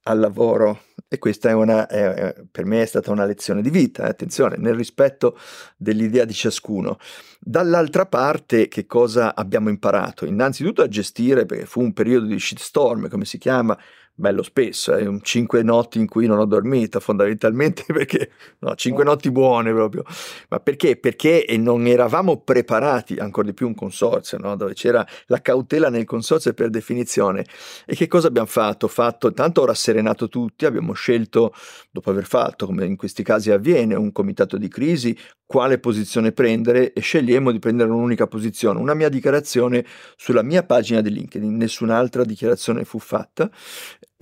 al 0.05 0.19
lavoro 0.19 0.81
e 1.13 1.19
questa 1.19 1.51
è 1.51 1.53
una, 1.53 1.87
è, 1.87 2.35
per 2.51 2.65
me 2.65 2.81
è 2.81 2.87
stata 2.87 3.11
una 3.11 3.27
lezione 3.27 3.61
di 3.61 3.69
vita, 3.69 4.07
eh, 4.07 4.09
attenzione, 4.09 4.57
nel 4.57 4.75
rispetto 4.75 5.39
dell'idea 5.77 6.25
di 6.25 6.33
ciascuno. 6.33 6.99
Dall'altra 7.39 8.07
parte, 8.07 8.67
che 8.69 8.87
cosa 8.87 9.35
abbiamo 9.35 9.69
imparato? 9.69 10.25
Innanzitutto 10.25 10.81
a 10.81 10.89
gestire, 10.89 11.45
perché 11.45 11.67
fu 11.67 11.83
un 11.83 11.93
periodo 11.93 12.25
di 12.25 12.39
shitstorm, 12.39 13.11
come 13.11 13.27
si 13.27 13.37
chiama, 13.37 13.79
bello 14.15 14.43
spesso, 14.43 14.95
eh, 14.95 15.19
cinque 15.23 15.63
notti 15.63 15.99
in 15.99 16.07
cui 16.07 16.27
non 16.27 16.39
ho 16.39 16.45
dormito 16.45 17.01
fondamentalmente 17.01 17.85
perché, 17.87 18.31
no, 18.61 18.75
cinque 18.75 19.05
notti 19.05 19.31
buone 19.31 19.73
proprio, 19.73 20.05
ma 20.49 20.61
perché? 20.61 20.97
Perché 20.97 21.45
non 21.59 21.87
eravamo 21.87 22.41
preparati, 22.41 23.17
ancora 23.17 23.47
di 23.47 23.55
più 23.55 23.67
un 23.67 23.75
consorzio, 23.75 24.39
no? 24.39 24.57
dove 24.57 24.75
c'era 24.75 25.07
la 25.27 25.41
cautela 25.41 25.89
nel 25.89 26.05
consorzio 26.05 26.53
per 26.53 26.71
definizione. 26.71 27.45
E 27.87 27.95
che 27.95 28.07
cosa 28.07 28.29
abbiamo 28.29 28.49
fatto? 28.49 28.89
fatto 28.89 29.33
tanto 29.33 29.63
ho 29.63 29.65
rasserenato 29.65 30.29
tutti, 30.29 30.67
abbiamo 30.67 30.93
scelto, 30.93 31.53
dopo 31.91 32.11
aver 32.11 32.27
fatto, 32.27 32.67
come 32.67 32.85
in 32.85 32.97
questi 32.97 33.23
casi 33.23 33.51
avviene, 33.51 33.95
un 33.95 34.13
comitato 34.13 34.57
di 34.59 34.69
crisi, 34.69 35.17
quale 35.53 35.79
posizione 35.79 36.33
prendere 36.33 36.95
e 36.95 37.03
scegliamo 37.03 37.53
di 37.53 37.59
prendere 37.59 37.91
un'unica 37.91 38.27
posizione, 38.27 38.81
una 38.81 38.95
mia 38.95 39.11
dichiarazione 39.11 39.85
sulla 40.17 40.43
mia 40.43 40.63
pagina 40.63 41.03
di 41.03 41.11
LinkedIn, 41.11 41.55
nessun'altra 41.59 42.25
dichiarazione 42.25 42.85
fu 42.85 42.99
fatta 42.99 43.51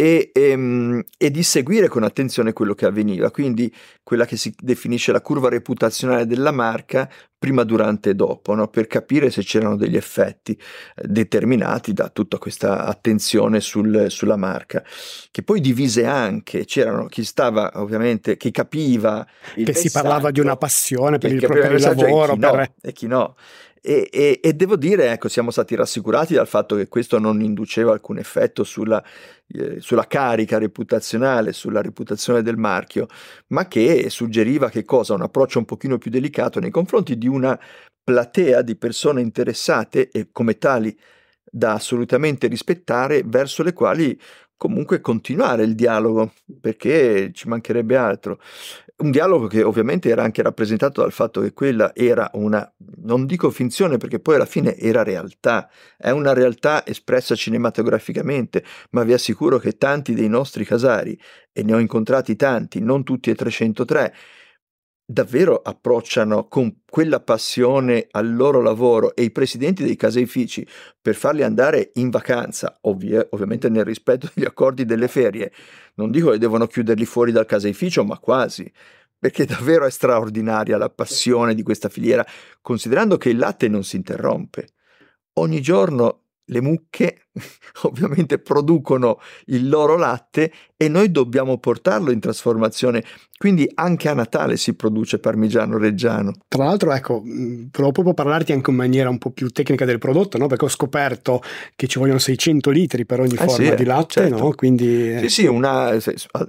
e, 0.00 0.30
e, 0.32 0.50
ehm, 0.50 1.02
e, 1.18 1.30
di 1.30 1.42
seguire 1.42 1.86
con 1.88 2.04
attenzione 2.04 2.54
quello 2.54 2.74
che 2.74 2.86
avveniva, 2.86 3.30
quindi 3.30 3.70
quella 4.02 4.24
che 4.24 4.38
si 4.38 4.54
definisce 4.58 5.12
la 5.12 5.20
curva 5.20 5.50
reputazionale 5.50 6.24
della 6.24 6.52
marca 6.52 7.06
prima, 7.40 7.64
durante 7.64 8.10
e 8.10 8.14
dopo, 8.14 8.54
no? 8.54 8.68
per 8.68 8.86
capire 8.86 9.30
se 9.30 9.42
c'erano 9.42 9.76
degli 9.76 9.96
effetti 9.96 10.52
eh, 10.52 11.06
determinati 11.06 11.92
da 11.92 12.08
tutta 12.08 12.38
questa 12.38 12.84
attenzione 12.84 13.60
sul, 13.60 14.06
sulla 14.08 14.36
marca, 14.36 14.82
che 15.30 15.42
poi 15.42 15.60
divise 15.60 16.06
anche, 16.06 16.64
c'erano 16.64 17.06
chi 17.06 17.22
stava 17.22 17.70
ovviamente, 17.74 18.38
chi 18.38 18.50
capiva 18.50 19.26
che 19.54 19.74
si 19.74 19.90
parlava 19.90 20.30
di 20.30 20.40
una 20.40 20.56
passione 20.56 21.18
per 21.18 21.32
il 21.32 21.40
proprio 21.40 21.78
lavoro 21.78 22.32
e 22.32 22.36
chi, 22.36 22.40
no, 22.40 22.50
per... 22.50 22.72
e 22.80 22.92
chi 22.92 23.06
no. 23.06 23.36
E, 23.82 24.08
e, 24.12 24.40
e, 24.42 24.52
devo 24.52 24.76
dire, 24.76 25.10
ecco, 25.10 25.28
siamo 25.28 25.50
stati 25.50 25.74
rassicurati 25.74 26.34
dal 26.34 26.46
fatto 26.46 26.76
che 26.76 26.88
questo 26.88 27.18
non 27.18 27.40
induceva 27.40 27.92
alcun 27.92 28.18
effetto 28.18 28.62
sulla, 28.62 29.02
eh, 29.48 29.80
sulla 29.80 30.06
carica 30.06 30.58
reputazionale, 30.58 31.52
sulla 31.54 31.80
reputazione 31.80 32.42
del 32.42 32.58
marchio, 32.58 33.06
ma 33.48 33.66
che 33.68 34.10
suggeriva 34.10 34.68
che 34.68 34.84
cosa? 34.84 35.14
Un 35.14 35.22
approccio 35.22 35.58
un 35.58 35.64
pochino 35.64 35.96
più 35.96 36.10
delicato 36.10 36.60
nei 36.60 36.70
confronti 36.70 37.16
di 37.16 37.26
una 37.26 37.58
platea 38.04 38.62
di 38.62 38.76
persone 38.76 39.22
interessate 39.22 40.10
e 40.10 40.28
come 40.30 40.58
tali 40.58 40.96
da 41.44 41.72
assolutamente 41.74 42.48
rispettare, 42.48 43.22
verso 43.24 43.62
le 43.62 43.72
quali 43.72 44.18
comunque 44.60 45.00
continuare 45.00 45.62
il 45.62 45.74
dialogo, 45.74 46.34
perché 46.60 47.30
ci 47.32 47.48
mancherebbe 47.48 47.96
altro. 47.96 48.38
Un 48.96 49.10
dialogo 49.10 49.46
che 49.46 49.62
ovviamente 49.62 50.10
era 50.10 50.22
anche 50.22 50.42
rappresentato 50.42 51.00
dal 51.00 51.12
fatto 51.12 51.40
che 51.40 51.54
quella 51.54 51.94
era 51.94 52.30
una, 52.34 52.70
non 52.98 53.24
dico 53.24 53.48
finzione 53.48 53.96
perché 53.96 54.20
poi 54.20 54.34
alla 54.34 54.44
fine 54.44 54.76
era 54.76 55.02
realtà, 55.02 55.70
è 55.96 56.10
una 56.10 56.34
realtà 56.34 56.86
espressa 56.86 57.34
cinematograficamente, 57.34 58.62
ma 58.90 59.02
vi 59.02 59.14
assicuro 59.14 59.56
che 59.56 59.78
tanti 59.78 60.12
dei 60.12 60.28
nostri 60.28 60.66
casari, 60.66 61.18
e 61.52 61.62
ne 61.62 61.72
ho 61.72 61.78
incontrati 61.78 62.36
tanti, 62.36 62.80
non 62.82 63.02
tutti 63.02 63.30
e 63.30 63.34
303, 63.34 64.14
davvero 65.10 65.60
approcciano 65.60 66.46
con 66.46 66.82
quella 66.88 67.18
passione 67.18 68.06
al 68.12 68.32
loro 68.32 68.60
lavoro 68.60 69.16
e 69.16 69.24
i 69.24 69.32
presidenti 69.32 69.82
dei 69.82 69.96
caseifici 69.96 70.64
per 71.02 71.16
farli 71.16 71.42
andare 71.42 71.90
in 71.94 72.10
vacanza, 72.10 72.78
ovvia, 72.82 73.26
ovviamente 73.30 73.68
nel 73.68 73.84
rispetto 73.84 74.30
degli 74.32 74.44
accordi 74.44 74.84
delle 74.84 75.08
ferie, 75.08 75.50
non 75.94 76.12
dico 76.12 76.30
che 76.30 76.38
devono 76.38 76.68
chiuderli 76.68 77.04
fuori 77.04 77.32
dal 77.32 77.44
caseificio, 77.44 78.04
ma 78.04 78.18
quasi, 78.18 78.70
perché 79.18 79.44
davvero 79.44 79.84
è 79.84 79.90
straordinaria 79.90 80.78
la 80.78 80.90
passione 80.90 81.54
di 81.54 81.62
questa 81.62 81.88
filiera, 81.88 82.24
considerando 82.60 83.16
che 83.16 83.30
il 83.30 83.38
latte 83.38 83.66
non 83.66 83.82
si 83.82 83.96
interrompe. 83.96 84.68
Ogni 85.34 85.60
giorno 85.60 86.26
le 86.44 86.60
mucche 86.60 87.26
ovviamente 87.82 88.38
producono 88.38 89.20
il 89.46 89.68
loro 89.68 89.96
latte 89.96 90.52
e 90.76 90.88
noi 90.88 91.10
dobbiamo 91.10 91.58
portarlo 91.58 92.10
in 92.10 92.20
trasformazione. 92.20 93.04
Quindi 93.36 93.70
anche 93.74 94.08
a 94.08 94.14
Natale 94.14 94.56
si 94.56 94.74
produce 94.74 95.18
parmigiano 95.18 95.78
reggiano. 95.78 96.32
Tra 96.48 96.64
l'altro, 96.64 96.92
ecco, 96.92 97.22
volevo 97.22 97.92
proprio 97.92 98.14
parlarti 98.14 98.52
anche 98.52 98.70
in 98.70 98.76
maniera 98.76 99.08
un 99.08 99.18
po' 99.18 99.30
più 99.30 99.48
tecnica 99.48 99.84
del 99.84 99.98
prodotto, 99.98 100.36
no? 100.38 100.46
Perché 100.46 100.64
ho 100.66 100.68
scoperto 100.68 101.42
che 101.74 101.86
ci 101.86 101.98
vogliono 101.98 102.18
600 102.18 102.70
litri 102.70 103.06
per 103.06 103.20
ogni 103.20 103.34
eh 103.34 103.36
forma 103.36 103.52
sì, 103.52 103.74
di 103.74 103.84
latte, 103.84 104.20
certo. 104.22 104.36
no? 104.36 104.52
Quindi... 104.52 105.18
Sì, 105.20 105.28
sì, 105.28 105.46
una, 105.46 105.96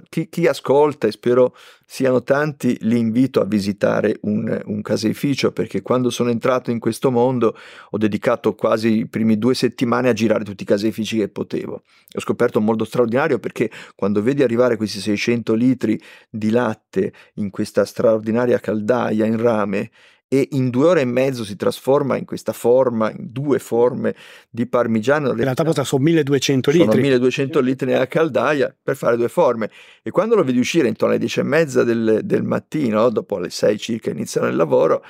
chi, 0.08 0.28
chi 0.28 0.46
ascolta 0.46 1.06
e 1.06 1.12
spero 1.12 1.54
siano 1.92 2.22
tanti, 2.22 2.74
li 2.80 2.98
invito 2.98 3.42
a 3.42 3.44
visitare 3.44 4.16
un, 4.22 4.62
un, 4.64 4.80
caseificio 4.80 5.52
perché 5.52 5.82
quando 5.82 6.08
sono 6.08 6.30
entrato 6.30 6.70
in 6.70 6.78
questo 6.78 7.10
mondo 7.10 7.54
ho 7.90 7.98
dedicato 7.98 8.54
quasi 8.54 9.00
i 9.00 9.06
primi 9.06 9.36
due 9.36 9.52
settimane 9.54 10.08
a 10.08 10.14
girare 10.14 10.42
tutti 10.42 10.62
i 10.62 10.64
caseifici 10.66 10.81
che 10.90 11.28
potevo. 11.28 11.82
Ho 12.14 12.20
scoperto 12.20 12.58
un 12.58 12.64
modo 12.64 12.84
straordinario 12.84 13.38
perché 13.38 13.70
quando 13.94 14.22
vedi 14.22 14.42
arrivare 14.42 14.76
questi 14.76 15.00
600 15.00 15.54
litri 15.54 16.00
di 16.28 16.50
latte 16.50 17.12
in 17.34 17.50
questa 17.50 17.84
straordinaria 17.84 18.58
caldaia 18.58 19.26
in 19.26 19.40
rame 19.40 19.90
e 20.32 20.48
in 20.52 20.70
due 20.70 20.86
ore 20.86 21.02
e 21.02 21.04
mezzo 21.04 21.44
si 21.44 21.56
trasforma 21.56 22.16
in 22.16 22.24
questa 22.24 22.54
forma, 22.54 23.10
in 23.10 23.30
due 23.30 23.58
forme 23.58 24.14
di 24.48 24.66
parmigiano. 24.66 25.28
In 25.32 25.36
realtà 25.36 25.84
sono 25.84 26.02
1200 26.02 26.70
litri. 26.70 26.86
Sono 26.86 27.02
1200 27.02 27.60
litri 27.60 27.86
nella 27.90 28.06
caldaia 28.06 28.74
per 28.82 28.96
fare 28.96 29.18
due 29.18 29.28
forme. 29.28 29.70
E 30.02 30.10
quando 30.10 30.34
lo 30.34 30.42
vedi 30.42 30.58
uscire 30.58 30.88
intorno 30.88 31.12
alle 31.12 31.20
10 31.20 31.40
e 31.40 31.42
mezza 31.42 31.84
del, 31.84 32.20
del 32.24 32.44
mattino, 32.44 33.10
dopo 33.10 33.38
le 33.38 33.50
6 33.50 33.76
circa 33.76 34.08
iniziano 34.08 34.46
il 34.46 34.56
lavoro, 34.56 35.04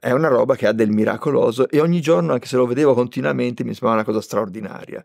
è 0.00 0.10
una 0.10 0.28
roba 0.28 0.56
che 0.56 0.66
ha 0.66 0.72
del 0.72 0.90
miracoloso 0.90 1.68
e 1.68 1.80
ogni 1.80 2.00
giorno, 2.00 2.32
anche 2.32 2.48
se 2.48 2.56
lo 2.56 2.66
vedevo 2.66 2.92
continuamente, 2.94 3.62
mi 3.62 3.70
sembrava 3.70 3.94
una 3.94 4.04
cosa 4.04 4.20
straordinaria. 4.20 5.04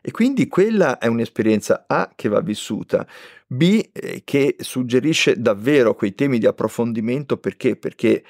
E 0.00 0.10
quindi 0.12 0.46
quella 0.46 0.98
è 0.98 1.08
un'esperienza 1.08 1.84
A 1.88 2.12
che 2.14 2.28
va 2.28 2.40
vissuta, 2.40 3.04
B 3.46 3.90
eh, 3.92 4.22
che 4.24 4.54
suggerisce 4.58 5.40
davvero 5.40 5.94
quei 5.94 6.14
temi 6.14 6.38
di 6.38 6.46
approfondimento 6.46 7.38
perché? 7.38 7.76
Perché 7.76 8.22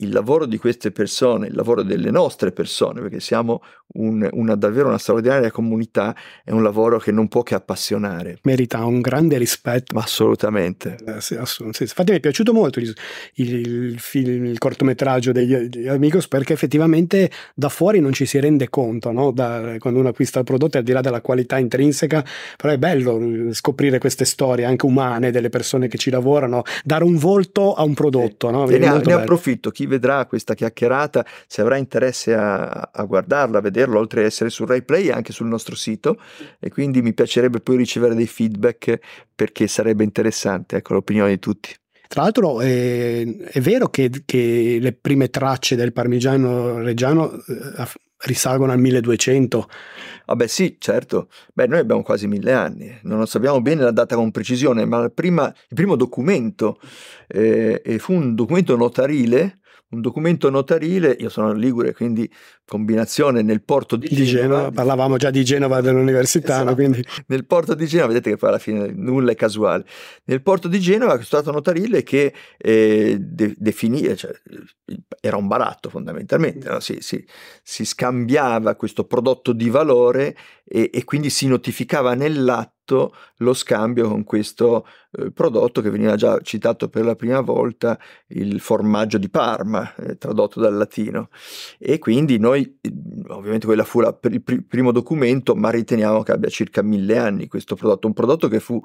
il 0.00 0.10
lavoro 0.10 0.46
di 0.46 0.58
queste 0.58 0.90
persone, 0.90 1.48
il 1.48 1.54
lavoro 1.54 1.82
delle 1.82 2.10
nostre 2.10 2.52
persone, 2.52 3.00
perché 3.00 3.20
siamo 3.20 3.62
un, 3.94 4.26
una, 4.32 4.54
davvero 4.54 4.88
una 4.88 4.98
straordinaria 4.98 5.50
comunità, 5.50 6.14
è 6.44 6.50
un 6.52 6.62
lavoro 6.62 6.98
che 6.98 7.12
non 7.12 7.28
può 7.28 7.42
che 7.42 7.54
appassionare. 7.54 8.38
Merita 8.42 8.84
un 8.84 9.00
grande 9.00 9.36
rispetto. 9.38 9.98
Assolutamente. 9.98 10.96
Eh, 11.06 11.20
sì, 11.20 11.34
assolutamente. 11.34 11.84
Infatti 11.84 12.12
mi 12.12 12.18
è 12.18 12.20
piaciuto 12.20 12.52
molto 12.52 12.80
il, 12.80 12.94
il, 13.34 13.98
film, 13.98 14.46
il 14.46 14.58
cortometraggio 14.58 15.32
degli, 15.32 15.54
degli, 15.54 15.88
Amigos 15.88 16.28
perché 16.28 16.52
effettivamente 16.52 17.30
da 17.54 17.68
fuori 17.68 18.00
non 18.00 18.12
ci 18.12 18.26
si 18.26 18.38
rende 18.38 18.68
conto, 18.68 19.10
no? 19.12 19.32
da, 19.32 19.76
quando 19.78 20.00
uno 20.00 20.08
acquista 20.08 20.38
il 20.38 20.44
prodotto, 20.44 20.78
al 20.78 20.84
di 20.84 20.92
là 20.92 21.00
della 21.00 21.20
qualità 21.20 21.58
intrinseca, 21.58 22.24
però 22.56 22.72
è 22.72 22.78
bello 22.78 23.52
scoprire 23.52 23.98
queste 23.98 24.24
storie 24.24 24.64
anche 24.64 24.86
umane 24.86 25.30
delle 25.30 25.48
persone 25.50 25.88
che 25.88 25.98
ci 25.98 26.10
lavorano, 26.10 26.62
dare 26.84 27.04
un 27.04 27.16
volto 27.16 27.74
a 27.74 27.82
un 27.82 27.94
prodotto. 27.94 28.46
Sì. 28.48 28.52
No? 28.52 28.64
Ne, 28.66 28.78
ne 28.78 29.12
approfitto, 29.12 29.70
chi 29.70 29.86
vedrà 29.90 30.24
questa 30.24 30.54
chiacchierata, 30.54 31.26
se 31.46 31.60
avrà 31.60 31.76
interesse 31.76 32.34
a, 32.34 32.90
a 32.90 33.04
guardarla, 33.04 33.58
a 33.58 33.60
vederlo, 33.60 33.98
oltre 33.98 34.20
ad 34.20 34.26
essere 34.26 34.48
su 34.48 34.64
Rai 34.64 34.82
Play, 34.82 35.10
anche 35.10 35.32
sul 35.32 35.46
nostro 35.48 35.74
sito 35.76 36.18
e 36.58 36.70
quindi 36.70 37.02
mi 37.02 37.12
piacerebbe 37.12 37.60
poi 37.60 37.76
ricevere 37.76 38.14
dei 38.14 38.26
feedback 38.26 38.98
perché 39.34 39.66
sarebbe 39.66 40.04
interessante, 40.04 40.76
ecco, 40.76 40.94
l'opinione 40.94 41.30
di 41.30 41.38
tutti. 41.38 41.74
Tra 42.08 42.22
l'altro 42.22 42.60
è, 42.60 43.24
è 43.24 43.60
vero 43.60 43.88
che, 43.88 44.10
che, 44.24 44.78
le 44.80 44.92
prime 44.92 45.30
tracce 45.30 45.76
del 45.76 45.92
parmigiano 45.92 46.78
reggiano 46.78 47.32
eh, 47.32 47.86
risalgono 48.22 48.72
al 48.72 48.80
1200. 48.80 49.68
Vabbè 50.26 50.46
sì, 50.46 50.76
certo. 50.78 51.28
Beh, 51.52 51.66
noi 51.66 51.78
abbiamo 51.78 52.02
quasi 52.02 52.26
mille 52.26 52.52
anni, 52.52 52.98
non 53.02 53.26
sappiamo 53.26 53.60
bene 53.60 53.82
la 53.82 53.90
data 53.90 54.16
con 54.16 54.30
precisione, 54.30 54.84
ma 54.84 55.08
prima, 55.08 55.46
il 55.46 55.74
primo 55.74 55.96
documento 55.96 56.80
eh, 57.28 57.96
fu 57.98 58.14
un 58.14 58.34
documento 58.34 58.76
notarile 58.76 59.59
un 59.90 60.00
documento 60.00 60.50
notarile, 60.50 61.16
io 61.18 61.28
sono 61.28 61.52
Ligure, 61.52 61.92
quindi 61.94 62.30
combinazione 62.70 63.42
nel 63.42 63.62
porto 63.62 63.96
di, 63.96 64.06
di 64.06 64.24
Genova, 64.24 64.54
Genova. 64.54 64.70
Parlavamo 64.70 65.16
già 65.16 65.30
di 65.30 65.42
Genova 65.42 65.80
dell'università, 65.80 66.60
esatto. 66.60 66.74
quindi... 66.74 67.04
Nel 67.26 67.44
porto 67.44 67.74
di 67.74 67.84
Genova, 67.84 68.12
vedete 68.12 68.30
che 68.30 68.36
poi 68.36 68.48
alla 68.50 68.60
fine 68.60 68.92
nulla 68.94 69.32
è 69.32 69.34
casuale. 69.34 69.84
Nel 70.26 70.40
porto 70.40 70.68
di 70.68 70.78
Genova 70.78 71.16
questo 71.16 71.38
stato 71.38 71.50
notarile 71.50 72.04
che 72.04 72.32
eh, 72.56 73.16
de- 73.18 73.56
definì, 73.58 74.16
cioè, 74.16 74.30
era 75.20 75.36
un 75.36 75.48
baratto 75.48 75.90
fondamentalmente, 75.90 76.68
no? 76.68 76.78
si, 76.78 76.98
si, 77.00 77.26
si, 77.60 77.84
scambiava 77.84 78.76
questo 78.76 79.02
prodotto 79.02 79.52
di 79.52 79.68
valore 79.68 80.36
e, 80.64 80.90
e 80.92 81.02
quindi 81.02 81.28
si 81.28 81.48
notificava 81.48 82.14
nell'atto 82.14 83.14
lo 83.38 83.54
scambio 83.54 84.08
con 84.08 84.24
questo 84.24 84.86
eh, 85.12 85.30
prodotto 85.30 85.80
che 85.80 85.90
veniva 85.90 86.16
già 86.16 86.40
citato 86.40 86.88
per 86.88 87.04
la 87.04 87.14
prima 87.14 87.40
volta, 87.40 87.98
il 88.28 88.60
formaggio 88.60 89.18
di 89.18 89.28
Parma, 89.28 89.94
eh, 89.96 90.16
tradotto 90.16 90.60
dal 90.60 90.74
latino. 90.74 91.28
E 91.78 91.98
quindi 91.98 92.38
noi, 92.38 92.59
ovviamente 93.28 93.66
quella 93.66 93.84
fu 93.84 94.00
la, 94.00 94.16
il 94.30 94.42
pr- 94.42 94.62
primo 94.66 94.92
documento, 94.92 95.54
ma 95.54 95.70
riteniamo 95.70 96.22
che 96.22 96.32
abbia 96.32 96.48
circa 96.48 96.82
mille 96.82 97.18
anni 97.18 97.48
questo 97.48 97.74
prodotto, 97.74 98.06
un 98.06 98.12
prodotto 98.12 98.48
che 98.48 98.60
fu 98.60 98.80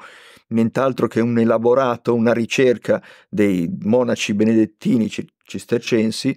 nient'altro 0.50 1.08
che 1.08 1.22
un 1.22 1.38
elaborato, 1.40 2.14
una 2.14 2.34
ricerca 2.34 3.02
dei 3.30 3.70
monaci 3.82 4.34
benedettini 4.34 5.10
cistercensi 5.44 6.36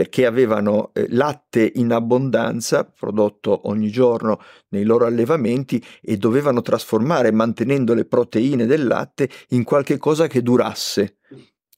perché 0.00 0.24
avevano 0.24 0.92
eh, 0.94 1.08
latte 1.10 1.70
in 1.74 1.92
abbondanza 1.92 2.84
prodotto 2.84 3.68
ogni 3.68 3.90
giorno 3.90 4.40
nei 4.68 4.84
loro 4.84 5.04
allevamenti 5.04 5.84
e 6.00 6.16
dovevano 6.16 6.62
trasformare 6.62 7.30
mantenendo 7.32 7.92
le 7.92 8.06
proteine 8.06 8.64
del 8.64 8.86
latte 8.86 9.28
in 9.48 9.62
qualche 9.62 9.98
cosa 9.98 10.26
che 10.26 10.40
durasse. 10.40 11.18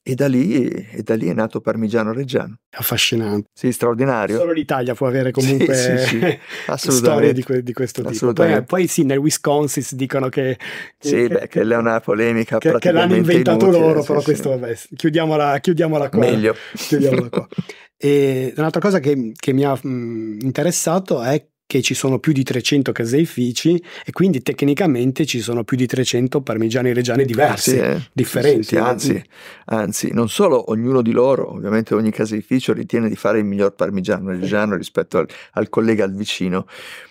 E 0.04 0.16
da, 0.16 0.26
lì, 0.26 0.66
e 0.66 1.02
da 1.04 1.14
lì 1.14 1.28
è 1.28 1.32
nato 1.32 1.60
Parmigiano 1.60 2.12
Reggiano. 2.12 2.56
Affascinante. 2.70 3.50
Sì, 3.52 3.70
straordinario. 3.70 4.36
Solo 4.36 4.50
l'Italia 4.50 4.94
può 4.94 5.06
avere 5.06 5.30
comunque 5.30 5.74
sì, 5.74 5.96
sì, 5.98 6.18
sì. 6.18 6.90
storie 6.90 7.32
di, 7.32 7.44
que- 7.44 7.62
di, 7.62 7.72
questo 7.72 8.02
tipo. 8.02 8.32
Poi, 8.32 8.64
poi, 8.64 8.86
sì, 8.88 9.04
nel 9.04 9.18
Wisconsin 9.18 9.84
dicono 9.92 10.28
che... 10.28 10.58
che 10.98 11.08
sì, 11.08 11.14
che, 11.14 11.28
beh, 11.28 11.46
che 11.46 11.60
è 11.60 11.76
una 11.76 12.00
polemica 12.00 12.58
che, 12.58 12.74
che 12.80 12.90
l'hanno 12.90 13.14
inventato 13.14 13.66
inutile, 13.66 13.86
loro, 13.86 14.02
però 14.02 14.20
questo 14.22 14.48
vabbè, 14.48 14.76
chiudiamola, 14.96 15.60
chiudiamola 15.60 16.08
qua. 16.08 16.18
Meglio. 16.18 16.56
Chiudiamola 16.74 17.28
qua. 17.28 17.46
e 17.96 18.52
un'altra 18.56 18.80
cosa 18.80 18.98
che, 18.98 19.32
mi 19.52 19.64
ha 19.64 19.78
mh, 19.80 20.38
interessato 20.40 21.22
è 21.22 21.46
che 21.72 21.80
ci 21.80 21.94
sono 21.94 22.18
più 22.18 22.34
di 22.34 22.42
300 22.42 22.92
caseifici 22.92 23.82
e 24.04 24.12
quindi 24.12 24.42
tecnicamente 24.42 25.24
ci 25.24 25.40
sono 25.40 25.64
più 25.64 25.78
di 25.78 25.86
300 25.86 26.42
parmigiani 26.42 26.92
reggiani 26.92 27.24
diversi, 27.24 27.70
sì, 27.70 27.78
eh. 27.78 28.10
differenti. 28.12 28.62
Sì, 28.64 28.74
sì, 28.74 28.76
anzi, 28.76 29.24
anzi, 29.66 30.12
non 30.12 30.28
solo 30.28 30.70
ognuno 30.70 31.00
di 31.00 31.12
loro, 31.12 31.50
ovviamente 31.50 31.94
ogni 31.94 32.10
caseificio 32.10 32.74
ritiene 32.74 33.08
di 33.08 33.16
fare 33.16 33.38
il 33.38 33.46
miglior 33.46 33.74
parmigiano 33.74 34.32
reggiano 34.32 34.76
rispetto 34.76 35.16
al, 35.16 35.26
al 35.52 35.70
collega 35.70 36.04
al 36.04 36.12
vicino, 36.12 36.66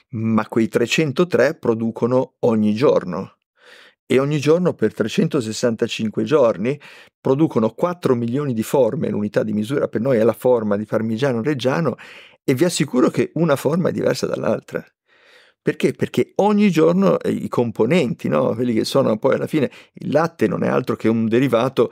ma 0.09 0.47
quei 0.47 0.67
303 0.67 1.55
producono 1.55 2.33
ogni 2.41 2.75
giorno 2.75 3.37
e 4.05 4.19
ogni 4.19 4.39
giorno 4.39 4.73
per 4.73 4.93
365 4.93 6.23
giorni 6.23 6.79
producono 7.19 7.71
4 7.71 8.13
milioni 8.13 8.53
di 8.53 8.61
forme, 8.61 9.09
l'unità 9.09 9.41
di 9.41 9.53
misura 9.53 9.87
per 9.87 10.01
noi 10.01 10.17
è 10.17 10.23
la 10.23 10.33
forma 10.33 10.75
di 10.75 10.85
parmigiano 10.85 11.41
reggiano 11.41 11.95
e 12.43 12.53
vi 12.53 12.65
assicuro 12.65 13.09
che 13.09 13.31
una 13.35 13.55
forma 13.55 13.89
è 13.89 13.91
diversa 13.91 14.25
dall'altra. 14.27 14.85
Perché? 15.61 15.93
Perché 15.93 16.33
ogni 16.37 16.71
giorno 16.71 17.19
eh, 17.19 17.29
i 17.29 17.47
componenti, 17.47 18.27
no? 18.27 18.55
quelli 18.55 18.73
che 18.73 18.83
sono 18.83 19.17
poi 19.17 19.35
alla 19.35 19.47
fine, 19.47 19.69
il 19.93 20.11
latte 20.11 20.47
non 20.47 20.63
è 20.63 20.67
altro 20.67 20.95
che 20.95 21.07
un 21.07 21.27
derivato 21.27 21.91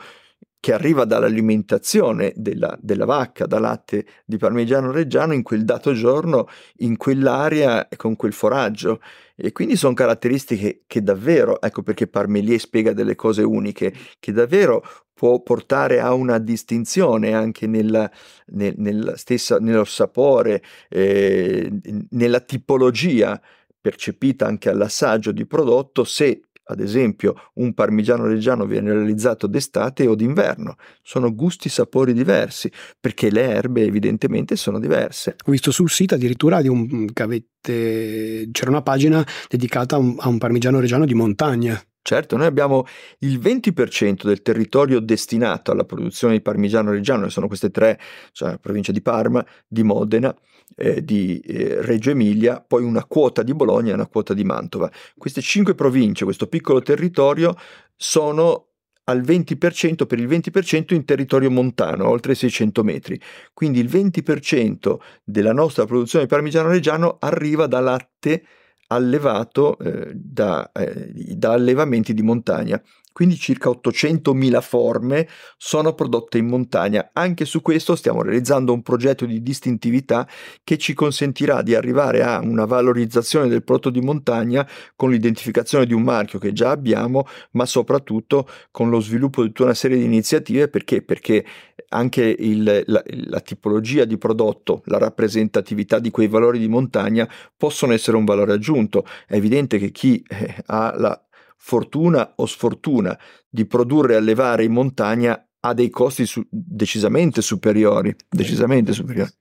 che 0.61 0.73
arriva 0.73 1.05
dall'alimentazione 1.05 2.33
della, 2.35 2.77
della, 2.81 3.05
vacca, 3.05 3.45
da 3.45 3.59
latte 3.59 4.05
di 4.25 4.37
parmigiano 4.37 4.91
reggiano 4.91 5.33
in 5.33 5.41
quel 5.41 5.63
dato 5.63 5.93
giorno, 5.93 6.47
in 6.77 6.97
quell'area 6.97 7.87
con 7.95 8.15
quel 8.15 8.33
foraggio. 8.33 8.99
E 9.35 9.53
quindi 9.53 9.77
sono 9.77 9.93
caratteristiche 9.93 10.83
che 10.85 11.01
davvero, 11.01 11.61
ecco 11.61 11.81
perché 11.81 12.07
Parmelier 12.07 12.59
spiega 12.59 12.91
delle 12.91 13.15
cose 13.15 13.41
uniche, 13.41 13.93
che 14.19 14.33
davvero 14.33 14.83
può 15.19 15.41
portare 15.41 15.99
a 15.99 16.13
una 16.13 16.37
distinzione 16.37 17.33
anche 17.33 17.67
nella, 17.67 18.09
nel, 18.53 18.73
nella 18.77 19.17
stessa, 19.17 19.57
nello 19.57 19.83
sapore, 19.83 20.63
eh, 20.87 21.69
nella 22.11 22.39
tipologia 22.39 23.37
percepita 23.81 24.45
anche 24.45 24.69
all'assaggio 24.69 25.33
di 25.33 25.45
prodotto 25.45 26.05
se 26.05 26.43
ad 26.69 26.79
esempio 26.79 27.35
un 27.55 27.73
parmigiano 27.73 28.27
reggiano 28.27 28.65
viene 28.65 28.93
realizzato 28.93 29.45
d'estate 29.45 30.07
o 30.07 30.15
d'inverno, 30.15 30.77
sono 31.01 31.35
gusti, 31.35 31.67
sapori 31.67 32.13
diversi, 32.13 32.71
perché 32.97 33.29
le 33.29 33.41
erbe 33.41 33.83
evidentemente 33.83 34.55
sono 34.55 34.79
diverse. 34.79 35.35
Ho 35.47 35.51
visto 35.51 35.71
sul 35.71 35.89
sito 35.89 36.15
addirittura 36.15 36.61
di 36.61 36.69
un, 36.69 37.11
che 37.11 37.23
avete, 37.23 38.47
c'era 38.51 38.69
una 38.69 38.83
pagina 38.83 39.25
dedicata 39.49 39.95
a 39.95 39.99
un, 39.99 40.15
a 40.17 40.29
un 40.29 40.37
parmigiano 40.37 40.79
reggiano 40.79 41.05
di 41.05 41.13
montagna. 41.13 41.77
Certo, 42.09 42.37
noi 42.37 42.47
abbiamo 42.47 42.87
il 43.19 43.37
20% 43.37 44.25
del 44.25 44.41
territorio 44.41 44.99
destinato 44.99 45.69
alla 45.69 45.83
produzione 45.83 46.33
di 46.33 46.41
parmigiano 46.41 46.89
reggiano, 46.89 47.25
che 47.25 47.29
sono 47.29 47.45
queste 47.45 47.69
tre, 47.69 47.99
cioè 48.31 48.49
la 48.49 48.57
provincia 48.57 48.91
di 48.91 48.99
Parma, 48.99 49.45
di 49.67 49.83
Modena, 49.83 50.35
eh, 50.75 51.05
di 51.05 51.37
eh, 51.41 51.83
Reggio 51.83 52.09
Emilia, 52.09 52.65
poi 52.67 52.83
una 52.83 53.05
quota 53.05 53.43
di 53.43 53.53
Bologna 53.53 53.91
e 53.91 53.93
una 53.93 54.07
quota 54.07 54.33
di 54.33 54.43
Mantova. 54.43 54.91
Queste 55.19 55.41
cinque 55.41 55.75
province, 55.75 56.23
questo 56.23 56.47
piccolo 56.47 56.81
territorio, 56.81 57.55
sono 57.95 58.69
al 59.03 59.21
20% 59.21 60.07
per 60.07 60.17
il 60.17 60.27
20% 60.27 60.95
in 60.95 61.05
territorio 61.05 61.51
montano, 61.51 62.09
oltre 62.09 62.33
600 62.33 62.83
metri. 62.83 63.21
Quindi 63.53 63.81
il 63.81 63.87
20% 63.87 64.97
della 65.23 65.53
nostra 65.53 65.85
produzione 65.85 66.25
di 66.25 66.31
parmigiano 66.31 66.69
reggiano 66.69 67.17
arriva 67.19 67.67
da 67.67 67.79
latte 67.79 68.43
allevato 68.91 69.77
eh, 69.79 70.11
da, 70.13 70.71
eh, 70.71 71.11
da 71.35 71.53
allevamenti 71.53 72.13
di 72.13 72.21
montagna. 72.21 72.81
Quindi 73.11 73.37
circa 73.37 73.69
800.000 73.69 74.61
forme 74.61 75.27
sono 75.57 75.93
prodotte 75.93 76.37
in 76.37 76.45
montagna. 76.45 77.09
Anche 77.11 77.43
su 77.43 77.61
questo 77.61 77.95
stiamo 77.97 78.21
realizzando 78.21 78.71
un 78.71 78.81
progetto 78.81 79.25
di 79.25 79.41
distintività 79.41 80.25
che 80.63 80.77
ci 80.77 80.93
consentirà 80.93 81.61
di 81.61 81.75
arrivare 81.75 82.23
a 82.23 82.39
una 82.39 82.63
valorizzazione 82.63 83.49
del 83.49 83.63
prodotto 83.63 83.89
di 83.89 83.99
montagna 83.99 84.65
con 84.95 85.09
l'identificazione 85.11 85.85
di 85.85 85.93
un 85.93 86.03
marchio 86.03 86.39
che 86.39 86.53
già 86.53 86.69
abbiamo, 86.69 87.25
ma 87.51 87.65
soprattutto 87.65 88.47
con 88.71 88.89
lo 88.89 89.01
sviluppo 89.01 89.41
di 89.41 89.49
tutta 89.49 89.63
una 89.63 89.73
serie 89.73 89.97
di 89.97 90.05
iniziative. 90.05 90.69
Perché, 90.69 91.01
perché 91.01 91.43
anche 91.89 92.23
il, 92.23 92.83
la, 92.85 93.03
la 93.05 93.39
tipologia 93.39 94.05
di 94.05 94.17
prodotto, 94.17 94.81
la 94.85 94.97
rappresentatività 94.97 95.99
di 95.99 96.11
quei 96.11 96.27
valori 96.27 96.59
di 96.59 96.67
montagna 96.67 97.27
possono 97.55 97.93
essere 97.93 98.17
un 98.17 98.25
valore 98.25 98.53
aggiunto. 98.53 99.05
È 99.27 99.35
evidente 99.35 99.77
che 99.77 99.91
chi 99.91 100.23
eh, 100.27 100.55
ha 100.67 100.93
la 100.97 101.21
fortuna 101.57 102.33
o 102.35 102.45
sfortuna 102.45 103.17
di 103.49 103.65
produrre 103.65 104.13
e 104.13 104.17
allevare 104.17 104.63
in 104.63 104.71
montagna 104.71 105.43
ha 105.61 105.73
dei 105.73 105.89
costi 105.89 106.25
su- 106.25 106.45
decisamente 106.49 107.41
superiori, 107.41 108.15
decisamente 108.29 108.93
superiori. 108.93 109.31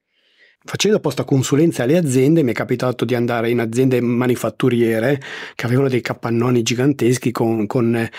Facendo 0.61 0.99
posta 0.99 1.25
consulenza 1.25 1.85
alle 1.85 1.97
aziende 1.97 2.43
mi 2.43 2.51
è 2.51 2.55
capitato 2.55 3.05
di 3.05 3.15
andare 3.15 3.49
in 3.49 3.61
aziende 3.61 4.01
manifatturiere 4.01 5.21
che 5.55 5.67
avevano 5.67 5.89
dei 5.89 6.01
capannoni 6.01 6.63
giganteschi 6.63 7.31
con, 7.31 7.67
con 7.67 7.95
eh, 7.95 8.11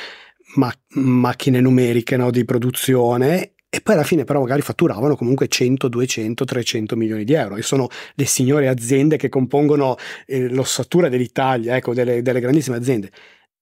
ma- 0.55 0.73
macchine 0.93 1.59
numeriche 1.59 2.15
no, 2.15 2.31
di 2.31 2.45
produzione 2.45 3.55
e 3.69 3.81
poi 3.81 3.93
alla 3.93 4.03
fine 4.03 4.23
però 4.23 4.39
magari 4.39 4.61
fatturavano 4.61 5.15
comunque 5.15 5.47
100, 5.47 5.87
200, 5.87 6.43
300 6.43 6.95
milioni 6.95 7.23
di 7.23 7.33
euro. 7.33 7.55
E 7.55 7.61
sono 7.61 7.87
le 8.15 8.25
signore 8.25 8.67
aziende 8.67 9.15
che 9.15 9.29
compongono 9.29 9.95
eh, 10.25 10.49
l'ossatura 10.49 11.07
dell'Italia, 11.07 11.75
ecco, 11.75 11.93
delle, 11.93 12.21
delle 12.21 12.39
grandissime 12.39 12.77
aziende 12.77 13.11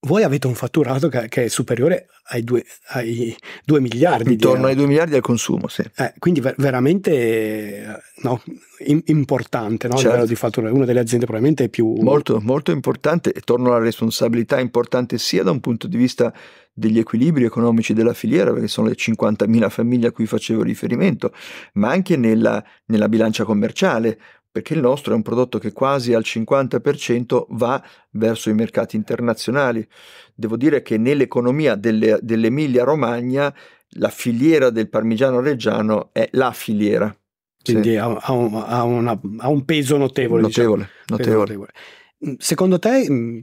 voi 0.00 0.22
avete 0.22 0.46
un 0.46 0.54
fatturato 0.54 1.08
che, 1.08 1.28
che 1.28 1.44
è 1.44 1.48
superiore 1.48 2.08
ai 2.30 2.44
2, 2.44 2.64
ai 2.88 3.36
2 3.64 3.80
miliardi. 3.80 4.32
Intorno 4.32 4.66
ai 4.66 4.74
2 4.74 4.86
miliardi 4.86 5.16
al 5.16 5.22
consumo, 5.22 5.66
sì. 5.66 5.82
Eh, 5.96 6.14
quindi 6.18 6.40
ver- 6.40 6.54
veramente 6.56 8.02
no, 8.22 8.40
in- 8.86 9.02
importante 9.06 9.88
no, 9.88 9.94
certo. 9.94 10.08
livello 10.10 10.28
di 10.28 10.34
fatturato, 10.36 10.74
una 10.74 10.84
delle 10.84 11.00
aziende 11.00 11.26
probabilmente 11.26 11.68
più... 11.68 11.94
Molto, 12.00 12.40
molto 12.40 12.70
importante 12.70 13.32
e 13.32 13.40
torno 13.40 13.68
alla 13.68 13.84
responsabilità 13.84 14.60
importante 14.60 15.18
sia 15.18 15.42
da 15.42 15.50
un 15.50 15.60
punto 15.60 15.88
di 15.88 15.96
vista 15.96 16.32
degli 16.72 16.98
equilibri 16.98 17.44
economici 17.44 17.92
della 17.92 18.14
filiera, 18.14 18.52
perché 18.52 18.68
sono 18.68 18.86
le 18.86 18.94
50.000 18.94 19.68
famiglie 19.68 20.08
a 20.08 20.12
cui 20.12 20.26
facevo 20.26 20.62
riferimento, 20.62 21.32
ma 21.74 21.90
anche 21.90 22.16
nella, 22.16 22.64
nella 22.86 23.08
bilancia 23.08 23.44
commerciale 23.44 24.18
perché 24.58 24.74
il 24.74 24.80
nostro 24.80 25.12
è 25.12 25.16
un 25.16 25.22
prodotto 25.22 25.58
che 25.58 25.72
quasi 25.72 26.14
al 26.14 26.22
50% 26.24 27.46
va 27.50 27.80
verso 28.10 28.50
i 28.50 28.54
mercati 28.54 28.96
internazionali. 28.96 29.86
Devo 30.34 30.56
dire 30.56 30.82
che 30.82 30.98
nell'economia 30.98 31.76
delle, 31.76 32.18
dell'Emilia 32.20 32.82
Romagna 32.82 33.54
la 33.92 34.10
filiera 34.10 34.70
del 34.70 34.88
parmigiano 34.88 35.40
reggiano 35.40 36.10
è 36.12 36.28
la 36.32 36.50
filiera. 36.52 37.14
Quindi 37.62 37.90
sì. 37.90 37.96
ha, 37.96 38.06
ha, 38.06 38.32
un, 38.32 38.64
ha, 38.66 38.82
una, 38.82 39.20
ha, 39.38 39.48
un, 39.48 39.64
peso 39.64 39.96
notevole. 39.96 40.42
Notevole, 40.42 40.88
diciamo. 41.06 41.18
notevole. 41.18 41.54
notevole. 41.54 41.70
Mm, 42.26 42.34
secondo 42.38 42.78
te, 42.80 43.06
mm, 43.08 43.38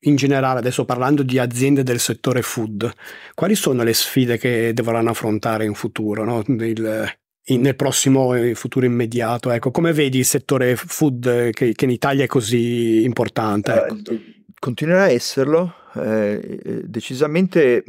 in 0.00 0.16
generale, 0.16 0.58
adesso 0.58 0.84
parlando 0.84 1.22
di 1.22 1.38
aziende 1.38 1.84
del 1.84 2.00
settore 2.00 2.42
food, 2.42 2.90
quali 3.34 3.54
sono 3.54 3.84
le 3.84 3.94
sfide 3.94 4.36
che 4.36 4.72
dovranno 4.72 5.10
affrontare 5.10 5.64
in 5.64 5.74
futuro? 5.74 6.24
No? 6.24 6.42
Il, 6.64 7.18
in, 7.46 7.60
nel 7.60 7.76
prossimo 7.76 8.34
eh, 8.34 8.54
futuro 8.54 8.86
immediato? 8.86 9.50
Ecco, 9.50 9.70
come 9.70 9.92
vedi 9.92 10.18
il 10.18 10.24
settore 10.24 10.76
food 10.76 11.26
eh, 11.26 11.50
che, 11.52 11.74
che 11.74 11.84
in 11.84 11.90
Italia 11.90 12.24
è 12.24 12.28
così 12.28 13.04
importante? 13.04 13.72
Ecco. 13.72 13.94
Uh, 14.12 14.20
continuerà 14.58 15.04
a 15.04 15.10
esserlo, 15.10 15.74
eh, 15.94 16.82
decisamente 16.84 17.84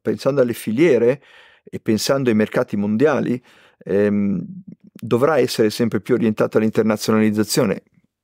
pensando 0.00 0.40
alle 0.40 0.54
filiere 0.54 1.22
e 1.62 1.78
pensando 1.78 2.30
ai 2.30 2.34
mercati 2.34 2.76
mondiali, 2.76 3.40
ehm, 3.84 4.44
dovrà 4.92 5.38
essere 5.38 5.70
sempre 5.70 6.00
più 6.00 6.14
orientato 6.14 6.58
all'internazionalizzazione 6.58 7.82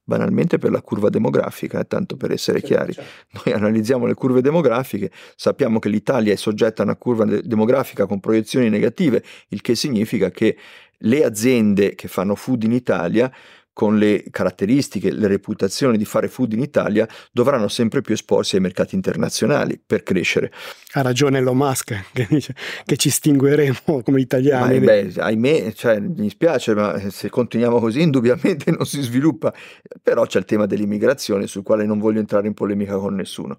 banalmente 0.09 0.57
per 0.57 0.71
la 0.71 0.81
curva 0.81 1.11
demografica, 1.11 1.81
eh, 1.81 1.87
tanto 1.87 2.17
per 2.17 2.31
essere 2.31 2.61
certo, 2.61 2.75
chiari. 2.75 2.93
Certo. 2.95 3.43
Noi 3.45 3.55
analizziamo 3.55 4.07
le 4.07 4.15
curve 4.15 4.41
demografiche, 4.41 5.11
sappiamo 5.37 5.79
che 5.79 5.91
l'Italia 5.91 6.33
è 6.33 6.37
soggetta 6.37 6.81
a 6.81 6.87
una 6.87 6.97
curva 6.97 7.27
de- 7.27 7.43
demografica 7.45 8.07
con 8.07 8.19
proiezioni 8.19 8.71
negative, 8.71 9.23
il 9.49 9.61
che 9.61 9.75
significa 9.75 10.31
che 10.31 10.57
le 11.03 11.25
aziende 11.25 11.95
che 11.95 12.09
fanno 12.09 12.35
food 12.35 12.63
in 12.63 12.73
Italia 12.73 13.31
con 13.79 13.97
le 13.97 14.25
caratteristiche, 14.33 15.13
le 15.13 15.29
reputazioni 15.29 15.97
di 15.97 16.05
fare 16.05 16.27
food 16.27 16.53
in 16.53 16.59
Italia, 16.59 17.07
dovranno 17.31 17.69
sempre 17.69 18.01
più 18.01 18.13
esporsi 18.13 18.57
ai 18.57 18.61
mercati 18.61 18.97
internazionali 18.97 19.81
per 19.87 20.03
crescere. 20.03 20.51
Ha 20.95 21.01
ragione 21.03 21.39
Elon 21.39 21.57
Musk 21.57 22.07
che 22.13 22.27
dice 22.29 22.57
che 22.85 22.97
ci 22.97 23.09
stingueremo 23.09 24.03
come 24.03 24.21
italiani. 24.21 24.81
Ma, 24.81 24.85
beh, 24.85 25.13
ahimè, 25.19 25.73
cioè, 25.75 26.01
mi 26.01 26.29
spiace, 26.29 26.75
ma 26.75 26.99
se 27.09 27.31
continuiamo 27.31 27.79
così 27.79 28.01
indubbiamente 28.01 28.73
non 28.77 28.85
si 28.85 29.01
sviluppa. 29.01 29.55
Però 30.03 30.27
c'è 30.27 30.41
il 30.41 30.45
tema 30.45 30.67
dell'immigrazione 30.67 31.47
sul 31.47 31.63
quale 31.63 31.87
non 31.87 32.01
voglio 32.01 32.19
entrare 32.19 32.49
in 32.49 32.55
polemica 32.55 32.97
con 32.97 33.15
nessuno. 33.15 33.59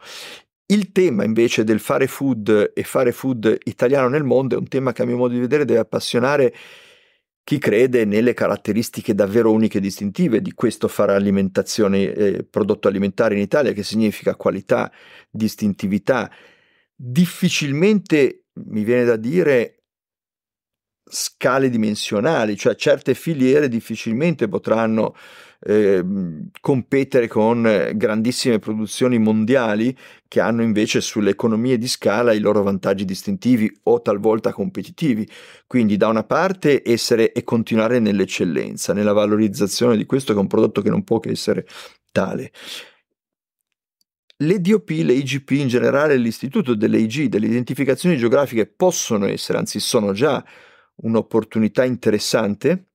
Il 0.65 0.91
tema 0.91 1.23
invece 1.23 1.63
del 1.63 1.79
fare 1.79 2.07
food 2.07 2.73
e 2.73 2.83
fare 2.83 3.13
food 3.13 3.57
italiano 3.63 4.09
nel 4.09 4.25
mondo 4.25 4.55
è 4.55 4.57
un 4.59 4.67
tema 4.67 4.91
che 4.91 5.01
a 5.01 5.05
mio 5.05 5.15
modo 5.15 5.33
di 5.33 5.39
vedere 5.39 5.63
deve 5.63 5.79
appassionare 5.79 6.53
chi 7.49 7.57
crede 7.57 8.05
nelle 8.05 8.35
caratteristiche 8.35 9.15
davvero 9.15 9.51
uniche 9.51 9.79
e 9.79 9.81
distintive 9.81 10.39
di 10.39 10.53
questo 10.53 10.87
fare 10.87 11.15
alimentazione, 11.15 12.13
eh, 12.13 12.43
prodotto 12.43 12.87
alimentare 12.87 13.33
in 13.33 13.41
Italia, 13.41 13.71
che 13.71 13.81
significa 13.81 14.35
qualità, 14.35 14.91
distintività, 15.31 16.31
difficilmente 16.93 18.43
mi 18.65 18.83
viene 18.83 19.03
da 19.03 19.15
dire 19.15 19.85
scale 21.03 21.71
dimensionali, 21.71 22.55
cioè 22.55 22.75
certe 22.75 23.15
filiere 23.15 23.67
difficilmente 23.67 24.47
potranno 24.47 25.15
eh, 25.61 26.03
competere 26.61 27.27
con 27.27 27.91
grandissime 27.95 28.59
produzioni 28.59 29.17
mondiali 29.19 29.95
che 30.27 30.39
hanno 30.39 30.61
invece 30.61 31.01
sulle 31.01 31.31
economie 31.31 31.77
di 31.77 31.87
scala 31.87 32.31
i 32.31 32.39
loro 32.39 32.63
vantaggi 32.63 33.05
distintivi 33.05 33.71
o 33.83 34.01
talvolta 34.01 34.53
competitivi. 34.53 35.27
Quindi 35.67 35.97
da 35.97 36.07
una 36.07 36.23
parte 36.23 36.81
essere 36.85 37.33
e 37.33 37.43
continuare 37.43 37.99
nell'eccellenza, 37.99 38.93
nella 38.93 39.13
valorizzazione 39.13 39.97
di 39.97 40.05
questo 40.05 40.33
che 40.33 40.39
è 40.39 40.41
un 40.41 40.47
prodotto 40.47 40.81
che 40.81 40.89
non 40.89 41.03
può 41.03 41.19
che 41.19 41.31
essere 41.31 41.65
tale. 42.11 42.51
le 44.41 44.61
DOP, 44.61 44.89
le 44.89 45.13
IGP 45.13 45.51
in 45.51 45.67
generale, 45.67 46.15
l'istituto 46.15 46.73
delle 46.73 46.99
IG, 46.99 47.25
delle 47.25 47.47
identificazioni 47.47 48.15
geografiche 48.17 48.67
possono 48.67 49.25
essere, 49.27 49.57
anzi 49.57 49.81
sono 49.81 50.13
già 50.13 50.43
un'opportunità 51.01 51.83
interessante 51.83 52.88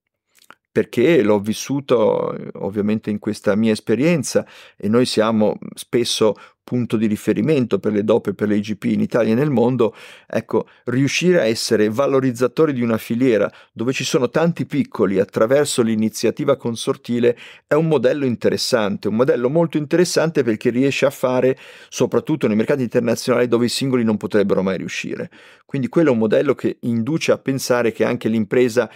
perché 0.75 1.23
l'ho 1.23 1.39
vissuto 1.39 2.37
ovviamente 2.55 3.09
in 3.09 3.21
questa 3.21 3.55
mia 3.55 3.71
esperienza 3.71 4.45
e 4.77 4.89
noi 4.89 5.07
siamo 5.07 5.57
spesso 5.77 6.35
punto 6.65 6.97
di 6.97 7.07
riferimento 7.07 7.79
per 7.79 7.93
le 7.93 8.03
DOP 8.03 8.29
e 8.29 8.35
per 8.35 8.49
le 8.49 8.57
IGP 8.57 8.85
in 8.87 9.01
Italia 9.01 9.35
e 9.35 9.37
nel 9.37 9.51
mondo, 9.51 9.95
ecco, 10.27 10.67
riuscire 10.87 11.39
a 11.39 11.45
essere 11.45 11.89
valorizzatori 11.91 12.73
di 12.73 12.83
una 12.83 12.99
filiera 12.99 13.49
dove 13.71 13.93
ci 13.93 14.03
sono 14.03 14.31
tanti 14.31 14.67
piccoli 14.67 15.21
attraverso 15.21 15.81
l'iniziativa 15.81 16.57
consortile 16.57 17.39
è 17.69 17.75
un 17.75 17.87
modello 17.87 18.25
interessante, 18.25 19.07
un 19.07 19.15
modello 19.15 19.49
molto 19.49 19.77
interessante 19.77 20.43
perché 20.43 20.71
riesce 20.71 21.07
a 21.07 21.11
fare 21.11 21.57
soprattutto 21.89 22.49
nei 22.49 22.57
mercati 22.57 22.83
internazionali 22.83 23.47
dove 23.47 23.67
i 23.67 23.69
singoli 23.69 24.03
non 24.03 24.17
potrebbero 24.17 24.61
mai 24.61 24.79
riuscire. 24.79 25.31
Quindi 25.67 25.87
quello 25.87 26.09
è 26.09 26.13
un 26.13 26.19
modello 26.19 26.57
che 26.57 26.79
induce 26.81 27.31
a 27.31 27.39
pensare 27.39 27.93
che 27.93 28.05
anche 28.05 28.29
l'impresa 28.29 28.91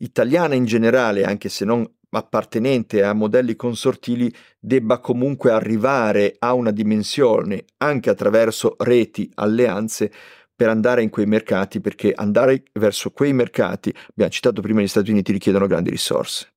italiana 0.00 0.54
in 0.54 0.64
generale, 0.64 1.24
anche 1.24 1.48
se 1.48 1.64
non 1.64 1.88
appartenente 2.10 3.02
a 3.02 3.12
modelli 3.12 3.56
consortili, 3.56 4.32
debba 4.58 4.98
comunque 4.98 5.52
arrivare 5.52 6.34
a 6.38 6.54
una 6.54 6.70
dimensione 6.70 7.64
anche 7.78 8.10
attraverso 8.10 8.74
reti, 8.78 9.30
alleanze 9.34 10.10
per 10.54 10.68
andare 10.68 11.02
in 11.02 11.08
quei 11.08 11.26
mercati, 11.26 11.80
perché 11.80 12.12
andare 12.12 12.64
verso 12.74 13.10
quei 13.10 13.32
mercati, 13.32 13.94
abbiamo 14.10 14.30
citato 14.30 14.60
prima 14.60 14.82
gli 14.82 14.88
Stati 14.88 15.10
Uniti, 15.10 15.32
richiedono 15.32 15.66
grandi 15.66 15.88
risorse. 15.88 16.52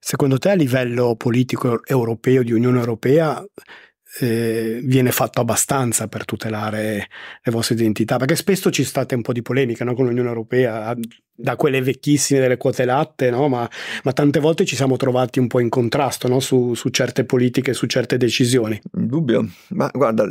Secondo 0.00 0.38
te 0.38 0.50
a 0.50 0.54
livello 0.54 1.16
politico 1.16 1.84
europeo, 1.84 2.42
di 2.42 2.52
Unione 2.52 2.78
Europea, 2.78 3.42
eh, 4.20 4.80
viene 4.82 5.12
fatto 5.12 5.40
abbastanza 5.40 6.08
per 6.08 6.24
tutelare 6.24 7.08
le 7.42 7.52
vostre 7.52 7.74
identità? 7.74 8.16
Perché 8.16 8.36
spesso 8.36 8.70
ci 8.70 8.84
state 8.84 9.14
un 9.14 9.22
po' 9.22 9.32
di 9.32 9.42
polemica 9.42 9.84
no? 9.84 9.94
con 9.94 10.06
l'Unione 10.06 10.28
Europea, 10.28 10.94
da 11.40 11.54
quelle 11.56 11.80
vecchissime 11.80 12.40
delle 12.40 12.56
quote 12.56 12.84
latte, 12.84 13.30
no? 13.30 13.48
ma, 13.48 13.68
ma, 14.02 14.12
tante 14.12 14.40
volte 14.40 14.64
ci 14.64 14.74
siamo 14.74 14.96
trovati 14.96 15.38
un 15.38 15.46
po' 15.46 15.60
in 15.60 15.68
contrasto 15.68 16.26
no? 16.26 16.40
su, 16.40 16.74
su, 16.74 16.88
certe 16.88 17.24
politiche, 17.24 17.72
su 17.72 17.86
certe 17.86 18.16
decisioni. 18.16 18.80
Dubbio, 18.90 19.48
ma 19.70 19.88
guarda, 19.92 20.26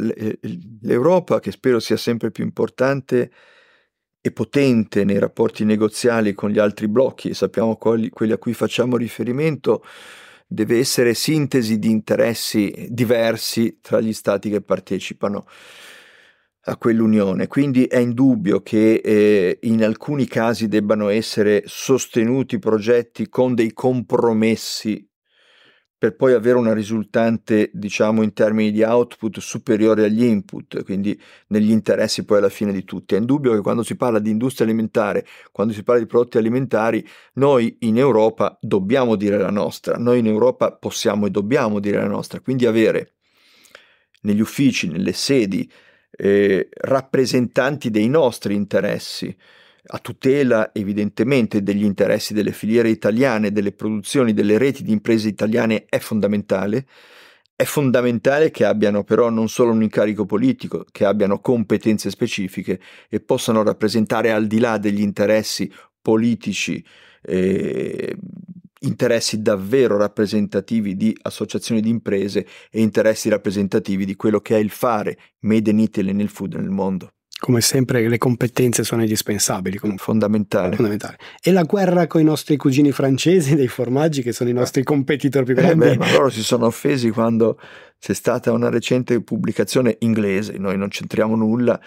l'Europa 0.81 1.39
che 1.39 1.51
spero 1.51 1.79
sia 1.79 1.97
sempre 1.97 2.31
più 2.31 2.43
importante 2.43 3.31
e 4.19 4.31
potente 4.31 5.05
nei 5.05 5.19
rapporti 5.19 5.63
negoziali 5.63 6.33
con 6.33 6.49
gli 6.49 6.59
altri 6.59 6.87
blocchi, 6.89 7.33
sappiamo 7.33 7.77
quelli, 7.77 8.09
quelli 8.09 8.33
a 8.33 8.37
cui 8.37 8.53
facciamo 8.53 8.97
riferimento, 8.97 9.83
deve 10.47 10.79
essere 10.79 11.13
sintesi 11.13 11.77
di 11.77 11.91
interessi 11.91 12.87
diversi 12.89 13.79
tra 13.81 13.99
gli 13.99 14.13
stati 14.13 14.49
che 14.49 14.61
partecipano 14.61 15.45
a 16.61 16.77
quell'unione. 16.77 17.47
Quindi 17.47 17.85
è 17.85 17.97
indubbio 17.97 18.61
che 18.61 18.95
eh, 18.95 19.59
in 19.63 19.83
alcuni 19.83 20.25
casi 20.25 20.67
debbano 20.67 21.09
essere 21.09 21.63
sostenuti 21.65 22.59
progetti 22.59 23.27
con 23.29 23.53
dei 23.53 23.73
compromessi 23.73 25.05
per 25.99 26.15
poi 26.15 26.33
avere 26.33 26.57
una 26.57 26.73
risultante, 26.73 27.71
diciamo, 27.73 28.21
in 28.21 28.33
termini 28.33 28.71
di 28.71 28.83
output 28.83 29.39
superiore 29.39 30.03
agli 30.03 30.23
input, 30.23 30.83
quindi 30.83 31.19
negli 31.47 31.71
interessi 31.71 32.23
poi 32.23 32.37
alla 32.37 32.49
fine 32.49 32.71
di 32.71 32.83
tutti. 32.83 33.15
È 33.15 33.17
indubbio 33.17 33.53
che 33.53 33.61
quando 33.61 33.81
si 33.81 33.95
parla 33.95 34.19
di 34.19 34.29
industria 34.29 34.67
alimentare, 34.67 35.25
quando 35.51 35.73
si 35.73 35.83
parla 35.83 36.01
di 36.01 36.07
prodotti 36.07 36.37
alimentari, 36.37 37.05
noi 37.33 37.77
in 37.79 37.97
Europa 37.97 38.57
dobbiamo 38.61 39.15
dire 39.15 39.37
la 39.37 39.49
nostra, 39.49 39.97
noi 39.97 40.19
in 40.19 40.27
Europa 40.27 40.71
possiamo 40.71 41.25
e 41.25 41.31
dobbiamo 41.31 41.79
dire 41.79 41.97
la 41.97 42.07
nostra, 42.07 42.41
quindi 42.41 42.67
avere 42.67 43.13
negli 44.21 44.41
uffici, 44.41 44.87
nelle 44.87 45.13
sedi, 45.13 45.69
eh, 46.11 46.69
rappresentanti 46.71 47.89
dei 47.89 48.07
nostri 48.07 48.53
interessi, 48.53 49.35
a 49.89 49.99
tutela 49.99 50.71
evidentemente 50.73 51.63
degli 51.63 51.83
interessi 51.83 52.33
delle 52.33 52.51
filiere 52.51 52.89
italiane, 52.89 53.51
delle 53.51 53.71
produzioni, 53.71 54.33
delle 54.33 54.57
reti 54.57 54.83
di 54.83 54.91
imprese 54.91 55.27
italiane 55.27 55.85
è 55.87 55.99
fondamentale. 55.99 56.85
È 57.55 57.63
fondamentale 57.63 58.51
che 58.51 58.65
abbiano 58.65 59.03
però 59.03 59.29
non 59.29 59.49
solo 59.49 59.71
un 59.71 59.81
incarico 59.81 60.25
politico, 60.25 60.85
che 60.91 61.05
abbiano 61.05 61.39
competenze 61.39 62.11
specifiche 62.11 62.79
e 63.09 63.19
possano 63.19 63.63
rappresentare 63.63 64.31
al 64.31 64.45
di 64.45 64.59
là 64.59 64.77
degli 64.77 65.01
interessi 65.01 65.71
politici, 65.99 66.83
eh, 67.23 68.15
interessi 68.81 69.41
davvero 69.41 69.97
rappresentativi 69.97 70.95
di 70.95 71.17
associazioni 71.23 71.81
di 71.81 71.89
imprese 71.89 72.45
e 72.69 72.81
interessi 72.81 73.27
rappresentativi 73.29 74.05
di 74.05 74.15
quello 74.15 74.39
che 74.39 74.55
è 74.55 74.59
il 74.59 74.69
fare 74.69 75.17
made 75.39 75.71
in 75.71 75.79
Italy 75.79 76.13
nel 76.13 76.29
food 76.29 76.53
nel 76.53 76.69
mondo 76.69 77.13
come 77.39 77.61
sempre 77.61 78.07
le 78.07 78.17
competenze 78.17 78.83
sono 78.83 79.01
indispensabili. 79.01 79.79
Fondamentale. 79.97 80.75
Fondamentale. 80.75 81.17
E 81.41 81.51
la 81.51 81.63
guerra 81.63 82.07
con 82.07 82.19
i 82.21 82.23
nostri 82.23 82.57
cugini 82.57 82.91
francesi 82.91 83.55
dei 83.55 83.67
formaggi 83.67 84.23
che 84.23 84.31
sono 84.31 84.49
i 84.49 84.53
nostri 84.53 84.83
competitor 84.83 85.43
più 85.43 85.53
grandi. 85.53 85.85
Eh 85.85 85.89
beh, 85.89 85.97
ma 85.97 86.11
loro 86.11 86.29
si 86.29 86.41
sono 86.41 86.65
offesi 86.65 87.09
quando 87.09 87.59
c'è 87.99 88.13
stata 88.13 88.51
una 88.51 88.69
recente 88.69 89.21
pubblicazione 89.21 89.97
inglese, 89.99 90.57
noi 90.57 90.77
non 90.77 90.87
c'entriamo 90.87 91.35
nulla, 91.35 91.79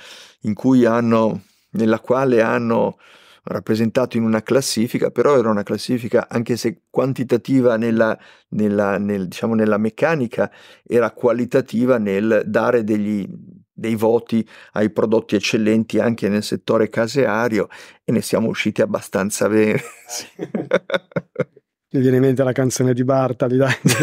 in 0.43 0.55
cui 0.55 0.85
hanno, 0.85 1.43
nella 1.71 2.01
quale 2.01 2.43
hanno 2.43 2.97
rappresentato 3.43 4.17
in 4.17 4.23
una 4.23 4.43
classifica, 4.43 5.11
però 5.11 5.37
era 5.39 5.51
una 5.51 5.63
classifica 5.63 6.29
anche 6.29 6.57
se 6.57 6.83
quantitativa 6.91 7.77
nella, 7.77 8.17
nella, 8.51 8.99
nel, 8.99 9.29
diciamo, 9.29 9.55
nella 9.55 9.79
meccanica, 9.79 10.51
era 10.87 11.11
qualitativa 11.11 11.99
nel 11.99 12.43
dare 12.47 12.85
degli, 12.85 13.27
dei 13.73 13.95
voti 13.95 14.47
ai 14.73 14.91
prodotti 14.91 15.37
eccellenti 15.37 15.99
anche 15.99 16.29
nel 16.29 16.43
settore 16.43 16.89
caseario 16.89 17.69
e 18.05 18.13
ne 18.13 18.21
siamo 18.21 18.49
usciti 18.49 18.83
abbastanza 18.83 19.49
bene. 19.49 19.81
Mi 21.93 22.01
viene 22.01 22.17
in 22.17 22.23
mente 22.23 22.45
la 22.45 22.53
canzone 22.53 22.95
di 22.95 23.03
Bartali 23.03 23.59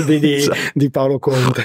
di, 0.06 0.20
di, 0.20 0.34
esatto. 0.34 0.60
di 0.74 0.90
Paolo 0.90 1.20
Conte. 1.20 1.64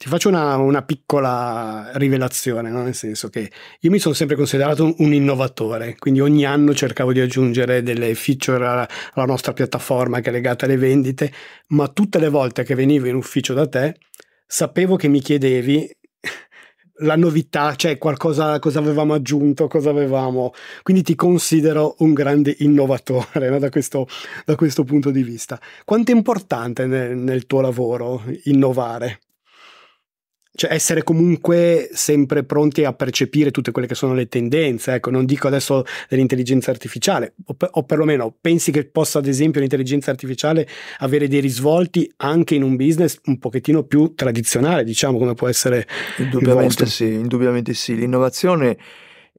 Ti 0.00 0.08
faccio 0.08 0.30
una, 0.30 0.56
una 0.56 0.82
piccola 0.82 1.90
rivelazione, 1.94 2.70
no? 2.70 2.82
nel 2.82 2.94
senso 2.94 3.28
che 3.28 3.52
io 3.80 3.90
mi 3.90 3.98
sono 3.98 4.14
sempre 4.14 4.34
considerato 4.34 4.82
un, 4.82 4.94
un, 4.96 5.12
innovatore, 5.12 5.94
quindi 5.98 6.20
ogni 6.20 6.46
anno 6.46 6.74
cercavo 6.74 7.12
di 7.12 7.20
aggiungere 7.20 7.82
delle 7.82 8.14
feature 8.14 8.66
alla, 8.66 8.88
alla 9.12 9.26
nostra 9.26 9.52
piattaforma 9.52 10.20
che 10.20 10.30
è 10.30 10.32
legata 10.32 10.64
alle 10.64 10.78
vendite, 10.78 11.30
ma 11.68 11.86
tutte 11.88 12.18
le 12.18 12.30
volte 12.30 12.64
che 12.64 12.74
venivo 12.74 13.08
in 13.08 13.14
ufficio 13.14 13.52
da 13.52 13.68
te 13.68 13.98
sapevo 14.46 14.96
che 14.96 15.08
mi 15.08 15.20
chiedevi 15.20 15.98
la 17.00 17.16
novità, 17.16 17.74
cioè 17.76 17.98
qualcosa 17.98 18.58
cosa 18.58 18.78
avevamo 18.78 19.14
aggiunto, 19.14 19.68
cosa 19.68 19.90
avevamo. 19.90 20.52
Quindi 20.82 21.02
ti 21.02 21.14
considero 21.14 21.94
un 21.98 22.12
grande 22.12 22.54
innovatore 22.58 23.50
no? 23.50 23.58
da, 23.58 23.68
questo, 23.70 24.06
da, 24.44 24.54
questo, 24.54 24.84
punto 24.84 25.10
di 25.10 25.22
vista. 25.22 25.60
Quanto 25.84 26.12
è 26.12 26.14
importante 26.14 26.86
nel, 26.86 27.16
nel 27.16 27.46
tuo 27.46 27.60
lavoro 27.60 28.22
innovare? 28.44 29.20
Cioè 30.52 30.72
essere 30.72 31.04
comunque 31.04 31.88
sempre 31.92 32.42
pronti 32.42 32.84
a 32.84 32.92
percepire 32.92 33.50
tutte 33.50 33.70
quelle 33.70 33.86
che 33.86 33.94
sono 33.94 34.14
le 34.14 34.26
tendenze, 34.26 34.94
ecco, 34.94 35.10
non 35.10 35.24
dico 35.24 35.46
adesso 35.46 35.84
dell'intelligenza 36.08 36.70
artificiale, 36.70 37.34
o, 37.46 37.54
per, 37.54 37.68
o 37.72 37.84
perlomeno 37.84 38.34
pensi 38.40 38.72
che 38.72 38.84
possa 38.84 39.18
ad 39.18 39.26
esempio 39.26 39.60
l'intelligenza 39.60 40.10
artificiale 40.10 40.66
avere 40.98 41.28
dei 41.28 41.40
risvolti 41.40 42.12
anche 42.16 42.56
in 42.56 42.62
un 42.62 42.76
business 42.76 43.18
un 43.26 43.38
pochettino 43.38 43.84
più 43.84 44.14
tradizionale, 44.14 44.82
diciamo, 44.82 45.18
come 45.18 45.34
può 45.34 45.48
essere 45.48 45.86
indubbiamente 46.18 46.84
sì, 46.86 47.04
indubbiamente 47.04 47.72
sì, 47.72 47.94
l'innovazione 47.94 48.76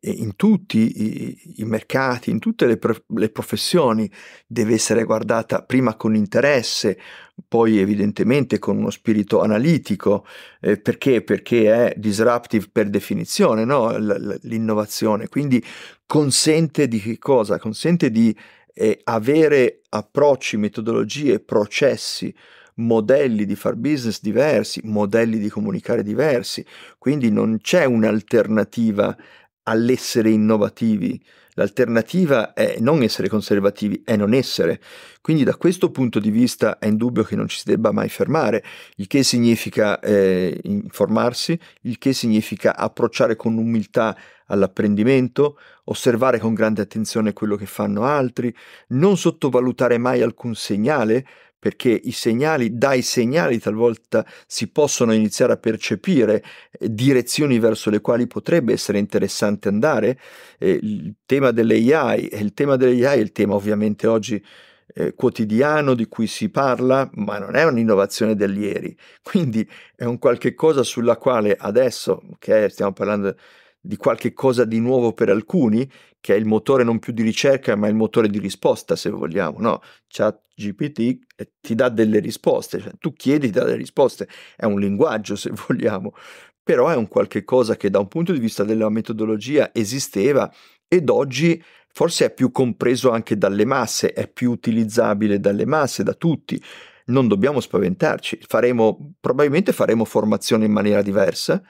in 0.03 0.35
tutti 0.35 0.79
i, 0.79 1.53
i, 1.57 1.63
mercati, 1.63 2.31
in 2.31 2.39
tutte 2.39 2.65
le, 2.65 2.77
pro, 2.77 2.95
le, 3.07 3.29
professioni 3.29 4.09
deve 4.47 4.73
essere 4.73 5.03
guardata 5.03 5.61
prima 5.61 5.95
con 5.95 6.15
interesse, 6.15 6.97
poi 7.47 7.77
evidentemente 7.77 8.57
con 8.57 8.77
uno 8.77 8.89
spirito 8.89 9.41
analitico, 9.41 10.25
eh, 10.59 10.77
perché? 10.77 11.21
Perché 11.21 11.89
è 11.89 11.93
disruptive 11.97 12.67
per 12.71 12.89
definizione, 12.89 13.63
no? 13.63 13.91
L- 13.91 14.39
l'innovazione, 14.43 15.27
quindi 15.27 15.63
consente 16.07 16.87
di 16.87 16.99
che 16.99 17.19
cosa? 17.19 17.59
Consente 17.59 18.09
di 18.09 18.35
eh, 18.73 19.01
avere 19.03 19.81
approcci, 19.89 20.57
metodologie, 20.57 21.39
processi, 21.39 22.33
modelli 22.75 23.45
di 23.45 23.55
far 23.55 23.75
business 23.75 24.21
diversi, 24.21 24.81
modelli 24.83 25.37
di 25.37 25.49
comunicare 25.49 26.03
diversi, 26.03 26.65
quindi 26.97 27.29
non 27.29 27.59
c'è 27.61 27.85
un'alternativa 27.85 29.15
all'essere 29.71 30.29
innovativi. 30.29 31.19
L'alternativa 31.55 32.53
è 32.53 32.77
non 32.79 33.03
essere 33.03 33.27
conservativi, 33.27 34.01
è 34.05 34.15
non 34.15 34.33
essere. 34.33 34.79
Quindi 35.19 35.43
da 35.43 35.55
questo 35.55 35.91
punto 35.91 36.19
di 36.19 36.31
vista 36.31 36.79
è 36.79 36.87
indubbio 36.87 37.23
che 37.23 37.35
non 37.35 37.47
ci 37.47 37.57
si 37.57 37.63
debba 37.65 37.91
mai 37.91 38.07
fermare, 38.07 38.63
il 38.95 39.07
che 39.07 39.23
significa 39.23 39.99
eh, 39.99 40.57
informarsi, 40.63 41.59
il 41.81 41.97
che 41.97 42.13
significa 42.13 42.75
approcciare 42.75 43.35
con 43.35 43.57
umiltà 43.57 44.17
all'apprendimento, 44.47 45.57
osservare 45.85 46.39
con 46.39 46.53
grande 46.53 46.81
attenzione 46.81 47.33
quello 47.33 47.55
che 47.55 47.65
fanno 47.65 48.03
altri, 48.03 48.53
non 48.89 49.17
sottovalutare 49.17 49.97
mai 49.97 50.21
alcun 50.21 50.55
segnale, 50.55 51.25
perché 51.61 51.91
i 51.91 52.11
segnali, 52.11 52.75
dai 52.75 53.03
segnali 53.03 53.59
talvolta 53.59 54.25
si 54.47 54.71
possono 54.71 55.13
iniziare 55.13 55.53
a 55.53 55.57
percepire 55.57 56.43
eh, 56.71 56.91
direzioni 56.91 57.59
verso 57.59 57.91
le 57.91 58.01
quali 58.01 58.25
potrebbe 58.25 58.73
essere 58.73 58.97
interessante 58.97 59.67
andare. 59.67 60.19
Eh, 60.57 60.79
il 60.81 61.17
tema 61.23 61.51
dell'AI, 61.51 62.29
il 62.33 62.53
tema 62.55 62.77
dell'AI 62.77 63.19
è 63.19 63.21
il 63.21 63.31
tema 63.31 63.53
ovviamente 63.53 64.07
oggi 64.07 64.43
eh, 64.95 65.13
quotidiano 65.13 65.93
di 65.93 66.07
cui 66.07 66.25
si 66.25 66.49
parla, 66.49 67.07
ma 67.13 67.37
non 67.37 67.53
è 67.53 67.63
un'innovazione 67.63 68.33
del 68.33 68.57
ieri. 68.57 68.97
Quindi 69.21 69.69
è 69.95 70.05
un 70.05 70.17
qualche 70.17 70.55
cosa 70.55 70.81
sulla 70.81 71.17
quale 71.17 71.55
adesso, 71.55 72.23
ok, 72.31 72.71
stiamo 72.71 72.91
parlando 72.91 73.35
di 73.79 73.97
qualche 73.97 74.33
cosa 74.33 74.65
di 74.65 74.79
nuovo 74.79 75.13
per 75.13 75.29
alcuni, 75.29 75.87
che 76.21 76.35
è 76.35 76.37
il 76.37 76.45
motore 76.45 76.83
non 76.83 76.99
più 76.99 77.11
di 77.11 77.23
ricerca, 77.23 77.75
ma 77.75 77.87
il 77.87 77.95
motore 77.95 78.29
di 78.29 78.39
risposta, 78.39 78.95
se 78.95 79.09
vogliamo, 79.09 79.59
no? 79.59 79.81
Chat 80.07 80.43
GPT 80.55 81.19
eh, 81.35 81.51
ti 81.59 81.75
dà 81.75 81.89
delle 81.89 82.19
risposte, 82.19 82.79
cioè, 82.79 82.91
tu 82.99 83.11
chiedi, 83.13 83.47
ti 83.47 83.53
dà 83.53 83.63
delle 83.65 83.77
risposte, 83.77 84.27
è 84.55 84.65
un 84.65 84.79
linguaggio, 84.79 85.35
se 85.35 85.51
vogliamo, 85.67 86.13
però 86.63 86.87
è 86.89 86.95
un 86.95 87.07
qualche 87.07 87.43
cosa 87.43 87.75
che 87.75 87.89
da 87.89 87.99
un 87.99 88.07
punto 88.07 88.31
di 88.31 88.39
vista 88.39 88.63
della 88.63 88.89
metodologia 88.89 89.71
esisteva 89.73 90.49
ed 90.87 91.09
oggi 91.09 91.61
forse 91.93 92.25
è 92.25 92.33
più 92.33 92.51
compreso 92.51 93.11
anche 93.11 93.37
dalle 93.37 93.65
masse, 93.65 94.13
è 94.13 94.27
più 94.27 94.51
utilizzabile 94.51 95.39
dalle 95.39 95.65
masse, 95.65 96.03
da 96.03 96.13
tutti. 96.13 96.61
Non 97.05 97.27
dobbiamo 97.27 97.59
spaventarci, 97.59 98.39
faremo, 98.47 99.13
probabilmente 99.19 99.73
faremo 99.73 100.05
formazione 100.05 100.65
in 100.65 100.71
maniera 100.71 101.01
diversa, 101.01 101.61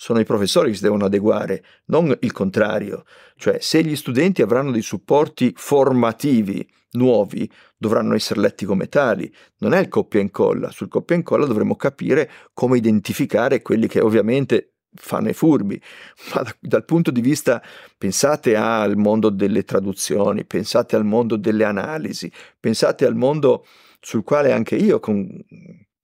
sono 0.00 0.20
i 0.20 0.24
professori 0.24 0.70
che 0.70 0.76
si 0.76 0.82
devono 0.82 1.06
adeguare, 1.06 1.64
non 1.86 2.16
il 2.20 2.30
contrario. 2.30 3.04
Cioè, 3.34 3.58
se 3.60 3.82
gli 3.82 3.96
studenti 3.96 4.42
avranno 4.42 4.70
dei 4.70 4.80
supporti 4.80 5.52
formativi 5.56 6.64
nuovi, 6.92 7.50
dovranno 7.76 8.14
essere 8.14 8.40
letti 8.40 8.64
come 8.64 8.88
tali. 8.88 9.30
Non 9.58 9.74
è 9.74 9.80
il 9.80 9.88
copia 9.88 10.20
e 10.20 10.22
incolla. 10.22 10.70
Sul 10.70 10.86
copia 10.86 11.16
e 11.16 11.18
incolla 11.18 11.46
dovremo 11.46 11.74
capire 11.74 12.30
come 12.54 12.76
identificare 12.76 13.60
quelli 13.60 13.88
che 13.88 13.98
ovviamente 13.98 14.74
fanno 14.94 15.30
i 15.30 15.34
furbi, 15.34 15.82
ma 16.32 16.42
da, 16.42 16.56
dal 16.60 16.84
punto 16.84 17.10
di 17.10 17.20
vista, 17.20 17.60
pensate 17.98 18.54
al 18.54 18.96
mondo 18.96 19.30
delle 19.30 19.64
traduzioni, 19.64 20.44
pensate 20.44 20.94
al 20.94 21.04
mondo 21.04 21.34
delle 21.34 21.64
analisi, 21.64 22.30
pensate 22.60 23.04
al 23.04 23.16
mondo 23.16 23.66
sul 23.98 24.22
quale 24.22 24.52
anche 24.52 24.76
io 24.76 25.00
con 25.00 25.26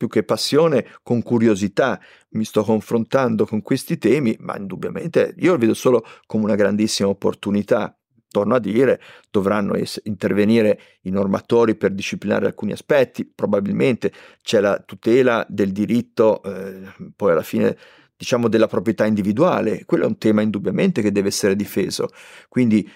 più 0.04 0.08
che 0.08 0.22
passione, 0.22 0.86
con 1.02 1.22
curiosità 1.22 2.00
mi 2.30 2.44
sto 2.44 2.62
confrontando 2.62 3.46
con 3.46 3.62
questi 3.62 3.96
temi, 3.96 4.36
ma 4.40 4.56
indubbiamente 4.56 5.34
io 5.38 5.52
lo 5.52 5.58
vedo 5.58 5.74
solo 5.74 6.04
come 6.26 6.44
una 6.44 6.54
grandissima 6.54 7.08
opportunità. 7.08 7.96
Torno 8.28 8.56
a 8.56 8.58
dire, 8.58 9.00
dovranno 9.30 9.74
es- 9.74 10.00
intervenire 10.04 10.80
i 11.02 11.10
normatori 11.10 11.76
per 11.76 11.92
disciplinare 11.92 12.46
alcuni 12.46 12.72
aspetti, 12.72 13.24
probabilmente 13.24 14.12
c'è 14.42 14.60
la 14.60 14.82
tutela 14.84 15.46
del 15.48 15.70
diritto, 15.70 16.42
eh, 16.42 16.82
poi 17.14 17.30
alla 17.32 17.42
fine 17.42 17.76
diciamo 18.16 18.48
della 18.48 18.66
proprietà 18.66 19.06
individuale, 19.06 19.84
quello 19.84 20.04
è 20.04 20.06
un 20.06 20.18
tema 20.18 20.40
indubbiamente 20.42 21.00
che 21.02 21.12
deve 21.12 21.28
essere 21.28 21.56
difeso. 21.56 22.08
Quindi 22.48 22.88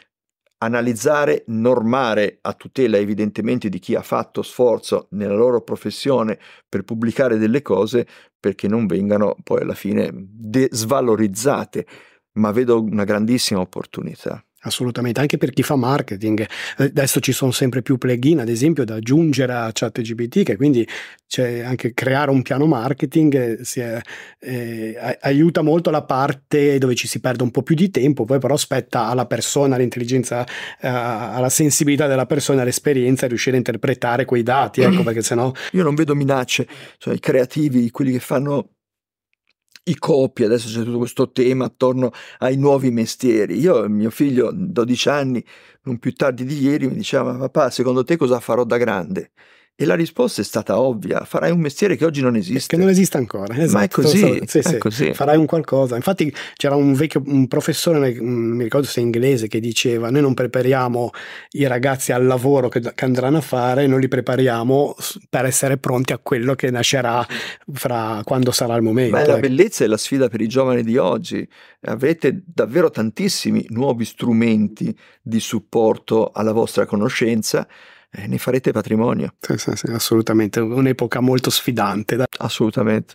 analizzare, 0.58 1.44
normare 1.48 2.38
a 2.42 2.52
tutela 2.52 2.96
evidentemente 2.96 3.68
di 3.68 3.78
chi 3.78 3.94
ha 3.94 4.02
fatto 4.02 4.42
sforzo 4.42 5.08
nella 5.12 5.34
loro 5.34 5.62
professione 5.62 6.38
per 6.68 6.82
pubblicare 6.82 7.38
delle 7.38 7.62
cose 7.62 8.06
perché 8.38 8.68
non 8.68 8.86
vengano 8.86 9.36
poi 9.42 9.62
alla 9.62 9.74
fine 9.74 10.10
de- 10.14 10.68
svalorizzate, 10.70 11.86
ma 12.32 12.52
vedo 12.52 12.82
una 12.82 13.04
grandissima 13.04 13.60
opportunità. 13.60 14.42
Assolutamente, 14.68 15.20
anche 15.20 15.36
per 15.36 15.50
chi 15.50 15.62
fa 15.62 15.76
marketing. 15.76 16.46
Adesso 16.76 17.20
ci 17.20 17.32
sono 17.32 17.50
sempre 17.50 17.82
più 17.82 17.98
plugin, 17.98 18.40
ad 18.40 18.48
esempio, 18.48 18.84
da 18.84 18.94
aggiungere 18.94 19.52
a 19.52 19.70
ChatGPT, 19.72 20.44
che 20.44 20.56
quindi 20.56 20.86
c'è 21.26 21.60
anche 21.60 21.92
creare 21.92 22.30
un 22.30 22.40
piano 22.40 22.66
marketing 22.66 23.62
è, 23.62 24.00
eh, 24.40 25.18
aiuta 25.20 25.60
molto 25.60 25.90
la 25.90 26.02
parte 26.02 26.78
dove 26.78 26.94
ci 26.94 27.06
si 27.06 27.20
perde 27.20 27.42
un 27.42 27.50
po' 27.50 27.62
più 27.62 27.74
di 27.74 27.90
tempo, 27.90 28.24
poi 28.24 28.38
però 28.38 28.56
spetta 28.56 29.06
alla 29.06 29.26
persona, 29.26 29.74
all'intelligenza, 29.74 30.44
eh, 30.80 30.88
alla 30.88 31.50
sensibilità 31.50 32.06
della 32.06 32.26
persona, 32.26 32.62
all'esperienza, 32.62 33.26
riuscire 33.26 33.56
a 33.56 33.58
interpretare 33.58 34.24
quei 34.24 34.42
dati, 34.42 34.80
ecco, 34.80 35.02
perché 35.04 35.22
sennò... 35.22 35.52
Io 35.72 35.82
non 35.82 35.94
vedo 35.94 36.14
minacce, 36.14 36.66
cioè 36.96 37.14
i 37.14 37.20
creativi, 37.20 37.90
quelli 37.90 38.12
che 38.12 38.20
fanno 38.20 38.70
i 39.90 39.96
copi, 39.96 40.44
adesso 40.44 40.68
c'è 40.68 40.84
tutto 40.84 40.98
questo 40.98 41.30
tema 41.30 41.66
attorno 41.66 42.10
ai 42.38 42.56
nuovi 42.56 42.90
mestieri. 42.90 43.58
Io, 43.58 43.88
mio 43.88 44.10
figlio, 44.10 44.50
12 44.52 45.08
anni, 45.08 45.44
non 45.82 45.98
più 45.98 46.12
tardi 46.14 46.44
di 46.44 46.60
ieri, 46.60 46.86
mi 46.86 46.94
diceva, 46.94 47.34
papà, 47.36 47.70
secondo 47.70 48.04
te 48.04 48.16
cosa 48.16 48.40
farò 48.40 48.64
da 48.64 48.76
grande? 48.76 49.32
E 49.80 49.84
la 49.84 49.94
risposta 49.94 50.40
è 50.40 50.44
stata 50.44 50.80
ovvia, 50.80 51.24
farai 51.24 51.52
un 51.52 51.60
mestiere 51.60 51.94
che 51.94 52.04
oggi 52.04 52.20
non 52.20 52.34
esiste. 52.34 52.74
Che 52.74 52.82
non 52.82 52.90
esiste 52.90 53.16
ancora, 53.16 53.54
esatto. 53.54 53.72
Ma 53.74 53.82
è 53.82 53.84
esatto. 53.84 54.02
così, 54.02 54.42
sì, 54.44 54.58
è 54.58 54.62
sì. 54.62 54.78
così. 54.78 55.14
Farai 55.14 55.36
un 55.36 55.46
qualcosa. 55.46 55.94
Infatti 55.94 56.34
c'era 56.56 56.74
un 56.74 56.94
vecchio 56.94 57.22
un 57.24 57.46
professore, 57.46 58.12
mm, 58.12 58.56
mi 58.56 58.64
ricordo 58.64 58.88
se 58.88 58.98
inglese, 58.98 59.46
che 59.46 59.60
diceva 59.60 60.10
noi 60.10 60.22
non 60.22 60.34
prepariamo 60.34 61.10
i 61.50 61.68
ragazzi 61.68 62.10
al 62.10 62.26
lavoro 62.26 62.68
che, 62.68 62.80
che 62.80 63.04
andranno 63.04 63.36
a 63.36 63.40
fare, 63.40 63.86
noi 63.86 64.00
li 64.00 64.08
prepariamo 64.08 64.96
per 65.30 65.44
essere 65.44 65.76
pronti 65.76 66.12
a 66.12 66.18
quello 66.18 66.56
che 66.56 66.72
nascerà 66.72 67.24
fra 67.72 68.20
quando 68.24 68.50
sarà 68.50 68.74
il 68.74 68.82
momento. 68.82 69.14
Ma 69.14 69.24
la 69.24 69.34
ecco. 69.34 69.40
bellezza 69.42 69.84
e 69.84 69.86
la 69.86 69.96
sfida 69.96 70.28
per 70.28 70.40
i 70.40 70.48
giovani 70.48 70.82
di 70.82 70.96
oggi. 70.96 71.48
Avete 71.82 72.42
davvero 72.44 72.90
tantissimi 72.90 73.64
nuovi 73.68 74.04
strumenti 74.04 74.92
di 75.22 75.38
supporto 75.38 76.32
alla 76.34 76.50
vostra 76.50 76.84
conoscenza 76.84 77.64
eh, 78.10 78.26
ne 78.26 78.38
farete 78.38 78.72
patrimonio. 78.72 79.34
Sì, 79.38 79.58
sì, 79.58 79.72
sì, 79.74 79.86
assolutamente, 79.88 80.60
un'epoca 80.60 81.20
molto 81.20 81.50
sfidante. 81.50 82.16
Da... 82.16 82.26
Assolutamente. 82.38 83.14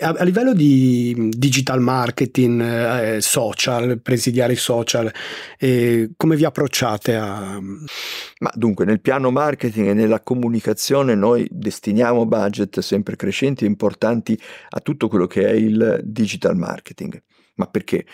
A, 0.00 0.08
a, 0.08 0.24
livello 0.24 0.52
di 0.52 1.30
digital 1.30 1.80
marketing, 1.80 2.60
eh, 2.60 3.20
social, 3.22 4.00
presidiari 4.00 4.56
social, 4.56 5.10
eh, 5.58 6.10
come 6.16 6.36
vi 6.36 6.44
approcciate 6.44 7.16
a... 7.16 7.58
Ma 7.60 8.50
dunque, 8.54 8.84
nel 8.84 9.00
piano 9.00 9.30
marketing 9.30 9.88
e 9.88 9.94
nella 9.94 10.20
comunicazione 10.20 11.14
noi 11.14 11.46
destiniamo 11.50 12.26
budget 12.26 12.80
sempre 12.80 13.16
crescenti 13.16 13.64
e 13.64 13.68
importanti 13.68 14.38
a 14.70 14.80
tutto 14.80 15.08
quello 15.08 15.26
che 15.26 15.46
è 15.46 15.52
il 15.52 16.00
digital 16.04 16.56
marketing. 16.56 17.22
Ma 17.54 17.66
perché? 17.66 18.04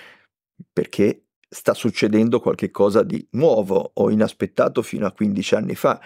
Perché 0.73 1.26
sta 1.49 1.75
succedendo 1.75 2.41
qualcosa 2.41 3.03
di 3.03 3.27
nuovo 3.33 3.93
o 3.95 4.11
inaspettato 4.11 4.83
fino 4.83 5.07
a 5.07 5.13
15 5.13 5.55
anni 5.55 5.75
fa. 5.75 6.01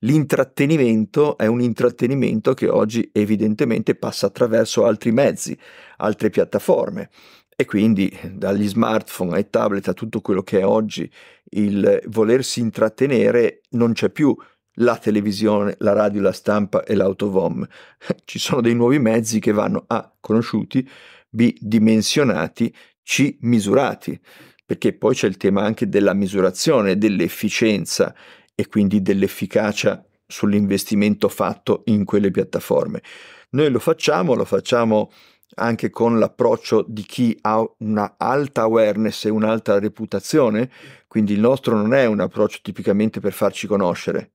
L'intrattenimento 0.00 1.38
è 1.38 1.46
un 1.46 1.60
intrattenimento 1.60 2.52
che 2.54 2.68
oggi 2.68 3.08
evidentemente 3.12 3.94
passa 3.94 4.26
attraverso 4.26 4.84
altri 4.84 5.12
mezzi, 5.12 5.56
altre 5.98 6.30
piattaforme 6.30 7.10
e 7.56 7.64
quindi 7.64 8.14
dagli 8.32 8.66
smartphone 8.66 9.36
ai 9.36 9.48
tablet 9.48 9.88
a 9.88 9.92
tutto 9.92 10.20
quello 10.20 10.42
che 10.42 10.60
è 10.60 10.66
oggi 10.66 11.10
il 11.50 12.02
volersi 12.06 12.60
intrattenere 12.60 13.60
non 13.70 13.92
c'è 13.92 14.10
più 14.10 14.36
la 14.78 14.96
televisione, 14.98 15.76
la 15.78 15.92
radio, 15.92 16.20
la 16.20 16.32
stampa 16.32 16.82
e 16.82 16.94
l'autovom. 16.94 17.66
Ci 18.24 18.38
sono 18.38 18.60
dei 18.60 18.74
nuovi 18.74 18.98
mezzi 18.98 19.38
che 19.38 19.52
vanno 19.52 19.84
A 19.86 20.12
conosciuti, 20.20 20.88
B 21.28 21.54
dimensionati, 21.60 22.74
C 23.02 23.36
misurati 23.40 24.20
perché 24.64 24.92
poi 24.96 25.14
c'è 25.14 25.26
il 25.26 25.36
tema 25.36 25.62
anche 25.62 25.88
della 25.88 26.14
misurazione, 26.14 26.96
dell'efficienza 26.96 28.14
e 28.54 28.66
quindi 28.66 29.02
dell'efficacia 29.02 30.04
sull'investimento 30.26 31.28
fatto 31.28 31.82
in 31.86 32.04
quelle 32.04 32.30
piattaforme. 32.30 33.02
Noi 33.50 33.70
lo 33.70 33.78
facciamo, 33.78 34.34
lo 34.34 34.44
facciamo 34.44 35.10
anche 35.56 35.90
con 35.90 36.18
l'approccio 36.18 36.84
di 36.88 37.02
chi 37.02 37.36
ha 37.42 37.62
una 37.78 38.14
alta 38.16 38.62
awareness 38.62 39.26
e 39.26 39.30
un'alta 39.30 39.78
reputazione, 39.78 40.70
quindi 41.06 41.34
il 41.34 41.40
nostro 41.40 41.76
non 41.76 41.94
è 41.94 42.06
un 42.06 42.20
approccio 42.20 42.58
tipicamente 42.62 43.20
per 43.20 43.32
farci 43.32 43.66
conoscere, 43.66 44.33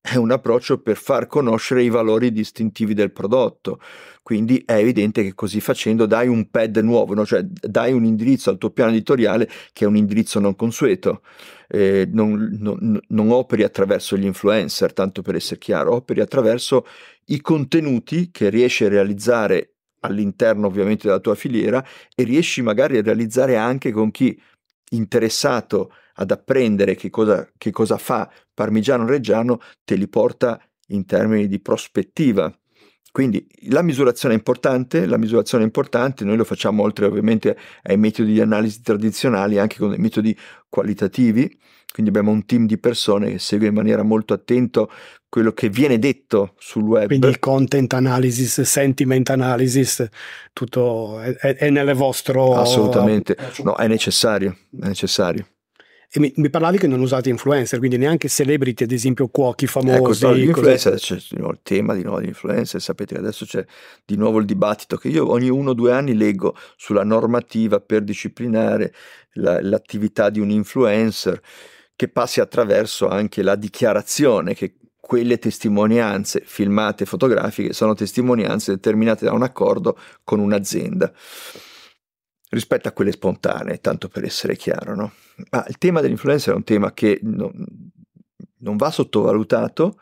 è 0.00 0.16
un 0.16 0.30
approccio 0.30 0.80
per 0.80 0.96
far 0.96 1.26
conoscere 1.26 1.82
i 1.82 1.88
valori 1.88 2.32
distintivi 2.32 2.94
del 2.94 3.12
prodotto. 3.12 3.80
Quindi 4.22 4.62
è 4.64 4.74
evidente 4.74 5.22
che 5.22 5.34
così 5.34 5.60
facendo 5.60 6.06
dai 6.06 6.28
un 6.28 6.50
pad 6.50 6.76
nuovo, 6.78 7.14
no? 7.14 7.24
cioè 7.24 7.42
dai 7.42 7.92
un 7.92 8.04
indirizzo 8.04 8.50
al 8.50 8.58
tuo 8.58 8.70
piano 8.70 8.90
editoriale 8.90 9.48
che 9.72 9.84
è 9.84 9.88
un 9.88 9.96
indirizzo 9.96 10.38
non 10.38 10.54
consueto. 10.56 11.22
Eh, 11.68 12.08
non, 12.10 12.56
non, 12.58 12.98
non 13.08 13.30
operi 13.30 13.62
attraverso 13.62 14.16
gli 14.16 14.24
influencer, 14.24 14.92
tanto 14.92 15.22
per 15.22 15.34
essere 15.34 15.58
chiaro, 15.58 15.94
operi 15.94 16.20
attraverso 16.20 16.86
i 17.26 17.40
contenuti 17.40 18.30
che 18.30 18.48
riesci 18.48 18.84
a 18.84 18.88
realizzare 18.88 19.74
all'interno 20.00 20.66
ovviamente 20.66 21.06
della 21.06 21.20
tua 21.20 21.34
filiera 21.34 21.84
e 22.14 22.22
riesci 22.22 22.62
magari 22.62 22.98
a 22.98 23.02
realizzare 23.02 23.56
anche 23.56 23.90
con 23.90 24.10
chi 24.10 24.40
interessato 24.90 25.92
ad 26.20 26.30
apprendere 26.30 26.94
che 26.94 27.10
cosa, 27.10 27.48
che 27.56 27.70
cosa 27.70 27.96
fa 27.96 28.30
Parmigiano 28.52 29.06
Reggiano, 29.06 29.60
te 29.84 29.94
li 29.94 30.08
porta 30.08 30.60
in 30.88 31.04
termini 31.04 31.46
di 31.46 31.60
prospettiva. 31.60 32.52
Quindi 33.10 33.46
la 33.70 33.82
misurazione 33.82 34.34
è 34.34 34.36
importante, 34.36 35.06
la 35.06 35.16
misurazione 35.16 35.64
è 35.64 35.66
importante, 35.66 36.24
noi 36.24 36.36
lo 36.36 36.44
facciamo 36.44 36.82
oltre 36.82 37.06
ovviamente 37.06 37.56
ai 37.84 37.96
metodi 37.96 38.32
di 38.32 38.40
analisi 38.40 38.82
tradizionali, 38.82 39.58
anche 39.58 39.78
con 39.78 39.90
dei 39.90 39.98
metodi 39.98 40.36
qualitativi, 40.68 41.58
quindi 41.90 42.10
abbiamo 42.10 42.30
un 42.30 42.44
team 42.44 42.66
di 42.66 42.78
persone 42.78 43.30
che 43.30 43.38
segue 43.38 43.68
in 43.68 43.74
maniera 43.74 44.02
molto 44.02 44.34
attento 44.34 44.90
quello 45.28 45.52
che 45.52 45.68
viene 45.68 45.98
detto 45.98 46.54
sul 46.58 46.82
web. 46.82 47.06
Quindi 47.06 47.26
il 47.28 47.38
content 47.38 47.92
analysis, 47.94 48.60
sentiment 48.60 49.30
analysis, 49.30 50.06
tutto 50.52 51.18
è, 51.20 51.34
è 51.34 51.70
nelle 51.70 51.94
vostre... 51.94 52.40
Assolutamente, 52.40 53.36
no, 53.62 53.74
è 53.76 53.88
necessario, 53.88 54.56
è 54.80 54.86
necessario. 54.86 55.46
E 56.10 56.20
mi, 56.20 56.32
mi, 56.36 56.48
parlavi 56.48 56.78
che 56.78 56.86
non 56.86 57.00
usate 57.00 57.28
influencer, 57.28 57.78
quindi 57.78 57.98
neanche 57.98 58.28
celebrity, 58.28 58.84
ad 58.84 58.92
esempio 58.92 59.28
cuochi 59.28 59.66
famosi. 59.66 60.24
Ecco, 60.24 60.34
influencer, 60.34 60.94
c'è 60.94 61.14
il 61.16 61.58
tema 61.62 61.92
di 61.92 62.02
nuovo 62.02 62.20
di 62.20 62.28
influencer, 62.28 62.80
sapete 62.80 63.14
che 63.14 63.20
adesso 63.20 63.44
c'è 63.44 63.62
di 64.06 64.16
nuovo 64.16 64.38
il 64.38 64.46
dibattito 64.46 64.96
che 64.96 65.08
io 65.08 65.30
ogni 65.30 65.50
uno 65.50 65.70
o 65.70 65.74
due 65.74 65.92
anni 65.92 66.14
leggo 66.14 66.56
sulla 66.76 67.04
normativa 67.04 67.80
per 67.80 68.04
disciplinare 68.04 68.94
la, 69.32 69.60
l'attività 69.60 70.30
di 70.30 70.40
un 70.40 70.48
influencer 70.48 71.42
che 71.94 72.08
passi 72.08 72.40
attraverso 72.40 73.08
anche 73.08 73.42
la 73.42 73.54
dichiarazione 73.54 74.54
che 74.54 74.76
quelle 74.98 75.38
testimonianze 75.38 76.42
filmate 76.44 77.04
fotografiche 77.04 77.74
sono 77.74 77.94
testimonianze 77.94 78.72
determinate 78.72 79.26
da 79.26 79.32
un 79.32 79.42
accordo 79.42 79.98
con 80.24 80.38
un'azienda 80.38 81.12
rispetto 82.50 82.88
a 82.88 82.92
quelle 82.92 83.12
spontanee, 83.12 83.80
tanto 83.80 84.08
per 84.08 84.24
essere 84.24 84.56
chiaro, 84.56 84.94
no? 84.94 85.12
Ma 85.50 85.64
il 85.68 85.78
tema 85.78 86.00
dell'influencer 86.00 86.52
è 86.52 86.56
un 86.56 86.64
tema 86.64 86.92
che 86.92 87.20
non, 87.22 87.52
non 88.58 88.76
va 88.76 88.90
sottovalutato, 88.90 89.98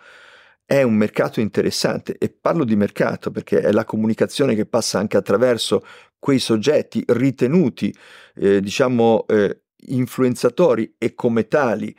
è 0.65 0.83
un 0.83 0.95
mercato 0.95 1.41
interessante 1.41 2.17
e 2.19 2.29
parlo 2.29 2.65
di 2.65 2.75
mercato 2.75 3.31
perché 3.31 3.61
è 3.61 3.71
la 3.71 3.85
comunicazione 3.85 4.55
che 4.55 4.67
passa 4.67 4.99
anche 4.99 5.17
attraverso 5.17 5.85
quei 6.19 6.39
soggetti 6.39 7.05
ritenuti, 7.07 7.95
eh, 8.35 8.61
diciamo, 8.61 9.27
eh, 9.29 9.61
influenzatori 9.89 10.97
e 10.99 11.15
come 11.15 11.47
tali 11.47 11.95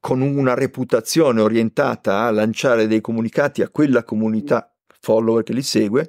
con 0.00 0.20
una 0.20 0.54
reputazione 0.54 1.40
orientata 1.40 2.24
a 2.24 2.30
lanciare 2.30 2.86
dei 2.86 3.00
comunicati 3.00 3.62
a 3.62 3.68
quella 3.68 4.02
comunità 4.02 4.74
follower 5.00 5.42
che 5.42 5.52
li 5.52 5.62
segue 5.62 6.08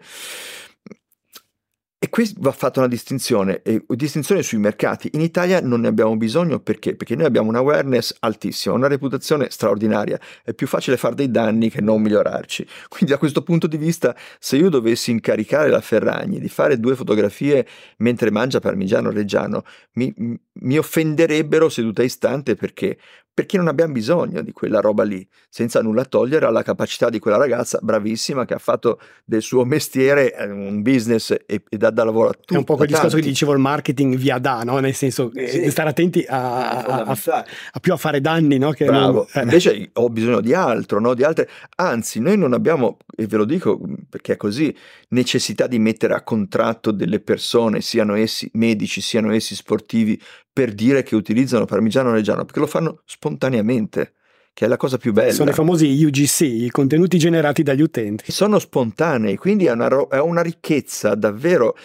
e 1.98 2.10
qui 2.10 2.32
va 2.38 2.52
fatta 2.52 2.80
una 2.80 2.89
distinzione, 2.89 3.62
eh, 3.64 3.84
distinzione 3.88 4.43
sui 4.43 4.60
mercati. 4.60 5.10
In 5.14 5.22
Italia 5.22 5.60
non 5.62 5.82
ne 5.82 5.88
abbiamo 5.88 6.16
bisogno 6.18 6.60
perché? 6.60 6.96
Perché 6.96 7.16
noi 7.16 7.26
abbiamo 7.26 7.50
un 7.50 7.56
awareness 7.56 8.16
altissima, 8.20 8.76
una 8.76 8.88
reputazione 8.88 9.50
straordinaria. 9.50 10.20
È 10.43 10.54
più 10.54 10.68
facile 10.68 10.98
fare 10.98 11.16
dei 11.16 11.32
danni 11.32 11.70
che 11.70 11.82
non 11.82 12.02
migliorarci. 12.02 12.68
Quindi 12.89 13.12
da 13.12 13.18
questo 13.18 13.41
punto 13.43 13.66
di 13.66 13.78
vista, 13.78 14.16
se 14.39 14.58
io 14.58 14.70
dovessi 14.70 15.10
incaricare 15.12 15.70
la 15.70 15.82
Ferragni 15.82 16.39
di 16.39 16.50
fare 16.50 16.80
due 16.80 16.96
fotografie 16.96 17.66
mentre 17.98 18.30
mangia 18.30 18.60
parmigiano 18.60 19.10
reggiano, 19.10 19.64
mi, 19.93 20.14
mi 20.52 20.78
offenderebbero 20.78 21.70
seduta 21.70 22.04
istante 22.04 22.56
perché? 22.56 22.98
Perché 23.36 23.58
non 23.58 23.68
abbiamo 23.68 23.92
bisogno 23.92 24.42
di 24.42 24.54
quella 24.54 24.80
roba 24.80 25.04
lì, 25.04 25.28
senza 25.50 25.82
nulla 25.82 26.06
togliere 26.06 26.46
alla 26.46 26.64
capacità 26.64 27.10
di 27.10 27.20
quella 27.20 27.36
ragazza 27.36 27.80
bravissima 27.82 28.46
che 28.46 28.54
ha 28.54 28.60
fatto 28.60 28.98
del 29.26 29.42
suo 29.42 29.66
mestiere 29.66 30.34
eh, 30.34 30.50
un 30.50 30.82
business 30.82 31.32
e, 31.46 31.64
e 31.68 31.78
dà 31.78 31.90
da 31.90 32.06
lavoro 32.06 32.30
a 32.30 32.32
tutti. 32.32 32.54
È 32.54 32.58
un 32.58 32.64
po' 32.64 32.78
quel 32.78 32.88
discorso 32.88 33.18
che 33.18 33.24
dicevo 33.24 33.52
il 33.52 33.60
marketing 33.60 34.16
via 34.16 34.38
da, 34.38 34.62
no? 34.64 34.80
nel 34.80 34.94
senso 34.94 35.34
eh, 35.34 35.50
sì. 35.50 35.70
stare 35.70 35.90
attenti 35.90 36.26
a, 36.26 36.80
a, 36.80 37.02
a, 37.02 37.46
a, 37.72 37.80
più 37.82 37.92
a 37.92 37.98
fare 37.98 38.22
danni. 38.22 38.58
No? 38.58 38.72
Che 38.72 38.86
Bravo. 38.86 39.28
Non, 39.34 39.44
eh. 39.44 39.46
Invece 39.46 39.90
ho 39.92 40.08
bisogno 40.08 40.40
di 40.40 40.54
altro, 40.54 41.02
no? 41.02 41.14
di 41.14 41.24
altre. 41.24 41.50
Anzi, 41.76 42.22
noi 42.22 42.38
non 42.38 42.54
abbiamo, 42.54 43.00
e 43.18 43.28
ve 43.28 43.36
lo 43.36 43.44
dico 43.44 43.78
perché 44.10 44.34
è 44.34 44.38
così, 44.38 44.74
necessità 45.10 45.68
di 45.68 45.78
mettere 45.78 46.14
a 46.14 46.22
contratto 46.22 46.92
delle 46.92 47.20
persone, 47.20 47.82
siano 47.82 48.16
essi 48.16 48.50
medici, 48.54 49.02
siano 49.02 49.34
essi 49.34 49.56
sportivi, 49.56 50.18
per 50.56 50.74
dire 50.74 51.03
che 51.03 51.18
utilizzano 51.18 51.66
parmigiano 51.66 52.14
reggiano, 52.14 52.45
perché 52.45 52.62
lo 52.62 52.66
fanno 52.66 53.01
spontaneamente, 53.03 54.14
che 54.53 54.64
è 54.64 54.68
la 54.70 54.78
cosa 54.78 54.97
più 54.97 55.12
bella. 55.12 55.34
Sono 55.34 55.49
i 55.49 55.53
famosi 55.53 55.86
UGC, 56.06 56.39
i 56.43 56.70
contenuti 56.72 57.18
generati 57.18 57.62
dagli 57.62 57.82
utenti. 57.82 58.32
Sono 58.32 58.58
spontanei, 58.58 59.36
quindi 59.36 59.66
è 59.66 59.74
una, 59.74 60.08
è 60.08 60.22
una 60.22 60.41
ricchezza 60.41 61.14
davvero 61.14 61.76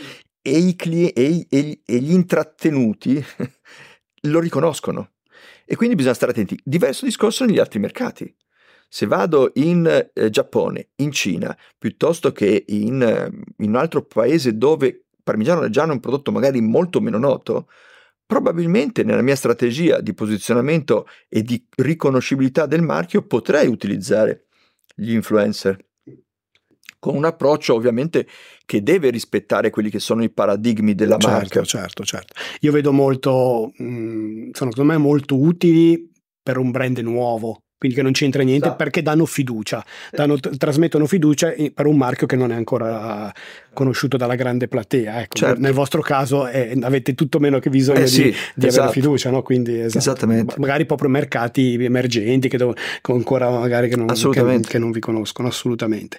e, 0.41 0.57
i 0.57 0.77
cli- 0.77 1.09
e, 1.09 1.49
e, 1.51 1.81
e 1.85 1.99
gli 1.99 2.13
intrattenuti 2.13 3.21
lo 4.29 4.39
riconoscono. 4.39 5.15
E 5.65 5.75
quindi 5.75 5.97
bisogna 5.97 6.15
stare 6.15 6.31
attenti. 6.31 6.57
Diverso 6.63 7.07
discorso 7.07 7.45
negli 7.45 7.59
altri 7.59 7.81
mercati. 7.81 8.33
Se 8.89 9.07
vado 9.07 9.51
in 9.55 10.09
eh, 10.15 10.31
Giappone, 10.31 10.91
in 10.97 11.11
Cina, 11.11 11.59
piuttosto 11.77 12.31
che 12.31 12.67
in, 12.69 13.03
eh, 13.03 13.33
in 13.65 13.71
un 13.71 13.77
altro 13.77 14.05
paese 14.05 14.57
dove 14.57 15.07
parmigiano 15.25 15.63
reggiano 15.63 15.91
è 15.91 15.95
un 15.95 16.01
prodotto 16.01 16.31
magari 16.31 16.61
molto 16.61 17.01
meno 17.01 17.19
noto, 17.19 17.67
probabilmente 18.31 19.03
nella 19.03 19.23
mia 19.23 19.35
strategia 19.35 20.01
di 20.01 20.15
posizionamento 20.15 21.09
e 21.29 21.43
di 21.43 21.67
riconoscibilità 21.79 22.65
del 22.67 22.81
marchio 22.81 23.27
potrei 23.27 23.67
utilizzare 23.67 24.47
gli 24.95 25.15
influencer 25.15 25.77
con 27.01 27.17
un 27.17 27.25
approccio 27.25 27.75
ovviamente 27.75 28.29
che 28.65 28.85
deve 28.85 29.11
rispettare 29.11 29.71
quelli 29.71 29.91
che 29.91 29.99
sono 29.99 30.23
i 30.23 30.31
paradigmi 30.31 30.95
della 30.95 31.17
certo, 31.17 31.29
marca. 31.29 31.63
Certo, 31.65 32.05
certo. 32.05 32.35
Io 32.61 32.71
vedo 32.71 32.93
molto, 32.93 33.73
mh, 33.75 33.85
mm, 33.85 34.51
sono 34.53 34.71
secondo 34.71 34.93
me 34.93 34.99
molto 34.99 35.37
utili 35.37 36.13
per 36.41 36.57
un 36.57 36.71
brand 36.71 36.99
nuovo, 36.99 37.65
quindi 37.81 37.97
che 37.97 38.03
non 38.03 38.13
c'entra 38.13 38.43
niente 38.43 38.67
esatto. 38.67 38.77
perché 38.77 39.01
danno 39.01 39.25
fiducia, 39.25 39.83
danno, 40.13 40.39
trasmettono 40.39 41.07
fiducia 41.07 41.55
per 41.73 41.87
un 41.87 41.97
marchio 41.97 42.27
che 42.27 42.37
non 42.37 42.53
è 42.53 42.55
ancora 42.55 43.33
conosciuto 43.73 44.19
dalla 44.19 44.35
grande 44.35 44.69
platea. 44.69 45.23
Ecco, 45.23 45.37
certo. 45.39 45.61
Nel 45.61 45.73
vostro 45.73 46.03
caso 46.03 46.47
eh, 46.47 46.77
avete 46.83 47.15
tutto 47.15 47.39
meno 47.39 47.59
che 47.59 47.71
bisogno 47.71 48.01
eh 48.01 48.07
sì, 48.07 48.25
di, 48.25 48.35
di 48.55 48.67
esatto. 48.67 48.89
avere 48.89 49.01
fiducia, 49.01 49.31
no? 49.31 49.41
Quindi, 49.41 49.81
esatto. 49.81 49.97
Esattamente. 49.97 50.57
Magari 50.59 50.85
proprio 50.85 51.09
mercati 51.09 51.83
emergenti 51.83 52.51
che, 52.51 52.59
dov- 52.59 52.77
che 53.01 53.13
ancora 53.13 53.49
magari 53.49 53.89
che 53.89 53.97
non, 53.97 54.09
che, 54.09 54.61
che 54.61 54.79
non, 54.79 54.91
vi 54.91 55.01
conoscono, 55.01 55.49
assolutamente. 55.49 56.19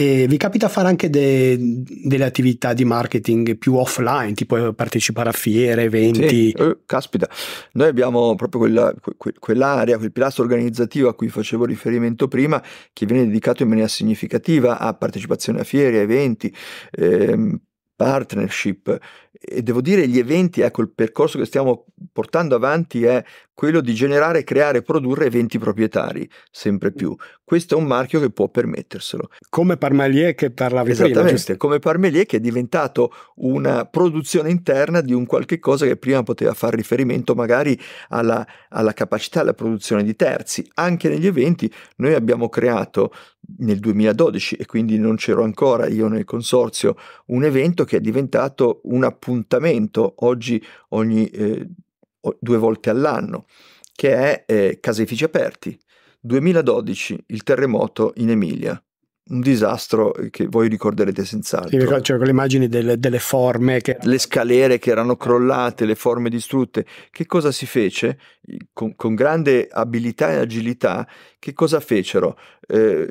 E 0.00 0.28
vi 0.28 0.36
capita 0.36 0.68
fare 0.68 0.86
anche 0.86 1.10
de- 1.10 1.56
delle 1.58 2.24
attività 2.24 2.72
di 2.72 2.84
marketing 2.84 3.58
più 3.58 3.74
offline, 3.74 4.32
tipo 4.32 4.72
partecipare 4.72 5.30
a 5.30 5.32
fiere, 5.32 5.82
eventi? 5.82 6.28
Sì. 6.28 6.50
Eh, 6.52 6.78
caspita, 6.86 7.28
noi 7.72 7.88
abbiamo 7.88 8.36
proprio 8.36 8.60
quella, 8.60 8.94
que- 8.94 9.34
quell'area, 9.36 9.98
quel 9.98 10.12
pilastro 10.12 10.44
organizzativo 10.44 11.08
a 11.08 11.16
cui 11.16 11.28
facevo 11.28 11.64
riferimento 11.64 12.28
prima, 12.28 12.62
che 12.92 13.06
viene 13.06 13.26
dedicato 13.26 13.64
in 13.64 13.70
maniera 13.70 13.88
significativa 13.88 14.78
a 14.78 14.94
partecipazione 14.94 15.62
a 15.62 15.64
fiere, 15.64 16.02
eventi, 16.02 16.54
ehm, 16.92 17.58
partnership 17.96 18.96
e 19.32 19.62
devo 19.62 19.80
dire 19.80 20.06
gli 20.06 20.18
eventi, 20.18 20.60
ecco 20.60 20.82
il 20.82 20.90
percorso 20.94 21.36
che 21.36 21.44
stiamo 21.44 21.86
portando 22.12 22.54
avanti 22.54 23.02
è 23.02 23.24
quello 23.52 23.80
di 23.80 23.92
generare, 23.92 24.44
creare 24.44 24.78
e 24.78 24.82
produrre 24.82 25.26
eventi 25.26 25.58
proprietari, 25.58 26.28
sempre 26.52 26.92
più. 26.92 27.16
Questo 27.48 27.76
è 27.76 27.78
un 27.78 27.86
marchio 27.86 28.20
che 28.20 28.28
può 28.28 28.50
permetterselo. 28.50 29.30
Come 29.48 29.78
Parmelier 29.78 30.34
che 30.34 30.50
parlavi 30.50 30.90
Esattamente, 30.90 31.42
prima. 31.44 31.56
come 31.56 31.78
Parmelier 31.78 32.26
che 32.26 32.36
è 32.36 32.40
diventato 32.40 33.10
una 33.36 33.86
produzione 33.86 34.50
interna 34.50 35.00
di 35.00 35.14
un 35.14 35.24
qualche 35.24 35.58
cosa 35.58 35.86
che 35.86 35.96
prima 35.96 36.22
poteva 36.22 36.52
fare 36.52 36.76
riferimento 36.76 37.34
magari 37.34 37.80
alla, 38.08 38.46
alla 38.68 38.92
capacità 38.92 39.40
della 39.40 39.54
produzione 39.54 40.04
di 40.04 40.14
terzi. 40.14 40.70
Anche 40.74 41.08
negli 41.08 41.26
eventi 41.26 41.72
noi 41.96 42.12
abbiamo 42.12 42.50
creato 42.50 43.14
nel 43.60 43.78
2012 43.78 44.56
e 44.56 44.66
quindi 44.66 44.98
non 44.98 45.16
c'ero 45.16 45.42
ancora 45.42 45.86
io 45.86 46.06
nel 46.08 46.24
consorzio 46.24 46.96
un 47.28 47.44
evento 47.44 47.84
che 47.84 47.96
è 47.96 48.00
diventato 48.00 48.82
un 48.82 49.04
appuntamento 49.04 50.16
oggi 50.18 50.62
ogni 50.88 51.26
eh, 51.30 51.66
due 52.38 52.58
volte 52.58 52.90
all'anno, 52.90 53.46
che 53.94 54.14
è 54.14 54.44
eh, 54.46 54.78
Caseifici 54.82 55.24
Aperti. 55.24 55.78
2012, 56.20 57.24
il 57.28 57.42
terremoto 57.42 58.12
in 58.16 58.30
Emilia. 58.30 58.80
Un 59.30 59.40
disastro 59.40 60.14
che 60.30 60.46
voi 60.46 60.68
ricorderete 60.68 61.22
senz'altro. 61.22 61.78
Sì, 61.78 62.02
cioè 62.02 62.16
con 62.16 62.24
le 62.24 62.30
immagini 62.30 62.66
delle, 62.66 62.98
delle 62.98 63.18
forme. 63.18 63.82
Che... 63.82 63.98
Le 64.00 64.18
scalere 64.18 64.78
che 64.78 64.90
erano 64.90 65.16
crollate, 65.16 65.84
le 65.84 65.96
forme 65.96 66.30
distrutte. 66.30 66.86
Che 67.10 67.26
cosa 67.26 67.52
si 67.52 67.66
fece? 67.66 68.18
Con, 68.72 68.96
con 68.96 69.14
grande 69.14 69.68
abilità 69.70 70.30
e 70.30 70.36
agilità, 70.36 71.06
che 71.38 71.52
cosa 71.52 71.78
fecero? 71.80 72.38
Eh, 72.66 73.06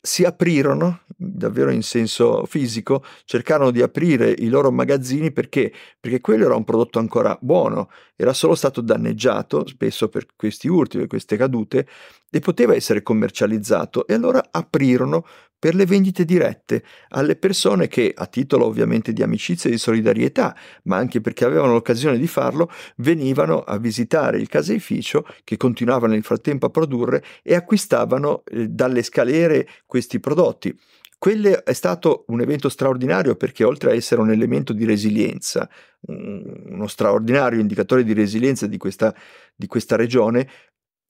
si 0.00 0.24
aprirono, 0.24 1.02
davvero 1.16 1.70
in 1.70 1.82
senso 1.82 2.46
fisico, 2.46 3.04
cercarono 3.24 3.70
di 3.70 3.82
aprire 3.82 4.30
i 4.30 4.48
loro 4.48 4.70
magazzini 4.70 5.30
perché? 5.30 5.72
Perché 6.00 6.20
quello 6.20 6.46
era 6.46 6.54
un 6.54 6.64
prodotto 6.64 6.98
ancora 6.98 7.36
buono, 7.40 7.90
era 8.16 8.32
solo 8.32 8.54
stato 8.54 8.80
danneggiato, 8.80 9.66
spesso 9.66 10.08
per 10.08 10.26
questi 10.36 10.68
urti, 10.68 10.98
per 10.98 11.06
queste 11.06 11.36
cadute, 11.36 11.86
e 12.30 12.38
poteva 12.40 12.74
essere 12.74 13.02
commercializzato. 13.02 14.06
E 14.06 14.14
allora 14.14 14.48
aprirono 14.50 15.26
per 15.60 15.74
le 15.74 15.84
vendite 15.84 16.24
dirette 16.24 16.82
alle 17.10 17.36
persone 17.36 17.86
che, 17.86 18.12
a 18.16 18.26
titolo 18.26 18.64
ovviamente 18.64 19.12
di 19.12 19.22
amicizia 19.22 19.68
e 19.68 19.74
di 19.74 19.78
solidarietà, 19.78 20.56
ma 20.84 20.96
anche 20.96 21.20
perché 21.20 21.44
avevano 21.44 21.74
l'occasione 21.74 22.18
di 22.18 22.26
farlo, 22.26 22.70
venivano 22.96 23.60
a 23.60 23.76
visitare 23.76 24.38
il 24.38 24.48
caseificio 24.48 25.26
che 25.44 25.58
continuava 25.58 26.06
nel 26.06 26.24
frattempo 26.24 26.66
a 26.66 26.70
produrre 26.70 27.22
e 27.42 27.54
acquistavano 27.54 28.42
eh, 28.46 28.68
dalle 28.68 29.02
scalere 29.02 29.68
questi 29.84 30.18
prodotti. 30.18 30.74
Quello 31.20 31.66
è 31.66 31.74
stato 31.74 32.24
un 32.28 32.40
evento 32.40 32.70
straordinario 32.70 33.36
perché 33.36 33.62
oltre 33.62 33.90
a 33.90 33.94
essere 33.94 34.22
un 34.22 34.30
elemento 34.30 34.72
di 34.72 34.86
resilienza, 34.86 35.68
uno 36.06 36.86
straordinario 36.86 37.60
indicatore 37.60 38.04
di 38.04 38.14
resilienza 38.14 38.66
di 38.66 38.78
questa, 38.78 39.14
di 39.54 39.66
questa 39.66 39.96
regione, 39.96 40.48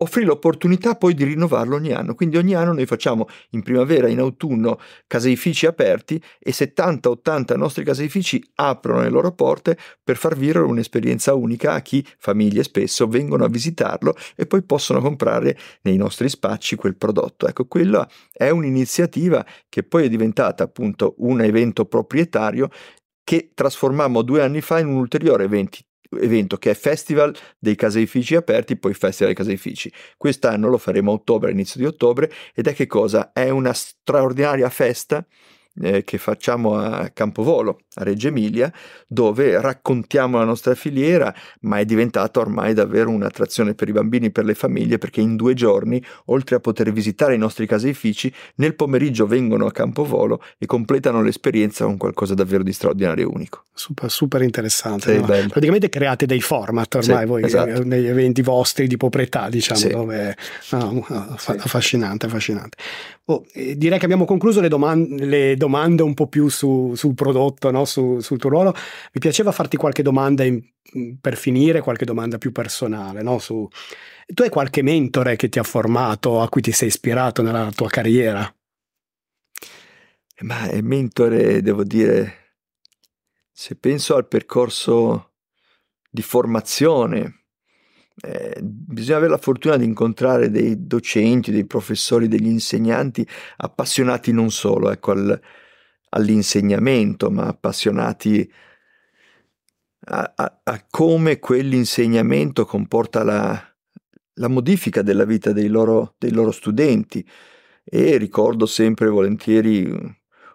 offrì 0.03 0.25
l'opportunità 0.25 0.95
poi 0.95 1.15
di 1.15 1.25
rinnovarlo 1.25 1.77
ogni 1.77 1.93
anno. 1.93 2.15
Quindi 2.15 2.37
ogni 2.37 2.55
anno 2.55 2.73
noi 2.73 2.87
facciamo 2.87 3.27
in 3.51 3.63
primavera 3.63 4.09
in 4.09 4.19
autunno 4.19 4.79
caseifici 5.07 5.67
aperti 5.67 6.21
e 6.39 6.53
70-80 6.53 7.57
nostri 7.57 7.85
caseifici 7.85 8.43
aprono 8.57 9.03
le 9.03 9.11
loro 9.11 9.33
porte 9.33 9.77
per 10.03 10.17
far 10.17 10.37
vivere 10.37 10.61
un'esperienza 10.61 11.35
unica 11.35 11.75
a 11.75 11.81
chi, 11.81 12.05
famiglie 12.19 12.63
spesso, 12.63 13.07
vengono 13.07 13.45
a 13.45 13.49
visitarlo 13.49 14.15
e 14.35 14.47
poi 14.47 14.63
possono 14.63 15.01
comprare 15.01 15.57
nei 15.83 15.97
nostri 15.97 16.29
spacci 16.29 16.77
quel 16.77 16.97
prodotto. 16.97 17.47
Ecco, 17.47 17.67
quella 17.67 18.09
è 18.33 18.49
un'iniziativa 18.49 19.45
che 19.69 19.83
poi 19.83 20.07
è 20.07 20.09
diventata 20.09 20.65
appunto 20.65 21.15
un 21.19 21.43
evento 21.43 21.85
proprietario 21.85 22.69
che 23.23 23.53
trasformammo 23.55 24.23
due 24.23 24.43
anni 24.43 24.61
fa 24.61 24.79
in 24.79 24.89
un 24.89 24.97
ulteriore 24.97 25.45
evento 25.45 25.79
evento 26.21 26.57
che 26.57 26.71
è 26.71 26.75
Festival 26.75 27.35
dei 27.59 27.77
caseifici 27.77 28.35
aperti, 28.35 28.77
poi 28.77 28.95
Festival 28.95 29.35
dei 29.35 29.45
caseifici. 29.45 29.93
Quest'anno 30.17 30.69
lo 30.69 30.79
faremo 30.79 31.13
a 31.13 31.15
ottobre, 31.15 31.51
inizio 31.51 31.81
di 31.81 31.87
ottobre, 31.87 32.31
ed 32.55 32.67
è 32.67 32.75
che 32.75 32.87
cosa? 32.87 33.33
È 33.33 33.49
una 33.49 33.73
straordinaria 33.73 34.69
festa 34.71 35.25
eh, 35.83 36.05
che 36.05 36.19
facciamo 36.19 36.77
a 36.77 37.09
Campovolo, 37.11 37.81
a 37.95 38.05
Reggio 38.05 38.29
Emilia, 38.29 38.73
dove 39.07 39.61
raccontiamo 39.61 40.39
la 40.39 40.45
nostra 40.45 40.75
filiera, 40.75 41.35
ma 41.61 41.79
è 41.79 41.85
diventata 41.85 42.41
ormai 42.41 42.75
davvero 42.75 43.11
un'attrazione 43.11 43.75
per 43.75 43.89
i 43.89 43.93
bambini 43.93 44.27
e 44.27 44.31
per 44.31 44.45
le 44.45 44.55
famiglie, 44.55 44.99
perché 44.99 45.21
in 45.21 45.37
due 45.37 45.55
giorni, 45.55 46.03
oltre 46.27 46.57
a 46.57 46.61
poter 46.61 46.93
visitare 46.93 47.35
i 47.35 47.39
nostri 47.39 47.67
caseifici, 47.67 48.33
nel 48.57 48.75
pomeriggio 48.75 49.27
vengono 49.27 49.67
a 49.67 49.73
Campovolo 49.73 50.43
e 50.59 50.67
completano 50.67 51.23
l'esperienza 51.23 51.85
con 51.85 51.97
qualcosa 51.97 52.35
davvero 52.35 52.63
di 52.63 52.73
straordinario 52.73 53.29
e 53.29 53.33
unico. 53.33 53.65
Super, 53.73 54.11
super 54.11 54.43
interessante. 54.43 55.15
Sì, 55.15 55.21
no? 55.21 55.27
Praticamente 55.27 55.89
create 55.89 56.27
dei 56.27 56.41
format 56.41 56.95
ormai 56.97 57.21
sì, 57.21 57.27
voi 57.27 57.43
esatto. 57.45 57.85
negli 57.85 58.07
eventi 58.07 58.43
vostri 58.43 58.87
di 58.87 58.97
proprietà, 58.97 59.49
diciamo, 59.49 59.81
sì. 59.81 59.89
dove... 59.89 60.37
no, 60.71 61.07
affascinante, 61.09 62.27
affascinante. 62.27 62.77
Oh, 63.31 63.47
direi 63.55 63.97
che 64.01 64.05
abbiamo 64.07 64.25
concluso 64.25 64.61
le, 64.61 64.67
domande, 64.67 65.25
le 65.25 65.57
domande 65.57 66.03
un 66.03 66.15
po' 66.15 66.27
più 66.27 66.49
su, 66.49 66.95
sul 66.97 67.15
prodotto, 67.15 67.71
no? 67.71 67.85
su, 67.85 68.19
sul 68.19 68.39
tuo 68.39 68.51
ruolo. 68.51 68.73
Mi 69.13 69.21
piaceva 69.21 69.53
farti 69.53 69.77
qualche 69.77 70.03
domanda 70.03 70.43
in, 70.43 70.61
per 71.21 71.37
finire, 71.37 71.81
qualche 71.81 72.05
domanda 72.05 72.39
più 72.39 72.51
personale. 72.51 73.23
No? 73.23 73.39
Su, 73.39 73.69
tu 74.27 74.43
hai 74.43 74.49
qualche 74.49 74.83
mentore 74.83 75.37
che 75.37 75.49
ti 75.49 75.61
ha 75.61 75.63
formato, 75.63 76.41
a 76.41 76.49
cui 76.49 76.61
ti 76.61 76.73
sei 76.73 76.89
ispirato 76.89 77.41
nella 77.43 77.71
tua 77.73 77.89
carriera? 77.89 78.53
Ma 80.41 80.69
è 80.69 80.81
mentore, 80.81 81.63
devo 81.63 81.85
dire, 81.85 82.57
se 83.53 83.77
penso 83.77 84.17
al 84.17 84.27
percorso 84.27 85.35
di 86.11 86.23
formazione 86.23 87.40
eh, 88.23 88.61
bisogna 88.63 89.17
avere 89.17 89.33
la 89.33 89.39
fortuna 89.39 89.77
di 89.77 89.85
incontrare 89.85 90.51
dei 90.51 90.87
docenti, 90.87 91.51
dei 91.51 91.67
professori, 91.67 92.29
degli 92.29 92.47
insegnanti 92.47 93.27
appassionati 93.57 94.33
non 94.33 94.51
solo 94.51 94.91
ecco, 94.91 95.13
al, 95.13 95.41
all'insegnamento, 96.11 97.31
ma 97.31 97.47
appassionati 97.47 98.51
a, 100.07 100.33
a, 100.35 100.61
a 100.63 100.87
come 100.91 101.39
quell'insegnamento 101.39 102.65
comporta 102.65 103.23
la, 103.23 103.75
la, 104.35 104.49
modifica 104.49 105.03
della 105.03 105.25
vita 105.25 105.53
dei 105.53 105.69
loro, 105.69 106.15
dei 106.19 106.33
loro 106.33 106.51
studenti. 106.51 107.27
E 107.85 108.17
ricordo 108.19 108.67
sempre 108.67 109.09
volentieri 109.09 109.85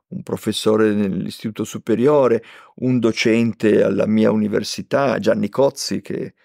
un 0.07 0.24
professore 0.24 0.93
nell'istituto 0.93 1.63
superiore, 1.63 2.43
un 2.76 2.99
docente 2.99 3.84
alla 3.84 4.05
mia 4.05 4.32
università, 4.32 5.18
Gianni 5.20 5.49
Cozzi, 5.49 6.01
che 6.01 6.36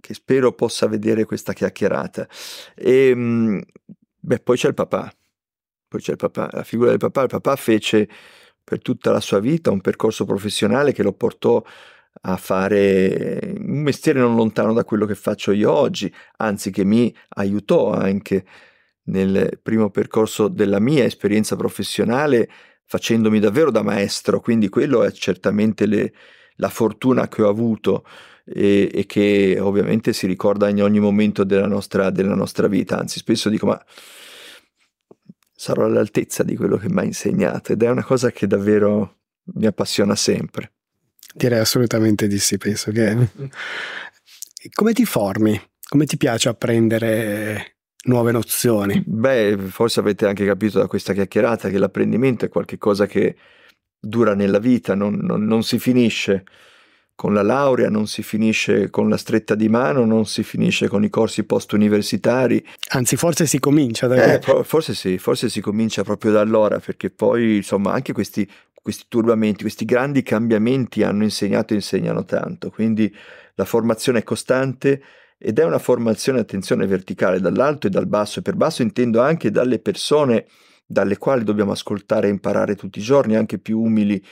che 0.00 0.14
spero 0.14 0.52
possa 0.52 0.86
vedere 0.86 1.24
questa 1.24 1.52
chiacchierata. 1.52 2.28
E, 2.74 3.08
ehm, 3.10 3.62
beh, 4.18 4.40
poi 4.40 4.56
c'è 4.56 4.68
il 4.68 4.74
papà, 4.74 5.12
poi 5.88 6.00
c'è 6.00 6.12
il 6.12 6.18
papà, 6.18 6.48
la 6.52 6.64
figura 6.64 6.90
del 6.90 6.98
papà. 6.98 7.22
Il 7.22 7.28
papà 7.28 7.56
fece 7.56 8.08
per 8.62 8.82
tutta 8.82 9.12
la 9.12 9.20
sua 9.20 9.40
vita 9.40 9.70
un 9.70 9.80
percorso 9.80 10.24
professionale 10.24 10.92
che 10.92 11.02
lo 11.02 11.12
portò 11.12 11.62
a 12.22 12.36
fare 12.36 13.54
un 13.58 13.80
mestiere 13.82 14.18
non 14.20 14.34
lontano 14.34 14.72
da 14.72 14.84
quello 14.84 15.06
che 15.06 15.14
faccio 15.14 15.52
io 15.52 15.72
oggi, 15.72 16.12
anzi 16.38 16.70
che 16.70 16.84
mi 16.84 17.14
aiutò 17.36 17.92
anche 17.92 18.44
nel 19.04 19.58
primo 19.62 19.90
percorso 19.90 20.48
della 20.48 20.80
mia 20.80 21.04
esperienza 21.04 21.56
professionale 21.56 22.48
facendomi 22.84 23.38
davvero 23.38 23.70
da 23.70 23.82
maestro, 23.82 24.40
quindi 24.40 24.68
quello 24.68 25.04
è 25.04 25.12
certamente 25.12 25.86
le, 25.86 26.12
la 26.56 26.68
fortuna 26.68 27.28
che 27.28 27.42
ho 27.42 27.48
avuto 27.48 28.04
e, 28.52 28.90
e, 28.92 29.06
che 29.06 29.58
ovviamente 29.60 30.12
si 30.12 30.26
ricorda 30.26 30.68
in 30.68 30.82
ogni 30.82 31.00
momento 31.00 31.44
della 31.44 31.66
nostra, 31.66 32.10
della 32.10 32.34
nostra 32.34 32.66
vita, 32.66 32.98
anzi 32.98 33.18
spesso 33.18 33.48
dico 33.48 33.66
ma 33.66 33.84
sarò 35.54 35.84
all'altezza 35.84 36.42
di 36.44 36.56
quello 36.56 36.76
che 36.76 36.88
mi 36.88 37.00
ha 37.00 37.04
insegnato 37.04 37.72
ed 37.72 37.82
è 37.82 37.90
una 37.90 38.04
cosa 38.04 38.30
che 38.30 38.46
davvero 38.46 39.16
mi 39.54 39.66
appassiona 39.66 40.14
sempre. 40.14 40.72
Direi 41.34 41.58
assolutamente 41.58 42.26
di 42.26 42.38
sì, 42.38 42.58
penso 42.58 42.90
che... 42.90 43.16
Come 44.72 44.92
ti 44.92 45.04
formi? 45.04 45.60
Come 45.88 46.04
ti 46.04 46.16
piace 46.16 46.48
apprendere 46.48 47.76
nuove 48.04 48.32
nozioni? 48.32 49.02
Beh, 49.06 49.56
forse 49.68 50.00
avete 50.00 50.26
anche 50.26 50.44
capito 50.44 50.78
da 50.78 50.86
questa 50.86 51.12
chiacchierata 51.12 51.68
che 51.68 51.78
l'apprendimento 51.78 52.44
è 52.44 52.48
qualcosa 52.48 53.06
che 53.06 53.36
dura 53.98 54.34
nella 54.34 54.58
vita, 54.58 54.94
non, 54.94 55.14
non, 55.14 55.44
non 55.44 55.62
si 55.62 55.78
finisce 55.78 56.44
con 57.18 57.34
la 57.34 57.42
laurea, 57.42 57.90
non 57.90 58.06
si 58.06 58.22
finisce 58.22 58.90
con 58.90 59.08
la 59.08 59.16
stretta 59.16 59.56
di 59.56 59.68
mano, 59.68 60.04
non 60.04 60.24
si 60.24 60.44
finisce 60.44 60.86
con 60.86 61.02
i 61.02 61.10
corsi 61.10 61.42
post-universitari. 61.42 62.64
Anzi, 62.90 63.16
forse 63.16 63.44
si 63.44 63.58
comincia 63.58 64.06
da 64.06 64.34
eh, 64.34 64.62
forse 64.62 64.94
sì, 64.94 65.18
forse 65.18 65.48
si 65.48 65.60
comincia 65.60 66.04
proprio 66.04 66.30
da 66.30 66.40
allora, 66.40 66.78
perché 66.78 67.10
poi, 67.10 67.56
insomma, 67.56 67.92
anche 67.92 68.12
questi, 68.12 68.48
questi 68.72 69.06
turbamenti, 69.08 69.62
questi 69.62 69.84
grandi 69.84 70.22
cambiamenti 70.22 71.02
hanno 71.02 71.24
insegnato 71.24 71.72
e 71.72 71.78
insegnano 71.78 72.24
tanto, 72.24 72.70
quindi 72.70 73.12
la 73.56 73.64
formazione 73.64 74.20
è 74.20 74.22
costante 74.22 75.02
ed 75.38 75.58
è 75.58 75.64
una 75.64 75.80
formazione, 75.80 76.38
attenzione, 76.38 76.86
verticale 76.86 77.40
dall'alto 77.40 77.88
e 77.88 77.90
dal 77.90 78.06
basso, 78.06 78.38
e 78.38 78.42
per 78.42 78.54
basso 78.54 78.82
intendo 78.82 79.20
anche 79.20 79.50
dalle 79.50 79.80
persone 79.80 80.46
dalle 80.86 81.18
quali 81.18 81.42
dobbiamo 81.42 81.72
ascoltare 81.72 82.28
e 82.28 82.30
imparare 82.30 82.76
tutti 82.76 83.00
i 83.00 83.02
giorni, 83.02 83.34
anche 83.34 83.58
più 83.58 83.80
umili 83.80 84.24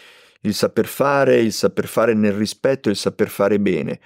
il 0.47 0.55
saper 0.55 0.87
fare, 0.87 1.41
il 1.41 1.53
saper 1.53 1.87
fare 1.87 2.15
nel 2.15 2.33
rispetto, 2.33 2.89
il 2.89 2.97
saper 2.97 3.29
fare 3.29 3.59
bene. 3.59 4.01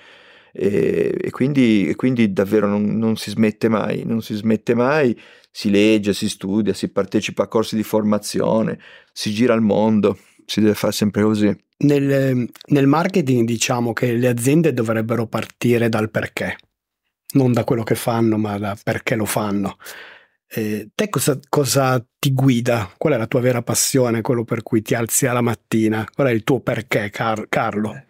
E, 0.53 1.17
e, 1.21 1.31
quindi, 1.31 1.89
e 1.89 1.95
quindi, 1.95 2.33
davvero 2.33 2.67
non, 2.67 2.99
non, 2.99 3.17
si 3.17 3.31
smette 3.31 3.69
mai, 3.69 4.03
non 4.05 4.21
si 4.23 4.35
smette 4.35 4.75
mai, 4.75 5.19
si 5.51 5.71
legge, 5.71 6.13
si 6.13 6.29
studia, 6.29 6.75
si 6.75 6.89
partecipa 6.89 7.45
a 7.45 7.49
corsi 7.49 7.77
di 7.77 7.83
formazione, 7.83 8.79
si 9.13 9.31
gira 9.33 9.55
al 9.55 9.63
mondo, 9.63 10.19
si 10.45 10.61
deve 10.61 10.75
fare 10.75 10.93
sempre 10.93 11.23
così. 11.23 11.57
Nel, 11.83 12.49
nel 12.67 12.87
marketing 12.87 13.47
diciamo 13.47 13.93
che 13.93 14.13
le 14.13 14.29
aziende 14.29 14.75
dovrebbero 14.75 15.27
partire 15.27 15.89
dal 15.89 16.11
perché, 16.11 16.57
non 17.35 17.53
da 17.53 17.65
quello 17.65 17.85
che 17.85 17.95
fanno, 17.95 18.37
ma 18.37 18.59
da 18.59 18.77
perché 18.83 19.15
lo 19.15 19.25
fanno. 19.25 19.77
Eh, 20.53 20.91
te 20.97 21.09
cosa, 21.09 21.39
cosa, 21.49 22.05
ti 22.19 22.33
guida? 22.33 22.93
Qual 22.99 23.13
è 23.13 23.17
la 23.17 23.29
tua 23.29 23.39
vera 23.41 23.63
passione, 23.63 24.21
quello 24.21 24.43
per 24.43 24.65
cui 24.65 24.83
ti 24.83 24.97
alzi 24.97 25.27
alla 25.27 25.43
mattina? 25.43 26.05
Qual 26.13 26.27
è 26.27 26.33
il 26.33 26.43
tuo 26.43 26.59
perché, 26.59 27.09
Car- 27.11 27.47
Carlo? 27.49 27.95
Eh, 27.95 28.05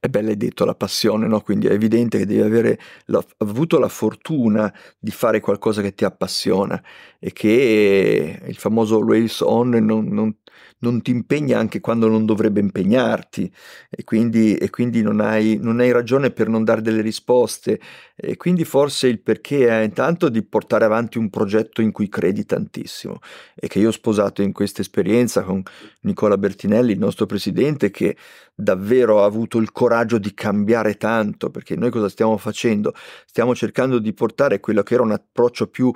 è 0.00 0.08
bello 0.08 0.30
hai 0.30 0.38
detto 0.38 0.64
la 0.64 0.74
passione, 0.74 1.26
no? 1.26 1.42
quindi 1.42 1.66
è 1.66 1.72
evidente 1.72 2.16
che 2.16 2.24
devi 2.24 2.40
avere 2.40 2.78
la, 3.06 3.22
avuto 3.38 3.78
la 3.78 3.88
fortuna 3.88 4.72
di 4.98 5.10
fare 5.10 5.40
qualcosa 5.40 5.82
che 5.82 5.94
ti 5.94 6.06
appassiona 6.06 6.82
e 7.18 7.32
che 7.32 8.40
il 8.46 8.56
famoso 8.56 8.96
always 8.96 9.40
on 9.40 9.70
non, 9.70 10.06
non, 10.06 10.36
non 10.78 11.00
ti 11.02 11.10
impegna 11.10 11.58
anche 11.58 11.80
quando 11.80 12.08
non 12.08 12.26
dovrebbe 12.26 12.60
impegnarti. 12.60 13.50
E 13.88 14.04
quindi, 14.04 14.56
e 14.56 14.70
quindi 14.70 15.02
non, 15.02 15.20
hai, 15.20 15.58
non, 15.60 15.80
hai, 15.80 15.92
ragione 15.92 16.30
per 16.30 16.48
non 16.48 16.64
dare 16.64 16.82
delle 16.82 17.00
risposte. 17.00 17.80
E 18.14 18.36
quindi 18.36 18.64
forse 18.64 19.08
il 19.08 19.20
perché 19.20 19.68
è 19.68 19.82
intanto 19.82 20.28
di 20.28 20.42
portare 20.42 20.84
avanti 20.84 21.18
un 21.18 21.30
progetto 21.30 21.80
in 21.80 21.90
cui 21.92 22.08
credi 22.08 22.44
tantissimo. 22.44 23.18
E 23.54 23.68
che 23.68 23.78
io 23.78 23.88
ho 23.88 23.92
sposato 23.92 24.42
in 24.42 24.52
questa 24.52 24.82
esperienza 24.82 25.42
con 25.42 25.62
Nicola 26.02 26.36
Bertinelli, 26.36 26.92
il 26.92 26.98
nostro 26.98 27.26
presidente, 27.26 27.90
che 27.90 28.16
davvero 28.54 29.22
ha 29.22 29.24
avuto 29.24 29.58
il 29.58 29.72
coraggio 29.72 30.18
di 30.18 30.34
cambiare 30.34 30.96
tanto. 30.96 31.50
Perché 31.50 31.76
noi 31.76 31.90
cosa 31.90 32.08
stiamo 32.08 32.36
facendo? 32.36 32.94
Stiamo 33.26 33.54
cercando 33.54 33.98
di 33.98 34.12
portare 34.12 34.60
quello 34.60 34.82
che 34.82 34.94
era 34.94 35.02
un 35.02 35.12
approccio 35.12 35.68
più 35.68 35.92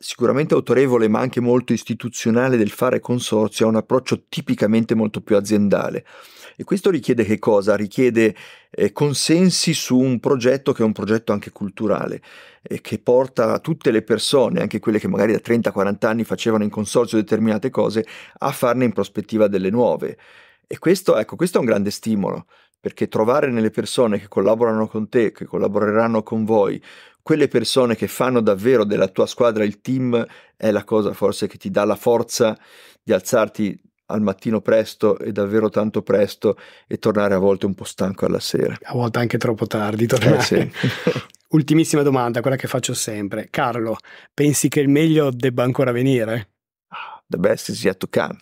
sicuramente 0.00 0.54
autorevole 0.54 1.08
ma 1.08 1.20
anche 1.20 1.40
molto 1.40 1.72
istituzionale 1.72 2.56
del 2.56 2.70
fare 2.70 3.00
consorzio 3.00 3.66
ha 3.66 3.68
un 3.68 3.76
approccio 3.76 4.24
tipicamente 4.28 4.94
molto 4.94 5.20
più 5.20 5.36
aziendale 5.36 6.04
E 6.56 6.64
questo 6.64 6.90
richiede 6.90 7.24
che 7.24 7.38
cosa? 7.38 7.76
Richiede 7.76 8.34
eh, 8.70 8.92
consensi 8.92 9.74
su 9.74 9.96
un 9.98 10.18
progetto 10.20 10.72
che 10.72 10.82
è 10.82 10.84
un 10.84 10.92
progetto 10.92 11.32
anche 11.32 11.50
culturale, 11.50 12.20
eh, 12.62 12.80
che 12.80 12.98
porta 12.98 13.58
tutte 13.60 13.90
le 13.90 14.02
persone, 14.02 14.60
anche 14.60 14.80
quelle 14.80 14.98
che 14.98 15.08
magari 15.08 15.32
da 15.32 15.40
30-40 15.40 16.06
anni 16.06 16.24
facevano 16.24 16.64
in 16.64 16.70
consorzio 16.70 17.16
determinate 17.18 17.70
cose, 17.70 18.04
a 18.38 18.50
farne 18.50 18.84
in 18.84 18.92
prospettiva 18.92 19.46
delle 19.48 19.70
nuove. 19.70 20.18
E 20.66 20.78
questo, 20.78 21.16
ecco, 21.16 21.36
questo 21.36 21.58
è 21.58 21.60
un 21.60 21.66
grande 21.66 21.90
stimolo, 21.90 22.46
perché 22.80 23.08
trovare 23.08 23.50
nelle 23.50 23.70
persone 23.70 24.18
che 24.18 24.28
collaborano 24.28 24.86
con 24.86 25.08
te, 25.08 25.32
che 25.32 25.44
collaboreranno 25.44 26.22
con 26.22 26.44
voi, 26.44 26.80
quelle 27.28 27.48
persone 27.48 27.94
che 27.94 28.08
fanno 28.08 28.40
davvero 28.40 28.84
della 28.84 29.08
tua 29.08 29.26
squadra 29.26 29.62
il 29.62 29.82
team, 29.82 30.26
è 30.56 30.70
la 30.70 30.82
cosa 30.82 31.12
forse 31.12 31.46
che 31.46 31.58
ti 31.58 31.70
dà 31.70 31.84
la 31.84 31.94
forza 31.94 32.58
di 33.02 33.12
alzarti 33.12 33.78
al 34.06 34.22
mattino 34.22 34.62
presto 34.62 35.18
e 35.18 35.30
davvero 35.30 35.68
tanto 35.68 36.00
presto 36.00 36.56
e 36.86 36.98
tornare 36.98 37.34
a 37.34 37.38
volte 37.38 37.66
un 37.66 37.74
po' 37.74 37.84
stanco 37.84 38.24
alla 38.24 38.40
sera. 38.40 38.78
A 38.80 38.94
volte 38.94 39.18
anche 39.18 39.36
troppo 39.36 39.66
tardi 39.66 40.06
tornare. 40.06 40.38
Eh, 40.38 40.40
sì. 40.40 40.72
Ultimissima 41.52 42.00
domanda, 42.00 42.40
quella 42.40 42.56
che 42.56 42.66
faccio 42.66 42.94
sempre. 42.94 43.48
Carlo, 43.50 43.98
pensi 44.32 44.70
che 44.70 44.80
il 44.80 44.88
meglio 44.88 45.28
debba 45.30 45.64
ancora 45.64 45.92
venire? 45.92 46.52
The 47.26 47.36
best 47.36 47.68
is 47.68 47.84
yet 47.84 47.98
to 47.98 48.08
come. 48.10 48.38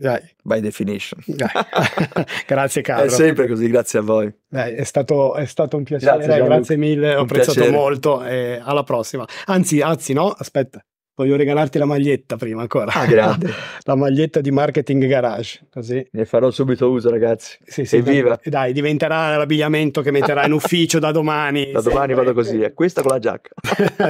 Dai. 0.00 0.22
By 0.42 0.60
definition. 0.60 1.20
Dai. 1.26 1.50
grazie 2.46 2.80
Carlo. 2.80 3.04
È 3.04 3.08
sempre 3.10 3.46
così, 3.46 3.68
grazie 3.68 3.98
a 3.98 4.02
voi. 4.02 4.32
Dai, 4.48 4.72
è, 4.72 4.84
stato, 4.84 5.34
è, 5.34 5.44
stato, 5.44 5.76
un 5.76 5.82
piacere, 5.82 6.24
grazie, 6.24 6.44
grazie 6.44 6.76
mille, 6.78 7.14
ho 7.16 7.22
apprezzato 7.22 7.70
molto 7.70 8.24
e 8.24 8.58
alla 8.62 8.82
prossima. 8.82 9.26
Anzi, 9.44 9.82
anzi 9.82 10.14
no, 10.14 10.30
aspetta, 10.30 10.82
voglio 11.16 11.36
regalarti 11.36 11.76
la 11.76 11.84
maglietta 11.84 12.36
prima 12.36 12.62
ancora. 12.62 12.90
Ah, 12.94 13.04
grande. 13.04 13.52
la 13.84 13.94
maglietta 13.94 14.40
di 14.40 14.50
Marketing 14.50 15.06
Garage, 15.06 15.66
così. 15.70 16.08
Ne 16.12 16.24
farò 16.24 16.50
subito 16.50 16.88
uso 16.88 17.10
ragazzi. 17.10 17.58
Sì, 17.62 17.84
sì, 17.84 17.96
Evviva. 17.96 18.40
Dai, 18.42 18.72
diventerà 18.72 19.36
l'abbigliamento 19.36 20.00
che 20.00 20.10
metterai 20.10 20.46
in 20.46 20.52
ufficio 20.56 20.98
da 20.98 21.12
domani. 21.12 21.72
Da 21.72 21.82
domani 21.82 22.14
vado 22.14 22.32
così, 22.32 22.62
è 22.62 22.72
questa 22.72 23.02
con 23.02 23.10
la 23.10 23.18
giacca. 23.18 23.50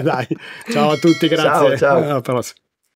dai, 0.03 0.29
ciao 0.71 0.91
a 0.91 0.97
tutti, 0.99 1.27
grazie. 1.27 1.77
Ciao, 1.77 1.77
ciao. 1.77 1.97
Alla 1.97 2.21
prossima. 2.21 2.61